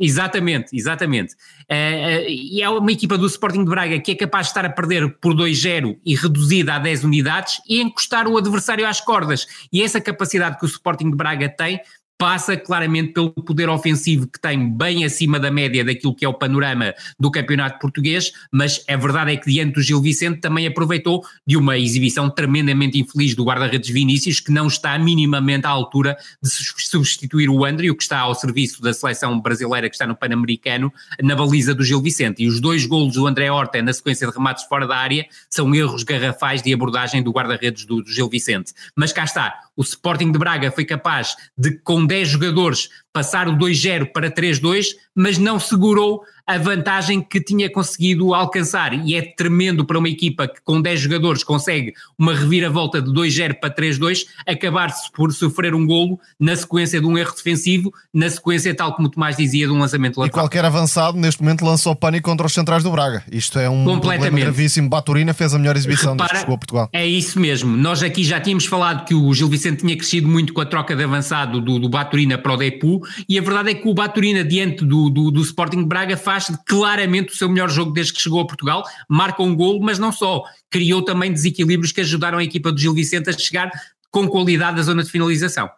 Exatamente, 0.04 0.76
exatamente. 0.76 1.34
Uh, 1.70 2.26
uh, 2.26 2.28
e 2.28 2.60
é 2.60 2.68
uma 2.68 2.90
equipa 2.90 3.16
do 3.16 3.24
Sporting 3.24 3.62
de 3.62 3.70
Braga 3.70 4.00
que 4.00 4.10
é 4.10 4.14
capaz 4.16 4.46
de 4.46 4.50
estar 4.50 4.64
a 4.64 4.68
perder 4.68 5.16
por 5.20 5.32
2-0 5.32 5.96
e 6.04 6.16
reduzida 6.16 6.74
a 6.74 6.80
10 6.80 7.04
unidades 7.04 7.62
e 7.68 7.80
encostar 7.80 8.26
o 8.26 8.36
adversário 8.36 8.84
às 8.84 9.00
cordas. 9.00 9.46
E 9.72 9.80
essa 9.80 10.00
capacidade 10.00 10.58
que 10.58 10.64
o 10.64 10.66
Sporting 10.66 11.08
de 11.10 11.16
Braga 11.16 11.48
tem 11.48 11.80
passa 12.18 12.56
claramente 12.56 13.12
pelo 13.12 13.30
poder 13.30 13.68
ofensivo 13.68 14.28
que 14.28 14.40
tem 14.40 14.70
bem 14.70 15.04
acima 15.04 15.40
da 15.40 15.50
média 15.50 15.84
daquilo 15.84 16.14
que 16.14 16.24
é 16.24 16.28
o 16.28 16.34
panorama 16.34 16.94
do 17.18 17.30
campeonato 17.30 17.80
português, 17.80 18.32
mas 18.50 18.84
a 18.88 18.96
verdade 18.96 19.32
é 19.32 19.36
que 19.36 19.50
diante 19.50 19.74
do 19.74 19.82
Gil 19.82 20.00
Vicente 20.00 20.40
também 20.40 20.66
aproveitou 20.66 21.24
de 21.46 21.56
uma 21.56 21.76
exibição 21.76 22.30
tremendamente 22.30 22.98
infeliz 22.98 23.34
do 23.34 23.44
guarda-redes 23.44 23.90
Vinícius, 23.90 24.38
que 24.38 24.52
não 24.52 24.68
está 24.68 24.96
minimamente 24.98 25.66
à 25.66 25.70
altura 25.70 26.16
de 26.40 26.48
substituir 26.48 27.48
o 27.48 27.64
André, 27.64 27.92
que 27.92 28.02
está 28.02 28.20
ao 28.20 28.34
serviço 28.34 28.80
da 28.80 28.92
seleção 28.92 29.40
brasileira 29.40 29.88
que 29.88 29.94
está 29.96 30.06
no 30.06 30.14
Pan-Americano, 30.14 30.92
na 31.20 31.34
baliza 31.34 31.74
do 31.74 31.82
Gil 31.82 32.00
Vicente. 32.00 32.44
E 32.44 32.46
os 32.46 32.60
dois 32.60 32.86
golos 32.86 33.14
do 33.14 33.26
André 33.26 33.50
Horta 33.50 33.82
na 33.82 33.92
sequência 33.92 34.28
de 34.28 34.32
remates 34.32 34.64
fora 34.64 34.86
da 34.86 34.96
área 34.96 35.26
são 35.50 35.74
erros 35.74 36.04
garrafais 36.04 36.62
de 36.62 36.72
abordagem 36.72 37.22
do 37.22 37.32
guarda-redes 37.32 37.84
do, 37.84 38.02
do 38.02 38.10
Gil 38.10 38.28
Vicente. 38.28 38.72
Mas 38.94 39.12
cá 39.12 39.24
está, 39.24 39.58
o 39.76 39.82
Sporting 39.82 40.32
de 40.32 40.38
Braga 40.38 40.70
foi 40.70 40.84
capaz 40.84 41.34
de, 41.56 41.78
com 41.78 42.04
10 42.04 42.28
jogadores, 42.28 42.88
passar 43.12 43.48
o 43.48 43.56
2-0 43.56 44.12
para 44.12 44.30
3-2, 44.30 44.88
mas 45.14 45.38
não 45.38 45.58
segurou 45.58 46.22
a 46.52 46.58
vantagem 46.58 47.22
que 47.22 47.40
tinha 47.40 47.70
conseguido 47.70 48.34
alcançar. 48.34 48.92
E 48.92 49.14
é 49.14 49.22
tremendo 49.22 49.84
para 49.84 49.98
uma 49.98 50.08
equipa 50.08 50.46
que 50.46 50.60
com 50.62 50.80
10 50.80 51.00
jogadores 51.00 51.42
consegue 51.42 51.94
uma 52.18 52.34
reviravolta 52.34 53.00
de 53.00 53.10
2-0 53.10 53.54
para 53.60 53.74
3-2, 53.74 54.26
acabar-se 54.46 55.10
por 55.12 55.32
sofrer 55.32 55.74
um 55.74 55.86
golo 55.86 56.20
na 56.38 56.54
sequência 56.54 57.00
de 57.00 57.06
um 57.06 57.16
erro 57.16 57.34
defensivo, 57.34 57.92
na 58.12 58.28
sequência, 58.28 58.74
tal 58.74 58.94
como 58.94 59.08
o 59.08 59.10
Tomás 59.10 59.36
dizia, 59.36 59.66
de 59.66 59.72
um 59.72 59.78
lançamento 59.78 60.18
lateral. 60.18 60.28
E 60.28 60.40
qualquer 60.42 60.64
avançado, 60.64 61.16
neste 61.18 61.42
momento, 61.42 61.64
lançou 61.64 61.96
pânico 61.96 62.28
contra 62.28 62.46
os 62.46 62.52
centrais 62.52 62.82
do 62.82 62.90
Braga. 62.90 63.22
Isto 63.32 63.58
é 63.58 63.68
um 63.68 63.84
problema 63.84 64.30
gravíssimo. 64.30 64.88
Baturina 64.88 65.32
fez 65.32 65.54
a 65.54 65.58
melhor 65.58 65.76
exibição 65.76 66.12
Repara, 66.12 66.28
desde 66.28 66.34
que 66.34 66.40
chegou 66.40 66.54
a 66.54 66.58
Portugal. 66.58 66.88
É 66.92 67.06
isso 67.06 67.40
mesmo. 67.40 67.76
Nós 67.76 68.02
aqui 68.02 68.22
já 68.22 68.40
tínhamos 68.40 68.66
falado 68.66 69.04
que 69.04 69.14
o 69.14 69.32
Gil 69.32 69.48
Vicente 69.48 69.80
tinha 69.80 69.96
crescido 69.96 70.28
muito 70.28 70.52
com 70.52 70.60
a 70.60 70.66
troca 70.66 70.94
de 70.94 71.02
avançado 71.02 71.60
do, 71.60 71.78
do 71.78 71.88
Baturina 71.88 72.36
para 72.36 72.52
o 72.52 72.56
Depu, 72.56 73.00
e 73.28 73.38
a 73.38 73.42
verdade 73.42 73.70
é 73.70 73.74
que 73.74 73.88
o 73.88 73.94
Baturina, 73.94 74.44
diante 74.44 74.84
do, 74.84 75.08
do, 75.08 75.30
do 75.30 75.40
Sporting 75.40 75.84
Braga, 75.84 76.16
faz 76.16 76.41
claramente 76.66 77.32
o 77.32 77.36
seu 77.36 77.48
melhor 77.48 77.68
jogo 77.68 77.92
desde 77.92 78.12
que 78.12 78.20
chegou 78.20 78.40
a 78.40 78.46
Portugal, 78.46 78.82
marca 79.08 79.42
um 79.42 79.54
golo, 79.54 79.80
mas 79.80 79.98
não 79.98 80.12
só, 80.12 80.42
criou 80.70 81.02
também 81.02 81.32
desequilíbrios 81.32 81.92
que 81.92 82.00
ajudaram 82.00 82.38
a 82.38 82.44
equipa 82.44 82.72
do 82.72 82.78
Gil 82.78 82.94
Vicente 82.94 83.30
a 83.30 83.32
chegar 83.32 83.70
com 84.10 84.28
qualidade 84.28 84.80
à 84.80 84.82
zona 84.82 85.02
de 85.02 85.10
finalização. 85.10 85.70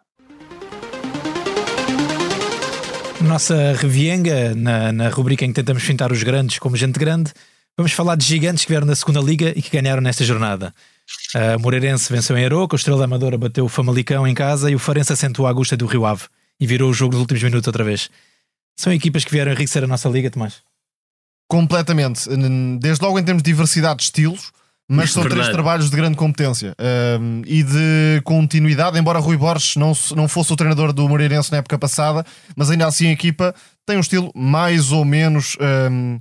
Nossa 3.21 3.73
revienga, 3.73 4.53
na, 4.53 4.91
na 4.91 5.09
rubrica 5.09 5.43
em 5.43 5.49
que 5.49 5.55
tentamos 5.55 5.83
fintar 5.83 6.11
os 6.11 6.21
grandes 6.21 6.59
como 6.59 6.77
gente 6.77 6.99
grande, 6.99 7.31
vamos 7.75 7.91
falar 7.91 8.15
de 8.15 8.25
gigantes 8.25 8.63
que 8.63 8.71
vieram 8.71 8.85
da 8.85 8.95
segunda 8.95 9.19
Liga 9.19 9.51
e 9.55 9.61
que 9.61 9.71
ganharam 9.75 10.01
nesta 10.01 10.23
jornada. 10.23 10.73
A 11.33 11.57
Moreirense 11.57 12.11
venceu 12.11 12.37
em 12.37 12.45
Aroca, 12.45 12.75
o 12.75 12.77
Estrela 12.77 13.05
Amadora 13.05 13.37
bateu 13.37 13.65
o 13.65 13.69
Famalicão 13.69 14.27
em 14.27 14.33
casa 14.33 14.69
e 14.69 14.75
o 14.75 14.79
Farense 14.79 15.13
assentou 15.13 15.45
a 15.45 15.49
Augusta 15.49 15.75
do 15.75 15.85
Rio 15.85 16.05
Ave 16.05 16.23
e 16.59 16.67
virou 16.67 16.89
o 16.89 16.93
jogo 16.93 17.13
nos 17.13 17.21
últimos 17.21 17.43
minutos 17.43 17.67
outra 17.67 17.83
vez. 17.83 18.09
São 18.75 18.91
equipas 18.91 19.23
que 19.23 19.31
vieram 19.31 19.51
enriquecer 19.51 19.83
a 19.83 19.87
nossa 19.87 20.09
liga, 20.09 20.29
Tomás? 20.29 20.61
Completamente. 21.47 22.27
Desde 22.79 23.03
logo 23.03 23.19
em 23.19 23.23
termos 23.23 23.43
de 23.43 23.51
diversidade 23.51 23.97
de 23.97 24.03
estilos, 24.03 24.51
mas 24.87 25.11
são 25.11 25.23
Verdade. 25.23 25.41
três 25.41 25.53
trabalhos 25.53 25.89
de 25.89 25.95
grande 25.95 26.15
competência 26.15 26.75
um, 27.19 27.41
e 27.45 27.63
de 27.63 28.21
continuidade. 28.23 28.99
Embora 28.99 29.19
Rui 29.19 29.37
Borges 29.37 29.75
não, 29.75 29.93
não 30.15 30.27
fosse 30.27 30.53
o 30.53 30.55
treinador 30.55 30.93
do 30.93 31.07
Moreirense 31.07 31.51
na 31.51 31.57
época 31.57 31.77
passada, 31.77 32.25
mas 32.55 32.69
ainda 32.69 32.85
assim 32.85 33.07
a 33.07 33.11
equipa 33.11 33.55
tem 33.85 33.97
um 33.97 34.01
estilo 34.01 34.31
mais 34.33 34.91
ou 34.91 35.05
menos 35.05 35.55
um, 35.91 36.17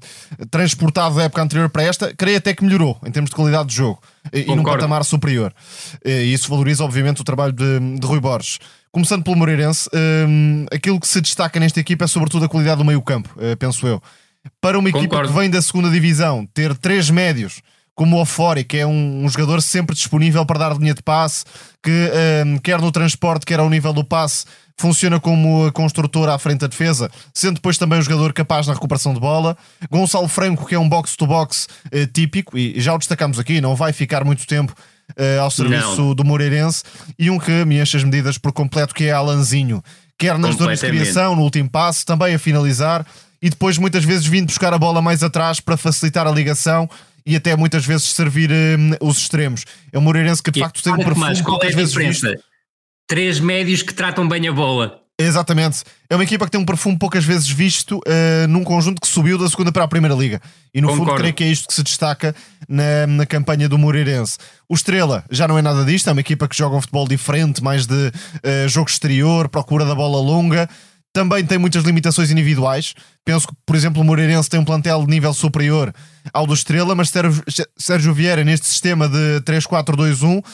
transportado 0.50 1.16
da 1.16 1.24
época 1.24 1.42
anterior 1.42 1.70
para 1.70 1.82
esta. 1.82 2.14
Creio 2.14 2.36
até 2.36 2.54
que 2.54 2.62
melhorou 2.62 2.98
em 3.06 3.10
termos 3.10 3.30
de 3.30 3.36
qualidade 3.36 3.70
de 3.70 3.76
jogo 3.76 4.00
Concordo. 4.24 4.52
e 4.52 4.56
num 4.56 4.62
patamar 4.62 5.04
superior. 5.04 5.52
E 6.04 6.32
isso 6.32 6.48
valoriza, 6.50 6.84
obviamente, 6.84 7.20
o 7.20 7.24
trabalho 7.24 7.52
de, 7.52 7.98
de 7.98 8.06
Rui 8.06 8.20
Borges. 8.20 8.58
Começando 8.92 9.24
pelo 9.24 9.36
Moreirense, 9.36 9.88
um, 9.92 10.66
aquilo 10.70 11.00
que 11.00 11.08
se 11.08 11.20
destaca 11.20 11.58
nesta 11.58 11.80
equipa 11.80 12.04
é 12.04 12.06
sobretudo 12.06 12.44
a 12.44 12.48
qualidade 12.48 12.78
do 12.78 12.84
meio-campo, 12.84 13.28
uh, 13.36 13.56
penso 13.56 13.86
eu. 13.86 14.00
Para 14.60 14.78
uma 14.78 14.90
Concordo. 14.90 15.06
equipa 15.06 15.26
que 15.26 15.38
vem 15.40 15.50
da 15.50 15.60
segunda 15.62 15.90
divisão, 15.90 16.46
ter 16.52 16.76
três 16.76 17.10
médios 17.10 17.62
como 17.94 18.16
o 18.16 18.20
Ofori, 18.20 18.64
que 18.64 18.78
é 18.78 18.86
um, 18.86 19.24
um, 19.24 19.28
jogador 19.28 19.62
sempre 19.62 19.94
disponível 19.94 20.44
para 20.44 20.58
dar 20.58 20.76
linha 20.76 20.94
de 20.94 21.02
passe, 21.02 21.44
que 21.82 22.10
um, 22.44 22.58
quer 22.58 22.80
no 22.80 22.90
transporte, 22.90 23.46
quer 23.46 23.60
ao 23.60 23.70
nível 23.70 23.92
do 23.92 24.04
passe, 24.04 24.44
funciona 24.76 25.20
como 25.20 25.70
construtor 25.72 26.28
à 26.28 26.38
frente 26.38 26.60
da 26.60 26.66
defesa, 26.66 27.10
sendo 27.32 27.54
depois 27.54 27.78
também 27.78 27.98
um 27.98 28.02
jogador 28.02 28.32
capaz 28.32 28.66
na 28.66 28.74
recuperação 28.74 29.14
de 29.14 29.20
bola. 29.20 29.56
Gonçalo 29.90 30.26
Franco, 30.26 30.66
que 30.66 30.74
é 30.74 30.78
um 30.78 30.88
box-to-box 30.88 31.68
uh, 31.86 32.06
típico, 32.12 32.58
e 32.58 32.80
já 32.80 32.92
o 32.92 32.98
destacamos 32.98 33.38
aqui, 33.38 33.60
não 33.60 33.76
vai 33.76 33.92
ficar 33.92 34.24
muito 34.24 34.46
tempo 34.46 34.74
uh, 35.12 35.40
ao 35.40 35.50
serviço 35.50 36.02
não. 36.02 36.14
do 36.14 36.24
Moreirense, 36.24 36.82
e 37.16 37.30
um 37.30 37.38
que 37.38 37.64
me 37.64 37.80
enche 37.80 37.96
as 37.96 38.02
medidas 38.02 38.38
por 38.38 38.52
completo, 38.52 38.92
que 38.92 39.04
é 39.04 39.12
Alanzinho, 39.12 39.82
quer 40.18 40.36
nas 40.36 40.56
zonas 40.56 40.80
de 40.80 40.86
criação, 40.88 41.36
no 41.36 41.42
último 41.42 41.70
passo, 41.70 42.04
também 42.04 42.34
a 42.34 42.38
finalizar, 42.38 43.06
e 43.40 43.50
depois 43.50 43.78
muitas 43.78 44.02
vezes 44.04 44.26
vindo 44.26 44.46
buscar 44.46 44.72
a 44.72 44.78
bola 44.78 45.00
mais 45.00 45.22
atrás 45.22 45.60
para 45.60 45.76
facilitar 45.76 46.26
a 46.26 46.30
ligação 46.30 46.88
e 47.26 47.36
até 47.36 47.56
muitas 47.56 47.84
vezes 47.84 48.08
servir 48.08 48.50
um, 48.50 48.92
os 49.00 49.18
extremos. 49.18 49.64
É 49.92 49.98
um 49.98 50.02
Moreirense 50.02 50.42
que 50.42 50.50
de 50.50 50.60
facto 50.60 50.82
tem 50.82 50.92
um 50.92 50.96
perfume 50.96 51.20
mais, 51.20 51.40
qual 51.40 51.62
é 51.62 51.68
a 51.68 51.70
diferença? 51.70 52.30
Visto. 52.30 52.44
Três 53.06 53.40
médios 53.40 53.82
que 53.82 53.92
tratam 53.92 54.28
bem 54.28 54.48
a 54.48 54.52
bola. 54.52 55.04
Exatamente. 55.18 55.84
É 56.10 56.16
uma 56.16 56.24
equipa 56.24 56.44
que 56.44 56.50
tem 56.50 56.60
um 56.60 56.64
perfume 56.64 56.98
poucas 56.98 57.24
vezes 57.24 57.48
visto 57.48 57.98
uh, 57.98 58.48
num 58.48 58.64
conjunto 58.64 59.00
que 59.00 59.06
subiu 59.06 59.38
da 59.38 59.48
segunda 59.48 59.70
para 59.70 59.84
a 59.84 59.88
primeira 59.88 60.14
liga. 60.14 60.40
E 60.74 60.80
no 60.80 60.88
Concordo. 60.88 61.10
fundo, 61.10 61.18
creio 61.18 61.34
que 61.34 61.44
é 61.44 61.46
isto 61.46 61.68
que 61.68 61.74
se 61.74 61.84
destaca 61.84 62.34
na, 62.68 63.06
na 63.06 63.24
campanha 63.24 63.68
do 63.68 63.78
Moreirense. 63.78 64.38
O 64.68 64.74
Estrela 64.74 65.24
já 65.30 65.46
não 65.46 65.56
é 65.56 65.62
nada 65.62 65.84
disto, 65.84 66.08
é 66.08 66.12
uma 66.12 66.20
equipa 66.20 66.48
que 66.48 66.56
joga 66.56 66.76
um 66.76 66.80
futebol 66.80 67.06
diferente, 67.06 67.62
mais 67.62 67.86
de 67.86 67.94
uh, 67.94 68.68
jogo 68.68 68.90
exterior, 68.90 69.48
procura 69.48 69.84
da 69.84 69.94
bola 69.94 70.20
longa 70.20 70.68
também 71.14 71.46
tem 71.46 71.58
muitas 71.58 71.84
limitações 71.84 72.32
individuais. 72.32 72.92
Penso 73.24 73.46
que, 73.46 73.54
por 73.64 73.76
exemplo, 73.76 74.02
o 74.02 74.04
Moreirense 74.04 74.50
tem 74.50 74.58
um 74.58 74.64
plantel 74.64 75.00
de 75.02 75.10
nível 75.10 75.32
superior 75.32 75.94
ao 76.32 76.44
do 76.44 76.52
Estrela, 76.52 76.92
mas 76.94 77.10
Sérgio 77.78 78.12
Vieira, 78.12 78.42
neste 78.42 78.66
sistema 78.66 79.08
de 79.08 79.40
3-4-2-1, 79.42 80.44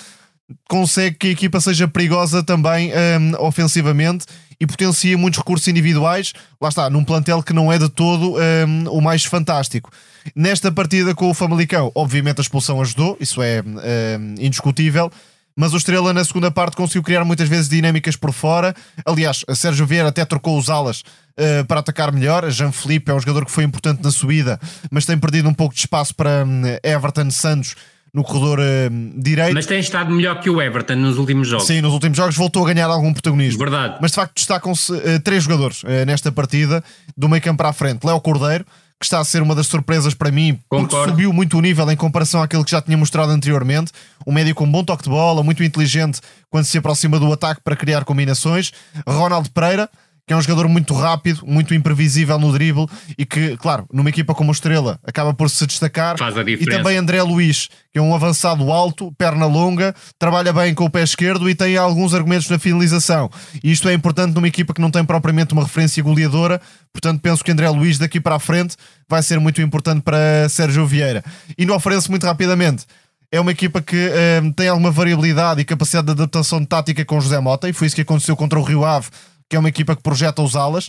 consegue 0.69 1.17
que 1.17 1.27
a 1.29 1.31
equipa 1.31 1.61
seja 1.61 1.89
perigosa 1.89 2.43
também 2.43 2.93
um, 2.93 3.43
ofensivamente 3.43 4.27
e 4.61 4.67
potencia 4.67 5.17
muitos 5.17 5.39
recursos 5.39 5.67
individuais. 5.67 6.35
Lá 6.61 6.69
está, 6.69 6.91
num 6.91 7.05
plantel 7.05 7.43
que 7.43 7.55
não 7.55 7.73
é 7.73 7.79
de 7.79 7.89
todo 7.89 8.37
um, 8.37 8.91
o 8.91 9.01
mais 9.01 9.25
fantástico. 9.25 9.91
Nesta 10.37 10.71
partida 10.71 11.15
com 11.15 11.31
o 11.31 11.35
Famalicão, 11.35 11.91
obviamente 11.95 12.39
a 12.39 12.43
expulsão 12.43 12.83
ajudou, 12.83 13.17
isso 13.19 13.41
é 13.41 13.63
um, 13.63 14.35
indiscutível 14.39 15.11
mas 15.57 15.73
o 15.75 15.77
Estrela 15.77 16.13
na 16.13 16.25
segunda 16.25 16.51
parte 16.51 16.77
conseguiu 16.77 17.03
criar 17.03 17.25
muitas 17.25 17.49
vezes 17.49 17.69
dinâmicas 17.69 18.17
por 18.17 18.33
fora. 18.33 18.75
Aliás, 19.05 19.45
Sérgio 19.55 19.87
Vieira 19.87 20.09
até 20.09 20.25
trocou 20.25 20.59
os 20.59 20.71
alas 20.71 21.01
uh, 21.01 21.65
para 21.67 21.81
atacar 21.81 22.13
melhor. 22.13 22.51
Jean 22.51 22.73
Felipe 22.73 23.11
é 23.11 23.15
um 23.15 23.21
jogador 23.21 23.45
que 23.45 23.51
foi 23.51 23.65
importante 23.65 24.03
na 24.03 24.11
subida, 24.11 24.59
mas 24.91 25.05
tem 25.05 25.19
perdido 25.19 25.49
um 25.49 25.55
pouco 25.55 25.75
de 25.75 25.81
espaço 25.81 26.15
para 26.15 26.45
um, 26.45 26.63
Everton 26.83 27.31
Santos 27.31 27.75
no 28.13 28.25
corredor 28.25 28.59
uh, 28.59 29.21
direito. 29.21 29.55
Mas 29.55 29.67
tem 29.67 29.81
estado 29.81 30.11
melhor 30.11 30.41
que 30.41 30.51
o 30.51 30.61
Everton 30.61 30.97
nos 30.97 31.19
últimos 31.19 31.49
jogos. 31.49 31.67
Sim, 31.67 31.81
nos 31.81 31.93
últimos 31.93 32.17
jogos 32.17 32.37
voltou 32.37 32.65
a 32.65 32.73
ganhar 32.73 32.87
algum 32.87 33.13
protagonismo. 33.13 33.59
Verdade. 33.59 33.99
Mas 34.01 34.11
de 34.11 34.17
facto 34.17 34.35
destacam-se 34.35 34.93
uh, 34.93 35.21
três 35.23 35.45
jogadores 35.45 35.83
uh, 35.83 36.05
nesta 36.07 36.33
partida, 36.33 36.83
do 37.17 37.29
meio 37.29 37.43
campo 37.43 37.59
para 37.59 37.69
a 37.69 37.73
frente. 37.73 38.05
Léo 38.05 38.21
Cordeiro, 38.21 38.65
que 39.01 39.07
está 39.07 39.19
a 39.19 39.25
ser 39.25 39.41
uma 39.41 39.55
das 39.55 39.67
surpresas 39.67 40.13
para 40.13 40.31
mim, 40.31 40.61
Concordo. 40.69 40.89
porque 40.95 41.11
subiu 41.11 41.33
muito 41.33 41.57
o 41.57 41.61
nível 41.63 41.91
em 41.91 41.97
comparação 41.97 42.43
àquilo 42.43 42.63
que 42.63 42.71
já 42.71 42.83
tinha 42.83 42.99
mostrado 42.99 43.33
anteriormente. 43.33 43.93
Um 44.27 44.33
médio 44.33 44.55
com 44.55 44.65
um 44.65 44.71
bom 44.71 44.85
toque 44.85 45.05
de 45.05 45.09
bola, 45.09 45.43
muito 45.43 45.65
inteligente 45.65 46.21
quando 46.51 46.67
se 46.67 46.77
aproxima 46.77 47.19
do 47.19 47.33
ataque 47.33 47.63
para 47.65 47.75
criar 47.75 48.05
combinações. 48.05 48.73
Ronaldo 49.09 49.49
Pereira, 49.51 49.89
que 50.31 50.35
é 50.35 50.37
um 50.37 50.43
jogador 50.43 50.69
muito 50.69 50.95
rápido, 50.95 51.45
muito 51.45 51.75
imprevisível 51.75 52.39
no 52.39 52.53
drible 52.53 52.87
e 53.19 53.27
que, 53.27 53.57
claro, 53.57 53.85
numa 53.93 54.11
equipa 54.11 54.33
como 54.33 54.53
a 54.53 54.55
Estrela 54.55 54.97
acaba 55.03 55.35
por 55.35 55.51
se 55.51 55.67
destacar. 55.67 56.17
Faz 56.17 56.39
a 56.39 56.45
diferença. 56.45 56.71
E 56.71 56.77
também 56.77 56.97
André 56.97 57.21
Luiz, 57.21 57.69
que 57.93 57.99
é 57.99 58.01
um 58.01 58.15
avançado 58.15 58.71
alto, 58.71 59.13
perna 59.19 59.47
longa, 59.47 59.93
trabalha 60.21 60.53
bem 60.53 60.73
com 60.73 60.85
o 60.85 60.91
pé 60.91 61.03
esquerdo 61.03 61.51
e 61.51 61.55
tem 61.57 61.77
alguns 61.77 62.15
argumentos 62.15 62.49
na 62.49 62.61
finalização. 62.61 63.29
E 63.61 63.73
isto 63.73 63.89
é 63.89 63.93
importante 63.93 64.33
numa 64.33 64.47
equipa 64.47 64.73
que 64.73 64.81
não 64.81 64.89
tem 64.89 65.05
propriamente 65.05 65.53
uma 65.53 65.65
referência 65.65 66.01
goleadora, 66.01 66.61
portanto 66.93 67.21
penso 67.21 67.43
que 67.43 67.51
André 67.51 67.69
Luiz 67.69 67.99
daqui 67.99 68.21
para 68.21 68.37
a 68.37 68.39
frente 68.39 68.77
vai 69.09 69.25
ser 69.25 69.41
muito 69.41 69.61
importante 69.61 70.01
para 70.01 70.49
Sérgio 70.49 70.87
Vieira. 70.87 71.25
E 71.59 71.67
não 71.67 71.75
oferece 71.75 72.09
muito 72.09 72.25
rapidamente 72.25 72.87
é 73.33 73.41
uma 73.41 73.53
equipa 73.53 73.81
que 73.81 73.97
eh, 73.97 74.43
tem 74.57 74.67
alguma 74.67 74.91
variabilidade 74.91 75.61
e 75.61 75.65
capacidade 75.65 76.07
de 76.07 76.13
adaptação 76.13 76.61
de 76.61 76.67
tática 76.67 77.05
com 77.05 77.21
José 77.21 77.39
Mota, 77.39 77.69
e 77.69 77.73
foi 77.73 77.87
isso 77.87 77.95
que 77.95 78.03
aconteceu 78.03 78.37
contra 78.37 78.59
o 78.59 78.63
Rio 78.65 78.85
Ave 78.85 79.09
que 79.51 79.57
é 79.57 79.59
uma 79.59 79.69
equipa 79.69 79.97
que 79.97 80.03
projeta 80.03 80.41
os 80.41 80.55
alas. 80.55 80.89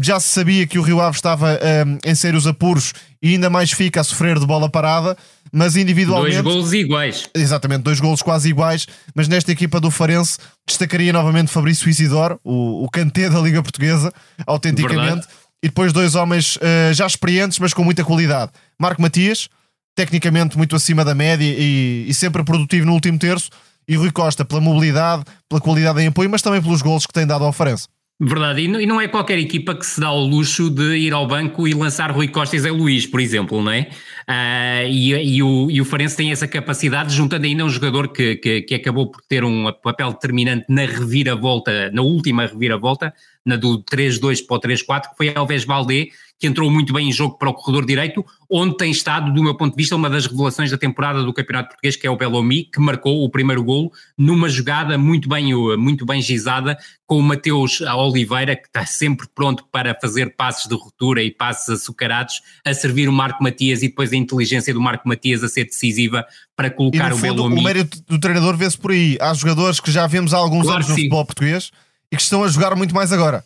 Já 0.00 0.20
se 0.20 0.28
sabia 0.28 0.64
que 0.68 0.78
o 0.78 0.82
Rio 0.82 1.00
Ave 1.00 1.16
estava 1.16 1.58
um, 1.84 1.98
em 2.08 2.14
sérios 2.14 2.46
apuros 2.46 2.94
e 3.20 3.30
ainda 3.30 3.50
mais 3.50 3.72
fica 3.72 4.00
a 4.00 4.04
sofrer 4.04 4.38
de 4.38 4.46
bola 4.46 4.70
parada, 4.70 5.16
mas 5.52 5.74
individualmente. 5.74 6.40
Dois 6.40 6.54
golos 6.54 6.72
iguais. 6.72 7.28
Exatamente, 7.34 7.82
dois 7.82 7.98
golos 7.98 8.22
quase 8.22 8.48
iguais. 8.48 8.86
Mas 9.12 9.26
nesta 9.26 9.50
equipa 9.50 9.80
do 9.80 9.90
Farense 9.90 10.38
destacaria 10.64 11.12
novamente 11.12 11.50
Fabrício 11.50 11.90
Isidoro, 11.90 12.38
o, 12.44 12.84
o 12.84 12.88
cantê 12.88 13.28
da 13.28 13.40
Liga 13.40 13.60
Portuguesa, 13.60 14.12
autenticamente. 14.46 15.06
Verdade. 15.08 15.26
E 15.60 15.66
depois 15.66 15.92
dois 15.92 16.14
homens 16.14 16.56
uh, 16.56 16.94
já 16.94 17.04
experientes, 17.04 17.58
mas 17.58 17.74
com 17.74 17.82
muita 17.82 18.04
qualidade. 18.04 18.52
Marco 18.78 19.02
Matias, 19.02 19.48
tecnicamente 19.96 20.56
muito 20.56 20.76
acima 20.76 21.04
da 21.04 21.16
média 21.16 21.44
e, 21.44 22.06
e 22.08 22.14
sempre 22.14 22.44
produtivo 22.44 22.86
no 22.86 22.92
último 22.92 23.18
terço 23.18 23.50
e 23.90 23.96
Rui 23.96 24.12
Costa 24.12 24.44
pela 24.44 24.60
mobilidade, 24.60 25.24
pela 25.48 25.60
qualidade 25.60 26.00
em 26.00 26.06
apoio, 26.06 26.30
mas 26.30 26.40
também 26.40 26.62
pelos 26.62 26.80
golos 26.80 27.04
que 27.04 27.12
tem 27.12 27.26
dado 27.26 27.44
ao 27.44 27.52
Farense. 27.52 27.88
Verdade, 28.22 28.60
e 28.60 28.86
não 28.86 29.00
é 29.00 29.08
qualquer 29.08 29.38
equipa 29.38 29.74
que 29.74 29.84
se 29.84 29.98
dá 29.98 30.08
ao 30.08 30.20
luxo 30.20 30.68
de 30.68 30.98
ir 30.98 31.12
ao 31.12 31.26
banco 31.26 31.66
e 31.66 31.72
lançar 31.72 32.12
Rui 32.12 32.28
Costa 32.28 32.54
e 32.54 32.60
Zé 32.60 32.70
Luís, 32.70 33.06
por 33.06 33.18
exemplo, 33.18 33.62
não 33.62 33.72
é? 33.72 33.88
Uh, 34.28 34.86
e, 34.88 35.36
e, 35.36 35.42
o, 35.42 35.70
e 35.70 35.80
o 35.80 35.86
Farense 35.86 36.18
tem 36.18 36.30
essa 36.30 36.46
capacidade, 36.46 37.14
juntando 37.14 37.46
ainda 37.46 37.64
um 37.64 37.68
jogador 37.70 38.08
que, 38.08 38.36
que, 38.36 38.60
que, 38.60 38.74
acabou 38.74 39.10
por 39.10 39.22
ter 39.26 39.42
um 39.42 39.72
papel 39.82 40.12
determinante 40.12 40.66
na 40.68 40.82
reviravolta, 40.82 41.90
na 41.92 42.02
última 42.02 42.44
reviravolta, 42.44 43.12
na 43.44 43.56
do 43.56 43.82
3-2 43.82 44.46
para 44.46 44.56
o 44.56 44.60
3-4, 44.60 45.10
que 45.10 45.16
foi 45.16 45.32
Alves 45.34 45.64
Valdé, 45.64 46.08
que 46.40 46.46
entrou 46.46 46.70
muito 46.70 46.92
bem 46.94 47.10
em 47.10 47.12
jogo 47.12 47.36
para 47.36 47.50
o 47.50 47.54
corredor 47.54 47.84
direito, 47.84 48.24
onde 48.50 48.74
tem 48.74 48.90
estado, 48.90 49.30
do 49.30 49.42
meu 49.42 49.54
ponto 49.54 49.76
de 49.76 49.76
vista, 49.76 49.94
uma 49.94 50.08
das 50.08 50.24
revelações 50.24 50.70
da 50.70 50.78
temporada 50.78 51.22
do 51.22 51.34
Campeonato 51.34 51.68
Português, 51.68 51.96
que 51.96 52.06
é 52.06 52.10
o 52.10 52.16
Belomi, 52.16 52.64
que 52.64 52.80
marcou 52.80 53.22
o 53.22 53.28
primeiro 53.28 53.62
golo 53.62 53.92
numa 54.16 54.48
jogada 54.48 54.96
muito 54.96 55.28
bem, 55.28 55.54
muito 55.76 56.06
bem 56.06 56.22
gizada, 56.22 56.78
com 57.06 57.18
o 57.18 57.22
Mateus 57.22 57.82
Oliveira, 57.82 58.56
que 58.56 58.66
está 58.68 58.86
sempre 58.86 59.28
pronto 59.34 59.66
para 59.70 59.94
fazer 60.00 60.34
passes 60.34 60.66
de 60.66 60.74
ruptura 60.74 61.22
e 61.22 61.30
passes 61.30 61.68
açucarados, 61.68 62.40
a 62.64 62.72
servir 62.72 63.06
o 63.06 63.12
Marco 63.12 63.42
Matias 63.42 63.82
e 63.82 63.88
depois 63.88 64.10
a 64.10 64.16
inteligência 64.16 64.72
do 64.72 64.80
Marco 64.80 65.06
Matias 65.06 65.44
a 65.44 65.48
ser 65.48 65.64
decisiva 65.64 66.24
para 66.56 66.70
colocar 66.70 67.10
e, 67.10 67.12
o 67.12 67.16
fundo, 67.18 67.34
Belomi. 67.34 67.60
O 67.60 67.62
mérito 67.62 68.02
do 68.08 68.18
treinador 68.18 68.56
vê-se 68.56 68.78
por 68.78 68.92
aí. 68.92 69.18
Há 69.20 69.34
jogadores 69.34 69.78
que 69.78 69.90
já 69.90 70.06
vemos 70.06 70.32
há 70.32 70.38
alguns 70.38 70.62
claro 70.62 70.76
anos 70.76 70.88
no 70.88 70.94
futebol 70.94 71.26
português 71.26 71.70
e 72.10 72.16
que 72.16 72.22
estão 72.22 72.42
a 72.42 72.48
jogar 72.48 72.74
muito 72.74 72.94
mais 72.94 73.12
agora. 73.12 73.44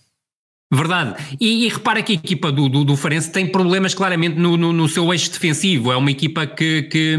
Verdade. 0.75 1.15
E, 1.41 1.67
e, 1.67 1.69
repara 1.69 2.03
que 2.03 2.13
a 2.13 2.15
equipa 2.17 2.51
do, 2.51 2.69
do, 2.69 2.85
do 2.85 2.97
Farense 2.97 3.31
tem 3.31 3.47
problemas 3.47 3.95
claramente 3.95 4.37
no, 4.37 4.57
no, 4.57 4.73
no, 4.73 4.89
seu 4.89 5.13
eixo 5.13 5.31
defensivo. 5.31 5.93
É 5.93 5.97
uma 5.97 6.11
equipa 6.11 6.47
que, 6.47 6.83
que, 6.83 7.17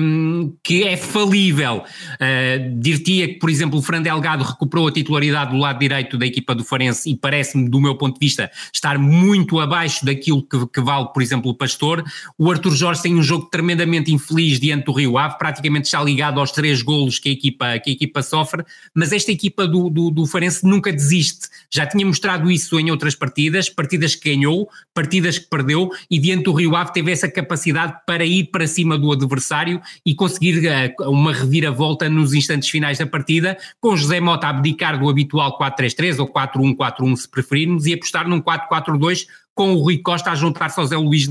que 0.61 0.83
é 0.83 0.97
falível. 0.97 1.83
Uh, 2.15 2.79
Dir-te-ia 2.79 3.29
que, 3.29 3.35
por 3.35 3.49
exemplo, 3.49 3.79
o 3.79 3.81
Fran 3.81 4.01
Delgado 4.01 4.43
recuperou 4.43 4.87
a 4.87 4.91
titularidade 4.91 5.51
do 5.51 5.57
lado 5.57 5.79
direito 5.79 6.17
da 6.17 6.25
equipa 6.25 6.53
do 6.53 6.65
Farense 6.65 7.09
e 7.09 7.15
parece-me, 7.15 7.69
do 7.69 7.79
meu 7.79 7.95
ponto 7.95 8.19
de 8.19 8.25
vista, 8.25 8.51
estar 8.73 8.97
muito 8.97 9.59
abaixo 9.59 10.05
daquilo 10.05 10.43
que, 10.43 10.67
que, 10.67 10.81
vale, 10.81 11.07
por 11.13 11.21
exemplo, 11.21 11.49
o 11.49 11.53
Pastor. 11.53 12.03
O 12.37 12.51
Arthur 12.51 12.75
Jorge 12.75 13.03
tem 13.03 13.15
um 13.15 13.23
jogo 13.23 13.45
tremendamente 13.45 14.11
infeliz 14.11 14.59
diante 14.59 14.85
do 14.85 14.91
Rio 14.91 15.17
Ave, 15.17 15.37
praticamente 15.37 15.85
está 15.85 16.03
ligado 16.03 16.41
aos 16.41 16.51
três 16.51 16.81
golos 16.81 17.19
que 17.19 17.29
a 17.29 17.31
equipa, 17.31 17.79
que 17.79 17.91
a 17.91 17.93
equipa 17.93 18.21
sofre, 18.21 18.65
mas 18.93 19.13
esta 19.13 19.31
equipa 19.31 19.65
do, 19.65 19.89
do, 19.89 20.11
do 20.11 20.25
Farense 20.25 20.65
nunca 20.65 20.91
desiste. 20.91 21.47
Já 21.71 21.85
tinha 21.85 22.05
mostrado 22.05 22.51
isso 22.51 22.77
em 22.79 22.91
outras 22.91 23.15
partidas 23.15 23.44
partidas, 23.69 24.15
que 24.15 24.35
ganhou, 24.35 24.69
partidas 24.93 25.37
que 25.37 25.47
perdeu 25.47 25.89
e 26.09 26.19
diante 26.19 26.43
do 26.43 26.53
Rio 26.53 26.75
Ave 26.75 26.93
teve 26.93 27.11
essa 27.11 27.29
capacidade 27.29 27.95
para 28.05 28.25
ir 28.25 28.45
para 28.45 28.67
cima 28.67 28.97
do 28.97 29.11
adversário 29.11 29.81
e 30.05 30.13
conseguir 30.13 30.61
uh, 30.67 31.09
uma 31.09 31.33
reviravolta 31.33 32.09
nos 32.09 32.33
instantes 32.33 32.69
finais 32.69 32.97
da 32.97 33.05
partida, 33.05 33.57
com 33.79 33.95
José 33.95 34.19
Mota 34.19 34.47
a 34.47 34.49
abdicar 34.49 34.99
do 34.99 35.09
habitual 35.09 35.57
4-3-3 35.57 36.19
ou 36.19 36.31
4-1-4-1 36.31 37.15
se 37.15 37.29
preferirmos 37.29 37.85
e 37.85 37.93
apostar 37.93 38.27
num 38.27 38.41
4-4-2 38.41 39.25
com 39.53 39.73
o 39.73 39.77
Rui 39.77 39.99
Costa 39.99 40.31
a 40.31 40.35
juntar-se 40.35 40.79
ao 40.79 40.85
Zé 40.85 40.97
Luís 40.97 41.29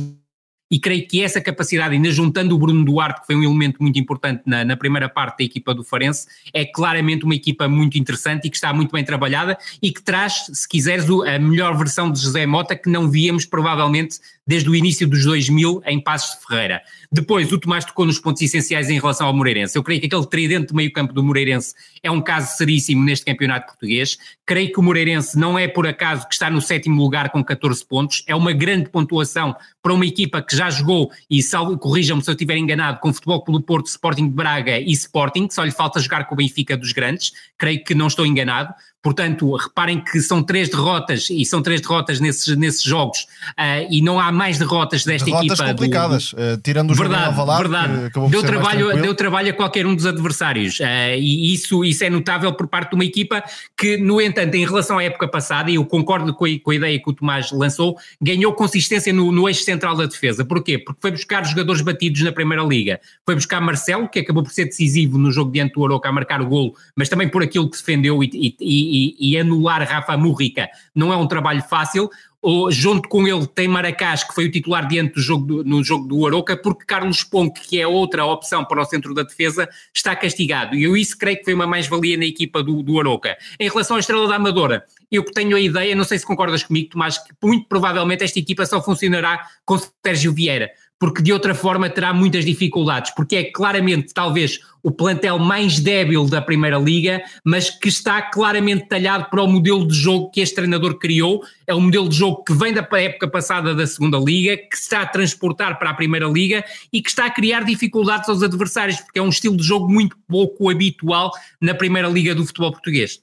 e 0.71 0.79
creio 0.79 1.07
que 1.07 1.23
essa 1.23 1.41
capacidade, 1.41 1.95
ainda 1.95 2.11
juntando 2.11 2.55
o 2.55 2.59
Bruno 2.59 2.85
Duarte, 2.85 3.21
que 3.21 3.27
foi 3.27 3.37
um 3.37 3.43
elemento 3.43 3.83
muito 3.83 3.99
importante 3.99 4.43
na, 4.47 4.65
na, 4.65 4.77
primeira 4.77 5.09
parte 5.09 5.39
da 5.39 5.45
equipa 5.45 5.75
do 5.75 5.85
Farense, 5.85 6.27
é 6.53 6.65
claramente 6.65 7.25
uma 7.25 7.35
equipa 7.35 7.69
muito 7.69 7.99
interessante 7.99 8.47
e 8.47 8.51
que 8.51 8.57
está 8.57 8.73
muito 8.73 8.91
bem 8.91 9.05
trabalhada 9.05 9.59
e 9.83 9.93
que 9.93 10.03
traz, 10.03 10.51
se 10.53 10.69
quiseres, 10.69 11.07
a 11.09 11.39
melhor 11.39 11.77
versão 11.77 12.11
de 12.11 12.21
José 12.21 12.47
Mota 12.47 12.75
que 12.75 12.89
não 12.89 13.11
víamos 13.11 13.45
provavelmente 13.45 14.19
desde 14.47 14.69
o 14.69 14.75
início 14.75 15.09
dos 15.09 15.25
2000 15.25 15.83
em 15.87 16.01
Passos 16.01 16.39
de 16.39 16.47
Ferreira. 16.47 16.83
Depois, 17.11 17.51
o 17.53 17.59
Tomás 17.59 17.85
tocou 17.85 18.05
nos 18.05 18.19
pontos 18.19 18.43
essenciais 18.43 18.91
em 18.91 18.99
relação 18.99 19.27
ao 19.27 19.35
Moreirense. 19.35 19.77
Eu 19.77 19.83
creio 19.83 20.01
que 20.01 20.07
aquele 20.07 20.27
tridente 20.27 20.69
de 20.69 20.75
meio 20.75 20.93
campo 20.93 21.13
do 21.13 21.23
Moreirense 21.23 21.75
é 22.03 22.11
um 22.11 22.21
caso 22.21 22.57
seríssimo 22.57 23.03
neste 23.05 23.25
campeonato 23.25 23.67
português. 23.67 24.19
Creio 24.45 24.73
que 24.73 24.79
o 24.79 24.83
Moreirense 24.83 25.39
não 25.39 25.59
é 25.59 25.67
por 25.67 25.87
acaso 25.87 26.29
que 26.29 26.35
está 26.35 26.51
no 26.51 26.61
sétimo 26.61 27.01
lugar 27.01 27.31
com 27.31 27.43
14 27.43 27.85
pontos, 27.87 28.23
é 28.27 28.35
uma 28.35 28.53
grande 28.53 28.91
pontuação 28.91 29.55
para 29.83 29.93
uma 29.93 30.07
equipa 30.07 30.43
que 30.43 30.57
já 30.57 30.71
jogou, 30.71 31.11
e 31.31 31.41
corrijam-me 31.79 32.23
se 32.23 32.31
eu 32.31 32.35
estiver 32.35 32.57
enganado, 32.57 33.01
com 33.01 33.13
Futebol 33.13 33.45
pelo 33.45 33.63
Porto, 33.63 33.87
Sporting 33.87 34.29
de 34.29 34.35
Braga 34.35 34.79
e 34.79 34.93
Sporting, 34.93 35.49
só 35.51 35.63
lhe 35.63 35.71
falta 35.71 36.01
jogar 36.01 36.25
com 36.25 36.35
o 36.35 36.39
Benfica 36.39 36.77
dos 36.77 36.93
grandes, 36.93 37.33
creio 37.59 37.83
que 37.85 37.95
não 37.95 38.07
estou 38.07 38.27
enganado, 38.27 38.75
Portanto, 39.05 39.55
reparem 39.55 40.03
que 40.03 40.19
são 40.23 40.43
três 40.43 40.71
derrotas 40.71 41.29
e 41.29 41.45
são 41.45 41.61
três 41.61 41.83
derrotas 41.83 42.21
nesses, 42.21 42.57
nesses 42.57 42.83
jogos 42.83 43.27
uh, 43.51 43.87
e 43.91 44.01
não 44.01 44.19
há 44.19 44.33
mais 44.33 44.59
derrotas 44.59 45.05
desta 45.05 45.27
derrotas 45.27 45.61
equipa. 45.61 45.69
complicadas, 45.69 46.33
do, 46.33 46.39
uh, 46.39 46.57
tirando 46.63 46.91
o 46.91 46.95
verdade, 46.95 47.37
jogo 47.37 47.53
verdade. 47.53 48.11
deu 48.31 48.43
trabalho, 48.43 49.03
deu 49.03 49.15
trabalho 49.15 49.51
a 49.51 49.53
qualquer 49.53 49.87
um 49.87 49.95
dos 49.95 50.07
adversários 50.07 50.81
uh, 50.81 50.85
e 51.19 51.53
isso, 51.53 51.85
isso 51.85 52.03
é 52.03 52.09
notável 52.09 52.51
por 52.55 52.67
parte 52.67 52.91
de 52.91 52.95
uma 52.95 53.05
equipa 53.05 53.45
que, 53.77 53.99
no 53.99 54.23
entanto, 54.23 54.55
em 54.55 54.65
relação 54.65 54.97
à 54.97 55.05
época 55.05 55.29
passada, 55.29 55.71
e 55.71 55.75
eu 55.75 55.85
concordo 55.85 56.33
com 56.33 56.47
a, 56.47 56.49
com 56.63 56.71
a 56.71 56.75
ideia 56.75 56.99
que 56.99 57.11
o 57.11 57.13
Tomás 57.13 57.53
lançou, 57.53 57.99
ganhou 58.19 58.55
consistência 58.55 59.13
no, 59.13 59.31
no 59.31 59.47
eixo 59.47 59.65
central 59.65 59.95
da 59.97 60.07
defesa. 60.07 60.47
Porquê? 60.47 60.79
Porque 60.79 61.03
foi 61.03 61.11
buscar 61.11 61.45
jogadores 61.45 61.83
batidos 61.83 62.23
na 62.23 62.33
Primeira 62.33 62.63
Liga. 62.63 62.99
Foi 63.27 63.35
buscar 63.35 63.61
Marcelo, 63.61 64.09
que 64.09 64.21
acabou 64.21 64.43
por 64.43 64.51
ser 64.51 64.65
decisivo 64.65 65.19
no 65.19 65.31
jogo 65.31 65.53
diante 65.53 65.75
do 65.75 65.85
Aroca 65.85 66.09
a 66.09 66.13
marcar 66.13 66.41
o 66.41 66.47
golo, 66.47 66.75
mas 66.97 67.11
também 67.11 67.29
por 67.29 67.43
aquilo 67.43 67.69
que 67.69 67.77
defendeu 67.77 68.25
e, 68.25 68.57
e 68.59 68.94
e, 68.95 69.17
e 69.19 69.37
anular 69.37 69.83
Rafa 69.83 70.17
Murrica 70.17 70.69
não 70.95 71.13
é 71.13 71.17
um 71.17 71.27
trabalho 71.27 71.63
fácil. 71.63 72.09
Ou, 72.41 72.71
junto 72.71 73.09
com 73.09 73.27
ele 73.27 73.47
tem 73.47 73.67
Maracás, 73.67 74.23
que 74.23 74.35
foi 74.35 74.45
o 74.45 74.51
titular 74.51 74.87
diante 74.87 75.15
do 75.15 75.21
jogo 75.23 75.47
do, 75.47 75.65
no 75.65 75.83
jogo 75.83 76.07
do 76.07 76.27
Aroca, 76.27 76.55
porque 76.55 76.85
Carlos 76.85 77.25
Ponque, 77.25 77.59
que 77.63 77.81
é 77.81 77.87
outra 77.87 78.27
opção 78.27 78.63
para 78.67 78.83
o 78.83 78.85
centro 78.85 79.15
da 79.15 79.23
defesa, 79.23 79.67
está 79.95 80.15
castigado. 80.15 80.77
E 80.77 80.85
eu 80.85 80.95
isso 80.95 81.17
creio 81.17 81.39
que 81.39 81.45
foi 81.45 81.55
uma 81.55 81.67
mais-valia 81.67 82.19
na 82.19 82.27
equipa 82.27 82.63
do, 82.63 82.83
do 82.83 83.01
Aroca. 83.01 83.35
Em 83.59 83.67
relação 83.67 83.97
à 83.97 84.01
Estrela 84.01 84.29
da 84.29 84.37
Amadora, 84.37 84.85
eu 85.11 85.25
tenho 85.25 85.57
a 85.57 85.61
ideia, 85.61 85.97
não 85.97 86.05
sei 86.05 86.19
se 86.19 86.27
concordas 86.27 86.63
comigo, 86.63 86.91
Tomás, 86.91 87.17
que 87.17 87.33
muito 87.43 87.67
provavelmente 87.67 88.23
esta 88.23 88.39
equipa 88.39 88.67
só 88.67 88.83
funcionará 88.83 89.47
com 89.65 89.79
Sérgio 90.05 90.35
Vieira 90.35 90.71
porque 90.99 91.23
de 91.23 91.33
outra 91.33 91.55
forma 91.55 91.91
terá 91.91 92.13
muitas 92.13 92.45
dificuldades, 92.45 93.13
porque 93.15 93.37
é 93.37 93.45
claramente 93.45 94.13
talvez 94.15 94.61
o 94.83 94.91
plantel 94.91 95.39
mais 95.39 95.81
débil 95.81 96.27
da 96.27 96.43
Primeira 96.43 96.79
Liga, 96.79 97.23
mas 97.43 97.71
que 97.71 97.89
está 97.89 98.21
claramente 98.21 98.87
talhado 98.87 99.31
para 99.31 99.43
o 99.43 99.47
modelo 99.47 99.87
de 99.89 99.95
jogo 99.95 100.31
que 100.31 100.41
este 100.41 100.55
treinador 100.55 100.99
criou. 100.99 101.43
É 101.67 101.75
um 101.75 101.81
modelo 101.81 102.07
de 102.09 102.17
jogo 102.17 102.45
que 102.45 102.53
vem 102.53 102.73
da 102.73 102.87
época 102.93 103.27
passada 103.27 103.75
da 103.75 103.87
Segunda 103.87 104.19
Liga, 104.19 104.57
que 104.57 104.77
está 104.77 105.01
a 105.01 105.07
transportar 105.07 105.79
para 105.79 105.91
a 105.91 105.95
Primeira 105.95 106.27
Liga 106.27 106.63
e 106.93 107.01
que 107.01 107.09
está 107.09 107.25
a 107.25 107.31
criar 107.31 107.65
dificuldades 107.65 108.29
aos 108.29 108.43
adversários, 108.43 109.01
porque 109.01 109.19
é 109.19 109.23
um 109.23 109.31
estilo 109.31 109.57
de 109.57 109.63
jogo 109.63 109.91
muito 109.91 110.17
pouco 110.29 110.69
habitual 110.69 111.31
na 111.61 111.75
Primeira 111.75 112.09
Liga 112.09 112.35
do 112.35 112.47
futebol 112.47 112.71
português. 112.71 113.21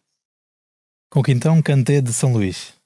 Com 1.12 1.22
Quintão 1.22 1.62
Canté 1.62 2.02
de 2.02 2.12
São 2.12 2.34
Luís. 2.34 2.81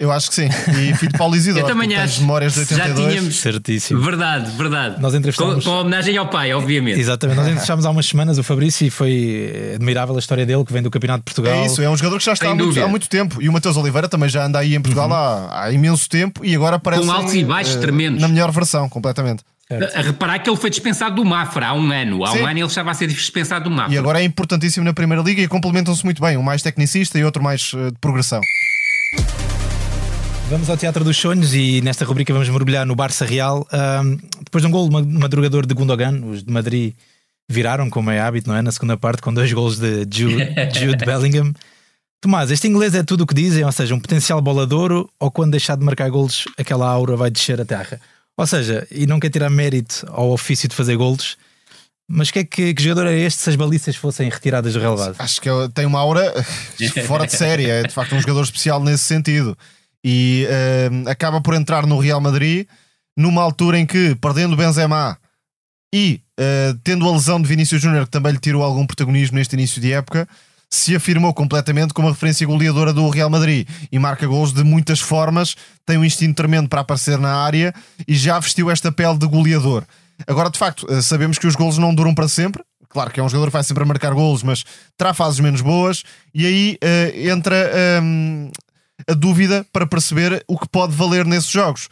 Eu 0.00 0.10
acho 0.10 0.30
que 0.30 0.34
sim. 0.34 0.48
E 0.48 0.94
filho 0.94 1.12
de 1.12 1.18
Paulo 1.18 1.36
Isidoro. 1.36 1.66
Eu 1.66 1.68
também 1.68 1.94
acho. 1.94 2.22
memórias 2.22 2.54
de 2.54 2.60
82. 2.60 2.88
Já 2.88 3.10
tínhamos. 3.10 3.38
Certíssimo. 3.38 4.00
Verdade, 4.00 4.50
verdade. 4.52 4.98
Nós 4.98 5.12
entrevistámos... 5.12 5.62
com, 5.62 5.70
com 5.70 5.76
homenagem 5.76 6.16
ao 6.16 6.26
pai, 6.26 6.54
obviamente. 6.54 6.98
Exatamente. 6.98 7.36
Nós 7.36 7.46
entrevistámos 7.46 7.84
há 7.84 7.90
umas 7.90 8.06
semanas 8.06 8.38
o 8.38 8.42
Fabrício 8.42 8.86
e 8.86 8.88
foi 8.88 9.72
admirável 9.74 10.16
a 10.16 10.18
história 10.18 10.46
dele, 10.46 10.64
que 10.64 10.72
vem 10.72 10.82
do 10.82 10.90
Campeonato 10.90 11.20
de 11.20 11.24
Portugal. 11.26 11.52
É 11.52 11.66
isso, 11.66 11.82
é 11.82 11.90
um 11.90 11.94
jogador 11.98 12.18
que 12.18 12.24
já 12.24 12.32
está 12.32 12.50
há 12.50 12.54
muito, 12.54 12.82
há 12.82 12.88
muito, 12.88 13.10
tempo. 13.10 13.42
E 13.42 13.48
o 13.50 13.52
Mateus 13.52 13.76
Oliveira 13.76 14.08
também 14.08 14.30
já 14.30 14.46
anda 14.46 14.58
aí 14.58 14.74
em 14.74 14.80
Portugal 14.80 15.06
uhum. 15.06 15.14
há, 15.14 15.64
há, 15.64 15.70
imenso 15.70 16.08
tempo 16.08 16.42
e 16.42 16.56
agora 16.56 16.78
parece. 16.78 17.04
Com 17.04 17.12
altos 17.12 17.34
e 17.34 17.44
baixos 17.44 17.74
uh, 17.74 17.80
tremendos. 17.80 18.22
Na 18.22 18.28
melhor 18.28 18.50
versão, 18.50 18.88
completamente. 18.88 19.44
Certo. 19.68 19.98
A 19.98 20.00
reparar 20.00 20.38
que 20.38 20.48
ele 20.48 20.56
foi 20.56 20.70
dispensado 20.70 21.16
do 21.16 21.24
Mafra 21.26 21.68
há 21.68 21.74
um 21.74 21.92
ano. 21.92 22.24
Há 22.24 22.32
Sim. 22.32 22.40
um 22.40 22.46
ano 22.46 22.58
ele 22.58 22.66
estava 22.66 22.90
a 22.90 22.94
ser 22.94 23.06
dispensado 23.06 23.68
do 23.68 23.70
Mafra. 23.70 23.94
E 23.94 23.98
agora 23.98 24.18
é 24.18 24.24
importantíssimo 24.24 24.82
na 24.82 24.94
Primeira 24.94 25.22
Liga 25.22 25.42
e 25.42 25.46
complementam-se 25.46 26.02
muito 26.06 26.22
bem. 26.22 26.38
Um 26.38 26.42
mais 26.42 26.62
tecnicista 26.62 27.18
e 27.18 27.24
outro 27.24 27.42
mais 27.42 27.74
uh, 27.74 27.90
de 27.92 27.98
progressão. 28.00 28.40
Vamos 30.50 30.68
ao 30.68 30.76
Teatro 30.76 31.04
dos 31.04 31.16
Sonhos 31.16 31.54
e 31.54 31.80
nesta 31.80 32.04
rubrica 32.04 32.32
vamos 32.32 32.48
mergulhar 32.48 32.84
no 32.84 32.96
Barça 32.96 33.24
Real. 33.24 33.64
Um, 33.72 34.16
depois 34.42 34.60
de 34.60 34.66
um 34.66 34.70
gol 34.72 34.90
madrugador 34.90 35.64
de 35.64 35.72
Gundogan, 35.72 36.24
os 36.24 36.42
de 36.42 36.52
Madrid 36.52 36.92
viraram, 37.48 37.88
como 37.88 38.10
é 38.10 38.18
hábito, 38.18 38.48
não 38.48 38.56
é? 38.56 38.60
Na 38.60 38.72
segunda 38.72 38.96
parte, 38.96 39.22
com 39.22 39.32
dois 39.32 39.52
gols 39.52 39.78
de 39.78 40.04
Jude, 40.10 40.48
Jude 40.76 41.04
Bellingham. 41.04 41.54
Tomás, 42.20 42.50
este 42.50 42.66
inglês 42.66 42.96
é 42.96 43.04
tudo 43.04 43.20
o 43.20 43.26
que 43.28 43.32
dizem, 43.32 43.64
ou 43.64 43.70
seja, 43.70 43.94
um 43.94 44.00
potencial 44.00 44.42
bolador 44.42 45.08
ou 45.20 45.30
quando 45.30 45.52
deixar 45.52 45.76
de 45.76 45.84
marcar 45.84 46.10
golos, 46.10 46.46
aquela 46.58 46.88
aura 46.88 47.14
vai 47.14 47.30
descer 47.30 47.60
a 47.60 47.64
terra. 47.64 48.00
Ou 48.36 48.44
seja, 48.44 48.88
e 48.90 49.06
não 49.06 49.20
quer 49.20 49.30
tirar 49.30 49.50
mérito 49.50 50.04
ao 50.10 50.32
ofício 50.32 50.68
de 50.68 50.74
fazer 50.74 50.96
golos, 50.96 51.36
mas 52.08 52.32
que, 52.32 52.40
é 52.40 52.44
que, 52.44 52.74
que 52.74 52.82
jogador 52.82 53.06
é 53.06 53.16
este 53.16 53.40
se 53.40 53.50
as 53.50 53.54
baliças 53.54 53.94
fossem 53.94 54.28
retiradas 54.28 54.72
do 54.72 54.80
relevado? 54.80 55.14
Acho 55.16 55.40
que 55.40 55.48
tem 55.72 55.86
uma 55.86 56.00
aura 56.00 56.34
fora 57.06 57.24
de 57.24 57.36
série, 57.36 57.70
é 57.70 57.84
de 57.84 57.94
facto 57.94 58.16
um 58.16 58.20
jogador 58.20 58.42
especial 58.42 58.82
nesse 58.82 59.04
sentido 59.04 59.56
e 60.04 60.46
uh, 60.46 61.08
acaba 61.08 61.40
por 61.40 61.54
entrar 61.54 61.86
no 61.86 61.98
Real 61.98 62.20
Madrid 62.20 62.66
numa 63.16 63.42
altura 63.42 63.78
em 63.78 63.86
que, 63.86 64.14
perdendo 64.14 64.56
Benzema 64.56 65.18
e 65.94 66.20
uh, 66.38 66.78
tendo 66.84 67.08
a 67.08 67.12
lesão 67.12 67.40
de 67.40 67.48
Vinícius 67.48 67.82
Júnior, 67.82 68.04
que 68.04 68.10
também 68.10 68.32
lhe 68.32 68.38
tirou 68.38 68.62
algum 68.62 68.86
protagonismo 68.86 69.36
neste 69.36 69.54
início 69.54 69.80
de 69.80 69.92
época, 69.92 70.28
se 70.70 70.94
afirmou 70.94 71.34
completamente 71.34 71.92
como 71.92 72.08
a 72.08 72.12
referência 72.12 72.46
goleadora 72.46 72.92
do 72.92 73.08
Real 73.10 73.28
Madrid 73.28 73.68
e 73.90 73.98
marca 73.98 74.26
gols 74.26 74.52
de 74.52 74.62
muitas 74.62 75.00
formas, 75.00 75.56
tem 75.84 75.98
um 75.98 76.04
instinto 76.04 76.36
tremendo 76.36 76.68
para 76.68 76.80
aparecer 76.80 77.18
na 77.18 77.34
área 77.34 77.74
e 78.06 78.14
já 78.14 78.38
vestiu 78.38 78.70
esta 78.70 78.92
pele 78.92 79.18
de 79.18 79.26
goleador. 79.26 79.84
Agora, 80.26 80.48
de 80.48 80.58
facto, 80.58 80.86
eh, 80.88 81.02
sabemos 81.02 81.38
que 81.38 81.46
os 81.46 81.56
gols 81.56 81.76
não 81.76 81.94
duram 81.94 82.14
para 82.14 82.28
sempre. 82.28 82.62
Claro 82.88 83.10
que 83.10 83.18
é 83.18 83.22
um 83.22 83.28
jogador 83.28 83.46
que 83.46 83.52
vai 83.52 83.64
sempre 83.64 83.84
marcar 83.84 84.12
gols, 84.12 84.42
mas 84.42 84.64
terá 84.96 85.14
fases 85.14 85.40
menos 85.40 85.60
boas. 85.60 86.02
E 86.34 86.44
aí 86.44 86.78
uh, 86.82 87.30
entra 87.30 87.70
um, 88.02 88.50
a 89.08 89.14
dúvida 89.14 89.66
para 89.72 89.86
perceber 89.86 90.44
o 90.46 90.58
que 90.58 90.68
pode 90.68 90.94
valer 90.94 91.24
nesses 91.24 91.50
jogos. 91.50 91.88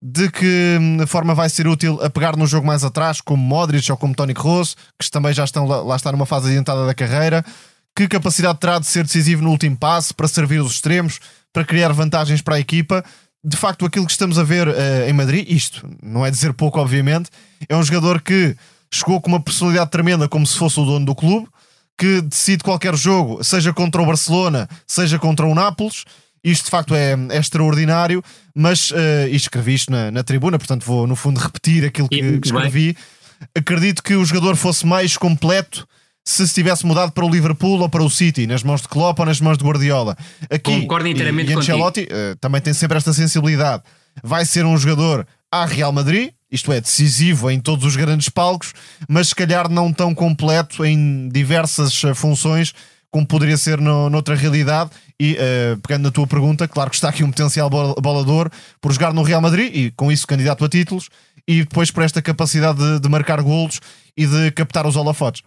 De 0.00 0.28
que 0.30 0.78
hum, 0.80 1.06
forma 1.06 1.34
vai 1.34 1.48
ser 1.48 1.68
útil 1.68 2.00
a 2.02 2.10
pegar 2.10 2.36
no 2.36 2.46
jogo 2.46 2.66
mais 2.66 2.82
atrás, 2.82 3.20
como 3.20 3.42
Modric 3.42 3.90
ou 3.90 3.96
como 3.96 4.14
Tony 4.14 4.34
Kroos, 4.34 4.76
que 4.98 5.10
também 5.10 5.32
já 5.32 5.44
estão 5.44 5.66
lá, 5.66 5.80
lá 5.80 5.96
está 5.96 6.10
numa 6.10 6.26
fase 6.26 6.48
adiantada 6.48 6.86
da 6.86 6.94
carreira. 6.94 7.44
Que 7.94 8.08
capacidade 8.08 8.58
terá 8.58 8.78
de 8.78 8.86
ser 8.86 9.04
decisivo 9.04 9.42
no 9.42 9.50
último 9.50 9.76
passe, 9.76 10.12
para 10.12 10.26
servir 10.26 10.60
os 10.60 10.72
extremos, 10.72 11.20
para 11.52 11.64
criar 11.64 11.92
vantagens 11.92 12.40
para 12.40 12.56
a 12.56 12.60
equipa? 12.60 13.04
De 13.44 13.56
facto, 13.56 13.84
aquilo 13.84 14.06
que 14.06 14.12
estamos 14.12 14.38
a 14.38 14.42
ver 14.42 14.66
uh, 14.68 15.08
em 15.08 15.12
Madrid, 15.12 15.46
isto 15.48 15.88
não 16.02 16.24
é 16.24 16.30
dizer 16.30 16.52
pouco, 16.52 16.80
obviamente, 16.80 17.28
é 17.68 17.76
um 17.76 17.82
jogador 17.82 18.20
que 18.22 18.56
chegou 18.92 19.20
com 19.20 19.28
uma 19.28 19.40
personalidade 19.40 19.90
tremenda, 19.90 20.28
como 20.28 20.46
se 20.46 20.56
fosse 20.56 20.78
o 20.78 20.84
dono 20.84 21.06
do 21.06 21.14
clube, 21.14 21.48
que 21.98 22.20
decide 22.20 22.62
qualquer 22.62 22.96
jogo, 22.96 23.42
seja 23.42 23.72
contra 23.72 24.02
o 24.02 24.06
Barcelona, 24.06 24.68
seja 24.86 25.18
contra 25.18 25.46
o 25.46 25.54
Nápoles 25.54 26.04
isto 26.44 26.64
de 26.64 26.70
facto 26.70 26.94
é, 26.94 27.16
é 27.30 27.38
extraordinário, 27.38 28.22
mas 28.54 28.90
uh, 28.90 29.28
e 29.30 29.36
escrevi 29.36 29.74
isto 29.74 29.92
na, 29.92 30.10
na, 30.10 30.22
tribuna, 30.22 30.58
portanto 30.58 30.84
vou 30.84 31.06
no 31.06 31.14
fundo 31.14 31.38
repetir 31.38 31.84
aquilo 31.84 32.08
que, 32.08 32.38
que 32.38 32.46
escrevi. 32.46 32.96
Acredito 33.54 34.02
que 34.02 34.14
o 34.14 34.24
jogador 34.24 34.56
fosse 34.56 34.86
mais 34.86 35.16
completo 35.16 35.86
se 36.24 36.46
se 36.46 36.54
tivesse 36.54 36.86
mudado 36.86 37.10
para 37.12 37.24
o 37.24 37.28
Liverpool 37.28 37.80
ou 37.80 37.88
para 37.88 38.02
o 38.02 38.10
City, 38.10 38.46
nas 38.46 38.62
mãos 38.62 38.82
de 38.82 38.88
Klopp 38.88 39.18
ou 39.18 39.26
nas 39.26 39.40
mãos 39.40 39.58
de 39.58 39.64
Guardiola. 39.64 40.16
Aqui, 40.48 40.80
Concordo 40.80 41.08
inteiramente 41.08 41.50
e, 41.50 41.54
e 41.54 41.56
Ancelotti 41.56 42.02
uh, 42.02 42.36
também 42.40 42.60
tem 42.60 42.72
sempre 42.72 42.96
esta 42.96 43.12
sensibilidade. 43.12 43.82
Vai 44.22 44.44
ser 44.44 44.64
um 44.64 44.76
jogador 44.76 45.26
à 45.50 45.64
Real 45.64 45.92
Madrid, 45.92 46.30
isto 46.50 46.70
é, 46.72 46.80
decisivo 46.80 47.50
em 47.50 47.58
todos 47.58 47.84
os 47.84 47.96
grandes 47.96 48.28
palcos, 48.28 48.72
mas 49.08 49.28
se 49.28 49.34
calhar 49.34 49.68
não 49.68 49.92
tão 49.92 50.14
completo 50.14 50.84
em 50.84 51.28
diversas 51.28 52.04
eh, 52.04 52.14
funções 52.14 52.74
como 53.12 53.26
poderia 53.26 53.58
ser 53.58 53.78
no, 53.78 54.08
noutra 54.08 54.34
realidade. 54.34 54.90
E 55.22 55.34
uh, 55.34 55.80
pegando 55.80 56.02
na 56.02 56.10
tua 56.10 56.26
pergunta, 56.26 56.66
claro 56.66 56.90
que 56.90 56.96
está 56.96 57.08
aqui 57.08 57.22
um 57.22 57.30
potencial 57.30 57.70
bolador 57.70 58.50
por 58.80 58.92
jogar 58.92 59.14
no 59.14 59.22
Real 59.22 59.40
Madrid 59.40 59.72
e 59.72 59.90
com 59.92 60.10
isso 60.10 60.26
candidato 60.26 60.64
a 60.64 60.68
títulos, 60.68 61.08
e 61.46 61.60
depois 61.60 61.92
por 61.92 62.02
esta 62.02 62.20
capacidade 62.20 62.80
de, 62.80 62.98
de 62.98 63.08
marcar 63.08 63.40
golos 63.40 63.78
e 64.16 64.26
de 64.26 64.50
captar 64.50 64.84
os 64.84 64.96
holofotes. 64.96 65.42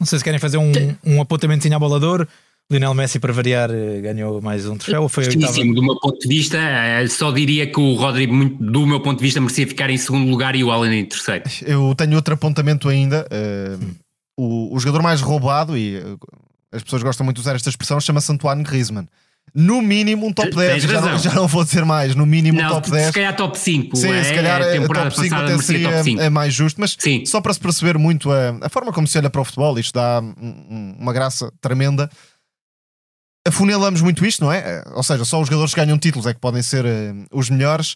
Não 0.00 0.08
sei 0.08 0.18
se 0.18 0.24
querem 0.24 0.40
fazer 0.40 0.56
um, 0.56 0.72
um 1.06 1.20
apontamentozinho 1.20 1.74
ao 1.74 1.78
bolador. 1.78 2.26
Lionel 2.68 2.92
Messi, 2.94 3.20
para 3.20 3.32
variar, 3.32 3.70
eh, 3.70 4.00
ganhou 4.00 4.42
mais 4.42 4.66
um 4.66 4.76
troféu? 4.76 5.08
Foi 5.08 5.22
Justíssimo, 5.22 5.72
do 5.72 5.82
meu 5.84 5.98
ponto 6.00 6.18
de 6.18 6.26
vista, 6.26 6.58
eh, 6.58 7.06
só 7.06 7.30
diria 7.30 7.68
que 7.68 7.78
o 7.78 7.94
Rodrigo, 7.94 8.32
do 8.60 8.86
meu 8.86 8.98
ponto 9.00 9.18
de 9.18 9.24
vista, 9.24 9.40
merecia 9.40 9.68
ficar 9.68 9.88
em 9.88 9.96
segundo 9.96 10.28
lugar 10.28 10.56
e 10.56 10.64
o 10.64 10.70
Allen 10.72 10.98
em 11.00 11.04
terceiro. 11.04 11.44
Eu 11.64 11.94
tenho 11.96 12.16
outro 12.16 12.34
apontamento 12.34 12.88
ainda. 12.88 13.24
Uh, 13.30 13.94
o, 14.36 14.74
o, 14.74 14.80
jogador 14.80 15.02
mais 15.02 15.20
roubado, 15.20 15.76
e 15.76 16.00
as 16.72 16.82
pessoas 16.82 17.02
gostam 17.02 17.24
muito 17.24 17.36
de 17.36 17.40
usar 17.42 17.54
esta 17.54 17.68
expressão, 17.68 18.00
chama-se 18.00 18.30
Antoine 18.32 18.62
Griezmann. 18.62 19.06
No 19.52 19.82
mínimo 19.82 20.26
um 20.26 20.32
top 20.32 20.54
10, 20.54 20.82
já 20.84 21.00
não, 21.00 21.18
já 21.18 21.34
não, 21.34 21.48
vou 21.48 21.64
dizer 21.64 21.84
mais, 21.84 22.14
no 22.14 22.24
mínimo 22.24 22.60
não, 22.60 22.66
um 22.66 22.70
top 22.70 22.90
10. 22.90 23.06
Se 23.06 23.12
calhar 23.12 23.34
top 23.34 23.58
5. 23.58 23.96
Sim, 23.96 24.12
é, 24.12 24.22
se 24.22 24.34
calhar 24.34 24.62
a 24.62 24.86
top 24.86 25.16
5 25.20 25.34
até 25.34 25.58
seria 25.58 25.88
é 26.20 26.30
mais 26.30 26.54
justo, 26.54 26.80
mas 26.80 26.96
Sim. 26.96 27.26
só 27.26 27.40
para 27.40 27.52
se 27.52 27.58
perceber 27.58 27.98
muito 27.98 28.30
a, 28.30 28.58
a, 28.60 28.68
forma 28.68 28.92
como 28.92 29.08
se 29.08 29.18
olha 29.18 29.28
para 29.28 29.40
o 29.40 29.44
futebol, 29.44 29.76
isto 29.78 29.94
dá 29.94 30.20
um, 30.20 30.94
uma 31.00 31.12
graça 31.12 31.52
tremenda 31.60 32.08
afunilamos 33.46 34.00
muito 34.00 34.24
isto, 34.24 34.44
não 34.44 34.52
é? 34.52 34.58
Eh, 34.58 34.84
ou 34.94 35.02
seja, 35.02 35.24
só 35.24 35.40
os 35.40 35.46
jogadores 35.48 35.74
que 35.74 35.80
ganham 35.80 35.98
títulos 35.98 36.26
é 36.26 36.34
que 36.34 36.40
podem 36.40 36.62
ser 36.62 36.84
uh, 36.84 37.26
os 37.32 37.48
melhores, 37.50 37.94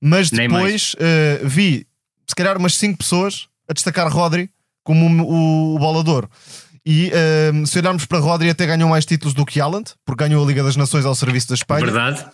mas 0.00 0.30
depois 0.30 0.94
uh, 0.94 1.46
vi 1.46 1.86
se 2.26 2.34
calhar 2.34 2.56
umas 2.56 2.74
5 2.76 2.98
pessoas 2.98 3.46
a 3.68 3.72
destacar 3.72 4.08
Rodri 4.08 4.50
como 4.82 5.06
o, 5.06 5.26
o, 5.26 5.74
o 5.76 5.78
bolador. 5.78 6.28
E 6.88 7.10
uh, 7.10 7.66
se 7.66 7.80
olharmos 7.80 8.06
para 8.06 8.20
Rodri, 8.20 8.48
até 8.48 8.64
ganhou 8.64 8.88
mais 8.88 9.04
títulos 9.04 9.34
do 9.34 9.44
que 9.44 9.60
Haaland, 9.60 9.90
porque 10.04 10.22
ganhou 10.22 10.44
a 10.44 10.46
Liga 10.46 10.62
das 10.62 10.76
Nações 10.76 11.04
ao 11.04 11.16
serviço 11.16 11.48
da 11.48 11.56
Espanha. 11.56 11.84
Verdade. 11.84 12.24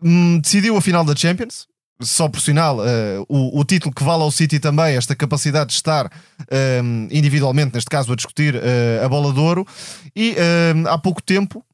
Um, 0.00 0.38
decidiu 0.38 0.76
a 0.76 0.80
final 0.80 1.04
da 1.04 1.16
Champions, 1.16 1.66
só 2.00 2.28
por 2.28 2.40
sinal, 2.40 2.78
uh, 2.78 3.26
o, 3.28 3.58
o, 3.58 3.64
título 3.64 3.92
que 3.92 4.04
vale 4.04 4.22
ao 4.22 4.30
City 4.30 4.60
também, 4.60 4.94
esta 4.94 5.16
capacidade 5.16 5.70
de 5.70 5.74
estar 5.74 6.08
um, 6.84 7.08
individualmente, 7.10 7.74
neste 7.74 7.90
caso, 7.90 8.12
a 8.12 8.16
discutir 8.16 8.54
uh, 8.54 9.04
a 9.04 9.08
bola 9.08 9.32
de 9.32 9.40
ouro. 9.40 9.66
E 10.14 10.36
há 10.88 10.96
pouco 10.96 11.20
tempo, 11.20 11.64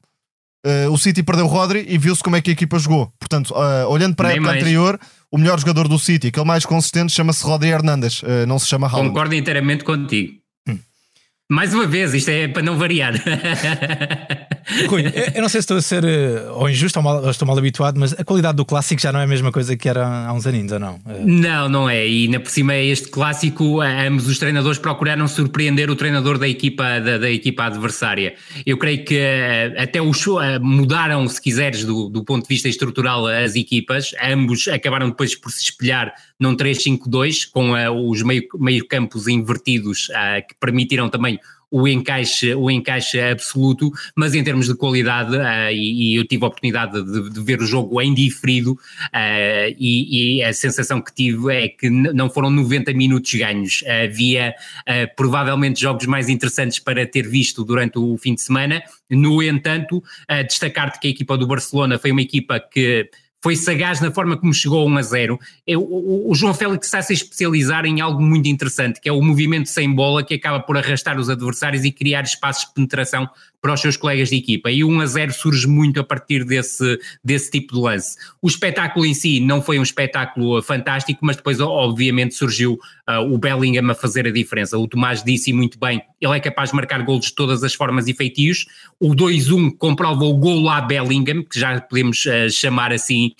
Uh, 0.65 0.89
o 0.93 0.97
City 0.97 1.21
perdeu 1.21 1.43
o 1.43 1.49
Rodri 1.49 1.85
e 1.89 1.97
viu-se 1.97 2.23
como 2.23 2.37
é 2.37 2.41
que 2.41 2.49
a 2.49 2.53
equipa 2.53 2.79
jogou. 2.79 3.11
Portanto, 3.19 3.53
olhando 3.89 4.15
para 4.15 4.29
Nem 4.29 4.37
a 4.37 4.39
época 4.39 4.49
mais. 4.49 4.61
anterior, 4.63 4.97
o 5.29 5.37
melhor 5.37 5.59
jogador 5.59 5.89
do 5.89 5.99
City, 5.99 6.27
aquele 6.27 6.45
mais 6.45 6.65
consistente, 6.65 7.11
chama-se 7.11 7.43
Rodri 7.43 7.67
Hernandes, 7.67 8.21
não 8.47 8.57
se 8.57 8.67
chama 8.67 8.87
Haaland. 8.87 9.09
Concordo 9.09 9.35
inteiramente 9.35 9.83
contigo. 9.83 10.41
Mais 11.53 11.71
uma 11.71 11.85
vez, 11.85 12.15
isto 12.15 12.29
é 12.29 12.47
para 12.47 12.63
não 12.63 12.75
variar. 12.75 13.13
Rui, 14.87 15.03
eu 15.33 15.41
não 15.41 15.49
sei 15.49 15.61
se 15.61 15.65
estou 15.65 15.77
a 15.77 15.81
ser 15.81 16.03
eh, 16.03 16.49
ou 16.51 16.69
injusto 16.69 16.99
ou, 16.99 17.03
mal, 17.03 17.23
ou, 17.23 17.29
estou 17.29 17.47
mal 17.47 17.57
habituado, 17.57 17.99
mas 17.99 18.13
a 18.13 18.23
qualidade 18.23 18.55
do 18.57 18.65
clássico 18.65 19.01
já 19.01 19.11
não 19.11 19.19
é 19.19 19.23
a 19.23 19.27
mesma 19.27 19.51
coisa 19.51 19.75
que 19.75 19.87
era 19.87 20.05
há 20.27 20.33
uns 20.33 20.47
aninhos, 20.47 20.71
ou 20.71 20.79
não? 20.79 20.99
Eh, 21.07 21.21
não, 21.23 21.69
não 21.69 21.89
é. 21.89 22.07
E 22.07 22.27
na 22.27 22.39
por 22.39 22.49
cima 22.49 22.75
este 22.75 23.09
clássico, 23.09 23.81
ambos 23.81 24.27
os 24.27 24.37
treinadores 24.37 24.79
procuraram 24.79 25.27
surpreender 25.27 25.89
o 25.89 25.95
treinador 25.95 26.37
da 26.37 26.47
equipa, 26.47 26.99
da, 26.99 27.17
da 27.17 27.29
equipa 27.29 27.65
adversária. 27.65 28.35
Eu 28.65 28.77
creio 28.77 29.03
que 29.05 29.17
eh, 29.17 29.75
até 29.77 30.01
os 30.01 30.23
mudaram, 30.61 31.27
se 31.27 31.41
quiseres, 31.41 31.83
do, 31.83 32.09
do 32.09 32.23
ponto 32.23 32.43
de 32.43 32.49
vista 32.49 32.69
estrutural 32.69 33.27
as 33.27 33.55
equipas. 33.55 34.11
Ambos 34.23 34.67
acabaram 34.67 35.09
depois 35.09 35.35
por 35.35 35.51
se 35.51 35.63
espelhar 35.63 36.13
num 36.39 36.55
3-5-2, 36.55 37.49
com 37.51 37.71
uh, 37.71 38.09
os 38.09 38.21
meio, 38.21 38.43
meio 38.55 38.85
campos 38.87 39.27
invertidos, 39.27 40.09
uh, 40.09 40.45
que 40.47 40.55
permitiram 40.59 41.09
também 41.09 41.39
o 41.73 41.87
encaixe, 41.87 42.53
o 42.53 42.69
encaixe 42.69 43.19
absoluto, 43.19 43.91
mas 44.15 44.35
em 44.35 44.43
termos 44.43 44.67
de 44.67 44.75
qualidade, 44.75 45.35
uh, 45.35 45.71
e, 45.71 46.13
e, 46.13 46.15
eu 46.15 46.23
tive 46.23 46.43
a 46.43 46.47
oportunidade 46.47 47.03
de, 47.03 47.31
de 47.31 47.41
ver 47.41 47.59
o 47.61 47.65
jogo 47.65 47.99
em 47.99 48.13
diferido, 48.13 48.73
uh, 48.73 49.75
e, 49.75 50.37
e, 50.37 50.43
a 50.43 50.53
sensação 50.53 51.01
que 51.01 51.11
tive 51.11 51.51
é 51.51 51.67
que 51.67 51.89
não 51.89 52.29
foram 52.29 52.51
90 52.51 52.93
minutos 52.93 53.33
ganhos, 53.33 53.83
havia 54.05 54.53
uh, 54.81 55.15
provavelmente 55.15 55.81
jogos 55.81 56.05
mais 56.05 56.29
interessantes 56.29 56.77
para 56.77 57.07
ter 57.07 57.27
visto 57.27 57.63
durante 57.63 57.97
o 57.97 58.15
fim 58.19 58.35
de 58.35 58.41
semana, 58.41 58.83
no 59.09 59.41
entanto, 59.41 60.03
destacar-te 60.47 60.99
que 60.99 61.07
a 61.07 61.11
equipa 61.11 61.37
do 61.37 61.45
Barcelona 61.45 61.99
foi 61.99 62.11
uma 62.11 62.21
equipa 62.21 62.59
que 62.59 63.09
foi 63.43 63.57
sagaz 63.57 63.99
na 63.99 64.09
forma 64.09 64.37
como 64.37 64.53
chegou 64.53 64.81
a 64.81 64.85
1 64.85 64.97
a 64.97 65.01
0. 65.01 65.39
Eu, 65.67 65.81
o, 65.81 66.31
o, 66.31 66.33
João 66.33 66.53
Félix 66.53 66.87
está 66.87 66.99
a 66.99 67.01
se 67.01 67.11
especializar 67.11 67.85
em 67.85 67.99
algo 67.99 68.21
muito 68.21 68.47
interessante, 68.47 69.01
que 69.01 69.09
é 69.09 69.11
o 69.11 69.21
movimento 69.21 69.67
sem 69.67 69.93
bola, 69.93 70.23
que 70.23 70.33
acaba 70.33 70.61
por 70.61 70.77
arrastar 70.77 71.19
os 71.19 71.29
adversários 71.29 71.83
e 71.83 71.91
criar 71.91 72.21
espaços 72.21 72.69
de 72.69 72.73
penetração 72.73 73.29
para 73.63 73.73
os 73.73 73.79
seus 73.79 73.95
colegas 73.95 74.27
de 74.27 74.35
equipa. 74.35 74.69
E 74.69 74.83
o 74.83 74.89
1 74.89 74.99
a 74.99 75.05
0 75.05 75.33
surge 75.33 75.65
muito 75.65 75.97
a 75.97 76.03
partir 76.03 76.43
desse, 76.43 76.99
desse 77.23 77.49
tipo 77.49 77.73
de 77.73 77.79
lance. 77.79 78.17
O 78.41 78.47
espetáculo 78.49 79.05
em 79.05 79.13
si 79.13 79.39
não 79.39 79.61
foi 79.61 79.79
um 79.79 79.83
espetáculo 79.83 80.61
fantástico, 80.61 81.21
mas 81.23 81.37
depois, 81.37 81.61
obviamente, 81.61 82.35
surgiu 82.35 82.73
uh, 83.09 83.33
o 83.33 83.37
Bellingham 83.37 83.89
a 83.89 83.95
fazer 83.95 84.27
a 84.27 84.31
diferença. 84.31 84.77
O 84.77 84.85
Tomás 84.85 85.23
disse 85.23 85.53
muito 85.53 85.79
bem, 85.79 86.01
ele 86.19 86.35
é 86.35 86.41
capaz 86.41 86.71
de 86.71 86.75
marcar 86.75 87.01
golos 87.03 87.27
de 87.27 87.35
todas 87.35 87.63
as 87.63 87.73
formas 87.73 88.05
e 88.09 88.13
feitios. 88.13 88.65
O 88.99 89.15
2-1 89.15 89.77
comprova 89.77 90.25
o 90.25 90.33
golo 90.33 90.67
a 90.67 90.81
Bellingham, 90.81 91.41
que 91.41 91.57
já 91.57 91.79
podemos 91.79 92.25
uh, 92.25 92.49
chamar 92.51 92.91
assim, 92.91 93.31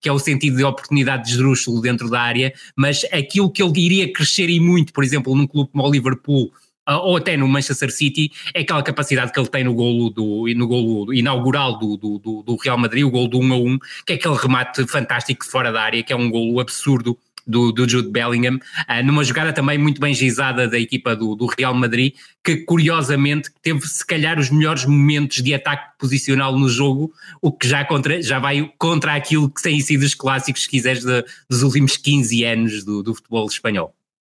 que 0.00 0.08
é 0.08 0.12
o 0.12 0.18
sentido 0.18 0.56
de 0.56 0.64
oportunidade 0.64 1.24
de 1.24 1.32
esdrúxulo 1.32 1.82
dentro 1.82 2.08
da 2.08 2.22
área, 2.22 2.54
mas 2.74 3.04
aquilo 3.12 3.52
que 3.52 3.62
ele 3.62 3.78
iria 3.78 4.10
crescer 4.10 4.48
e 4.48 4.58
muito, 4.58 4.90
por 4.94 5.04
exemplo, 5.04 5.34
num 5.34 5.46
clube 5.46 5.70
como 5.70 5.86
o 5.86 5.90
Liverpool, 5.90 6.50
ou 6.86 7.16
até 7.16 7.36
no 7.36 7.48
Manchester 7.48 7.90
City, 7.90 8.30
é 8.54 8.60
aquela 8.60 8.82
capacidade 8.82 9.32
que 9.32 9.40
ele 9.40 9.48
tem 9.48 9.64
no 9.64 9.74
golo, 9.74 10.10
do, 10.10 10.46
no 10.54 10.66
golo 10.66 11.12
inaugural 11.12 11.78
do, 11.78 11.96
do, 11.96 12.42
do 12.42 12.56
Real 12.56 12.78
Madrid, 12.78 13.04
o 13.04 13.10
golo 13.10 13.28
do 13.28 13.38
1 13.38 13.52
a 13.52 13.56
1, 13.56 13.78
que 14.06 14.12
é 14.12 14.16
aquele 14.16 14.36
remate 14.36 14.86
fantástico 14.86 15.44
fora 15.44 15.72
da 15.72 15.82
área, 15.82 16.02
que 16.02 16.12
é 16.12 16.16
um 16.16 16.30
golo 16.30 16.60
absurdo 16.60 17.18
do, 17.46 17.70
do 17.70 17.88
Jude 17.88 18.10
Bellingham, 18.10 18.56
uh, 18.56 19.04
numa 19.04 19.22
jogada 19.22 19.52
também 19.52 19.78
muito 19.78 20.00
bem 20.00 20.12
gizada 20.12 20.68
da 20.68 20.78
equipa 20.78 21.14
do, 21.14 21.36
do, 21.36 21.46
Real 21.46 21.72
Madrid, 21.72 22.14
que 22.42 22.56
curiosamente 22.56 23.50
teve 23.62 23.80
se 23.86 24.04
calhar 24.04 24.38
os 24.38 24.50
melhores 24.50 24.84
momentos 24.84 25.42
de 25.42 25.54
ataque 25.54 25.96
posicional 25.98 26.58
no 26.58 26.68
jogo, 26.68 27.12
o 27.40 27.52
que 27.52 27.68
já, 27.68 27.84
contra, 27.84 28.20
já 28.20 28.38
vai 28.38 28.70
contra 28.76 29.14
aquilo 29.14 29.48
que 29.48 29.62
têm 29.62 29.80
sido 29.80 30.02
os 30.02 30.14
clássicos, 30.14 30.62
se 30.62 30.68
quiseres, 30.68 31.04
de, 31.04 31.24
dos 31.48 31.62
últimos 31.62 31.96
15 31.96 32.44
anos 32.44 32.84
do, 32.84 33.02
do 33.02 33.14
futebol 33.14 33.46
espanhol. 33.46 33.94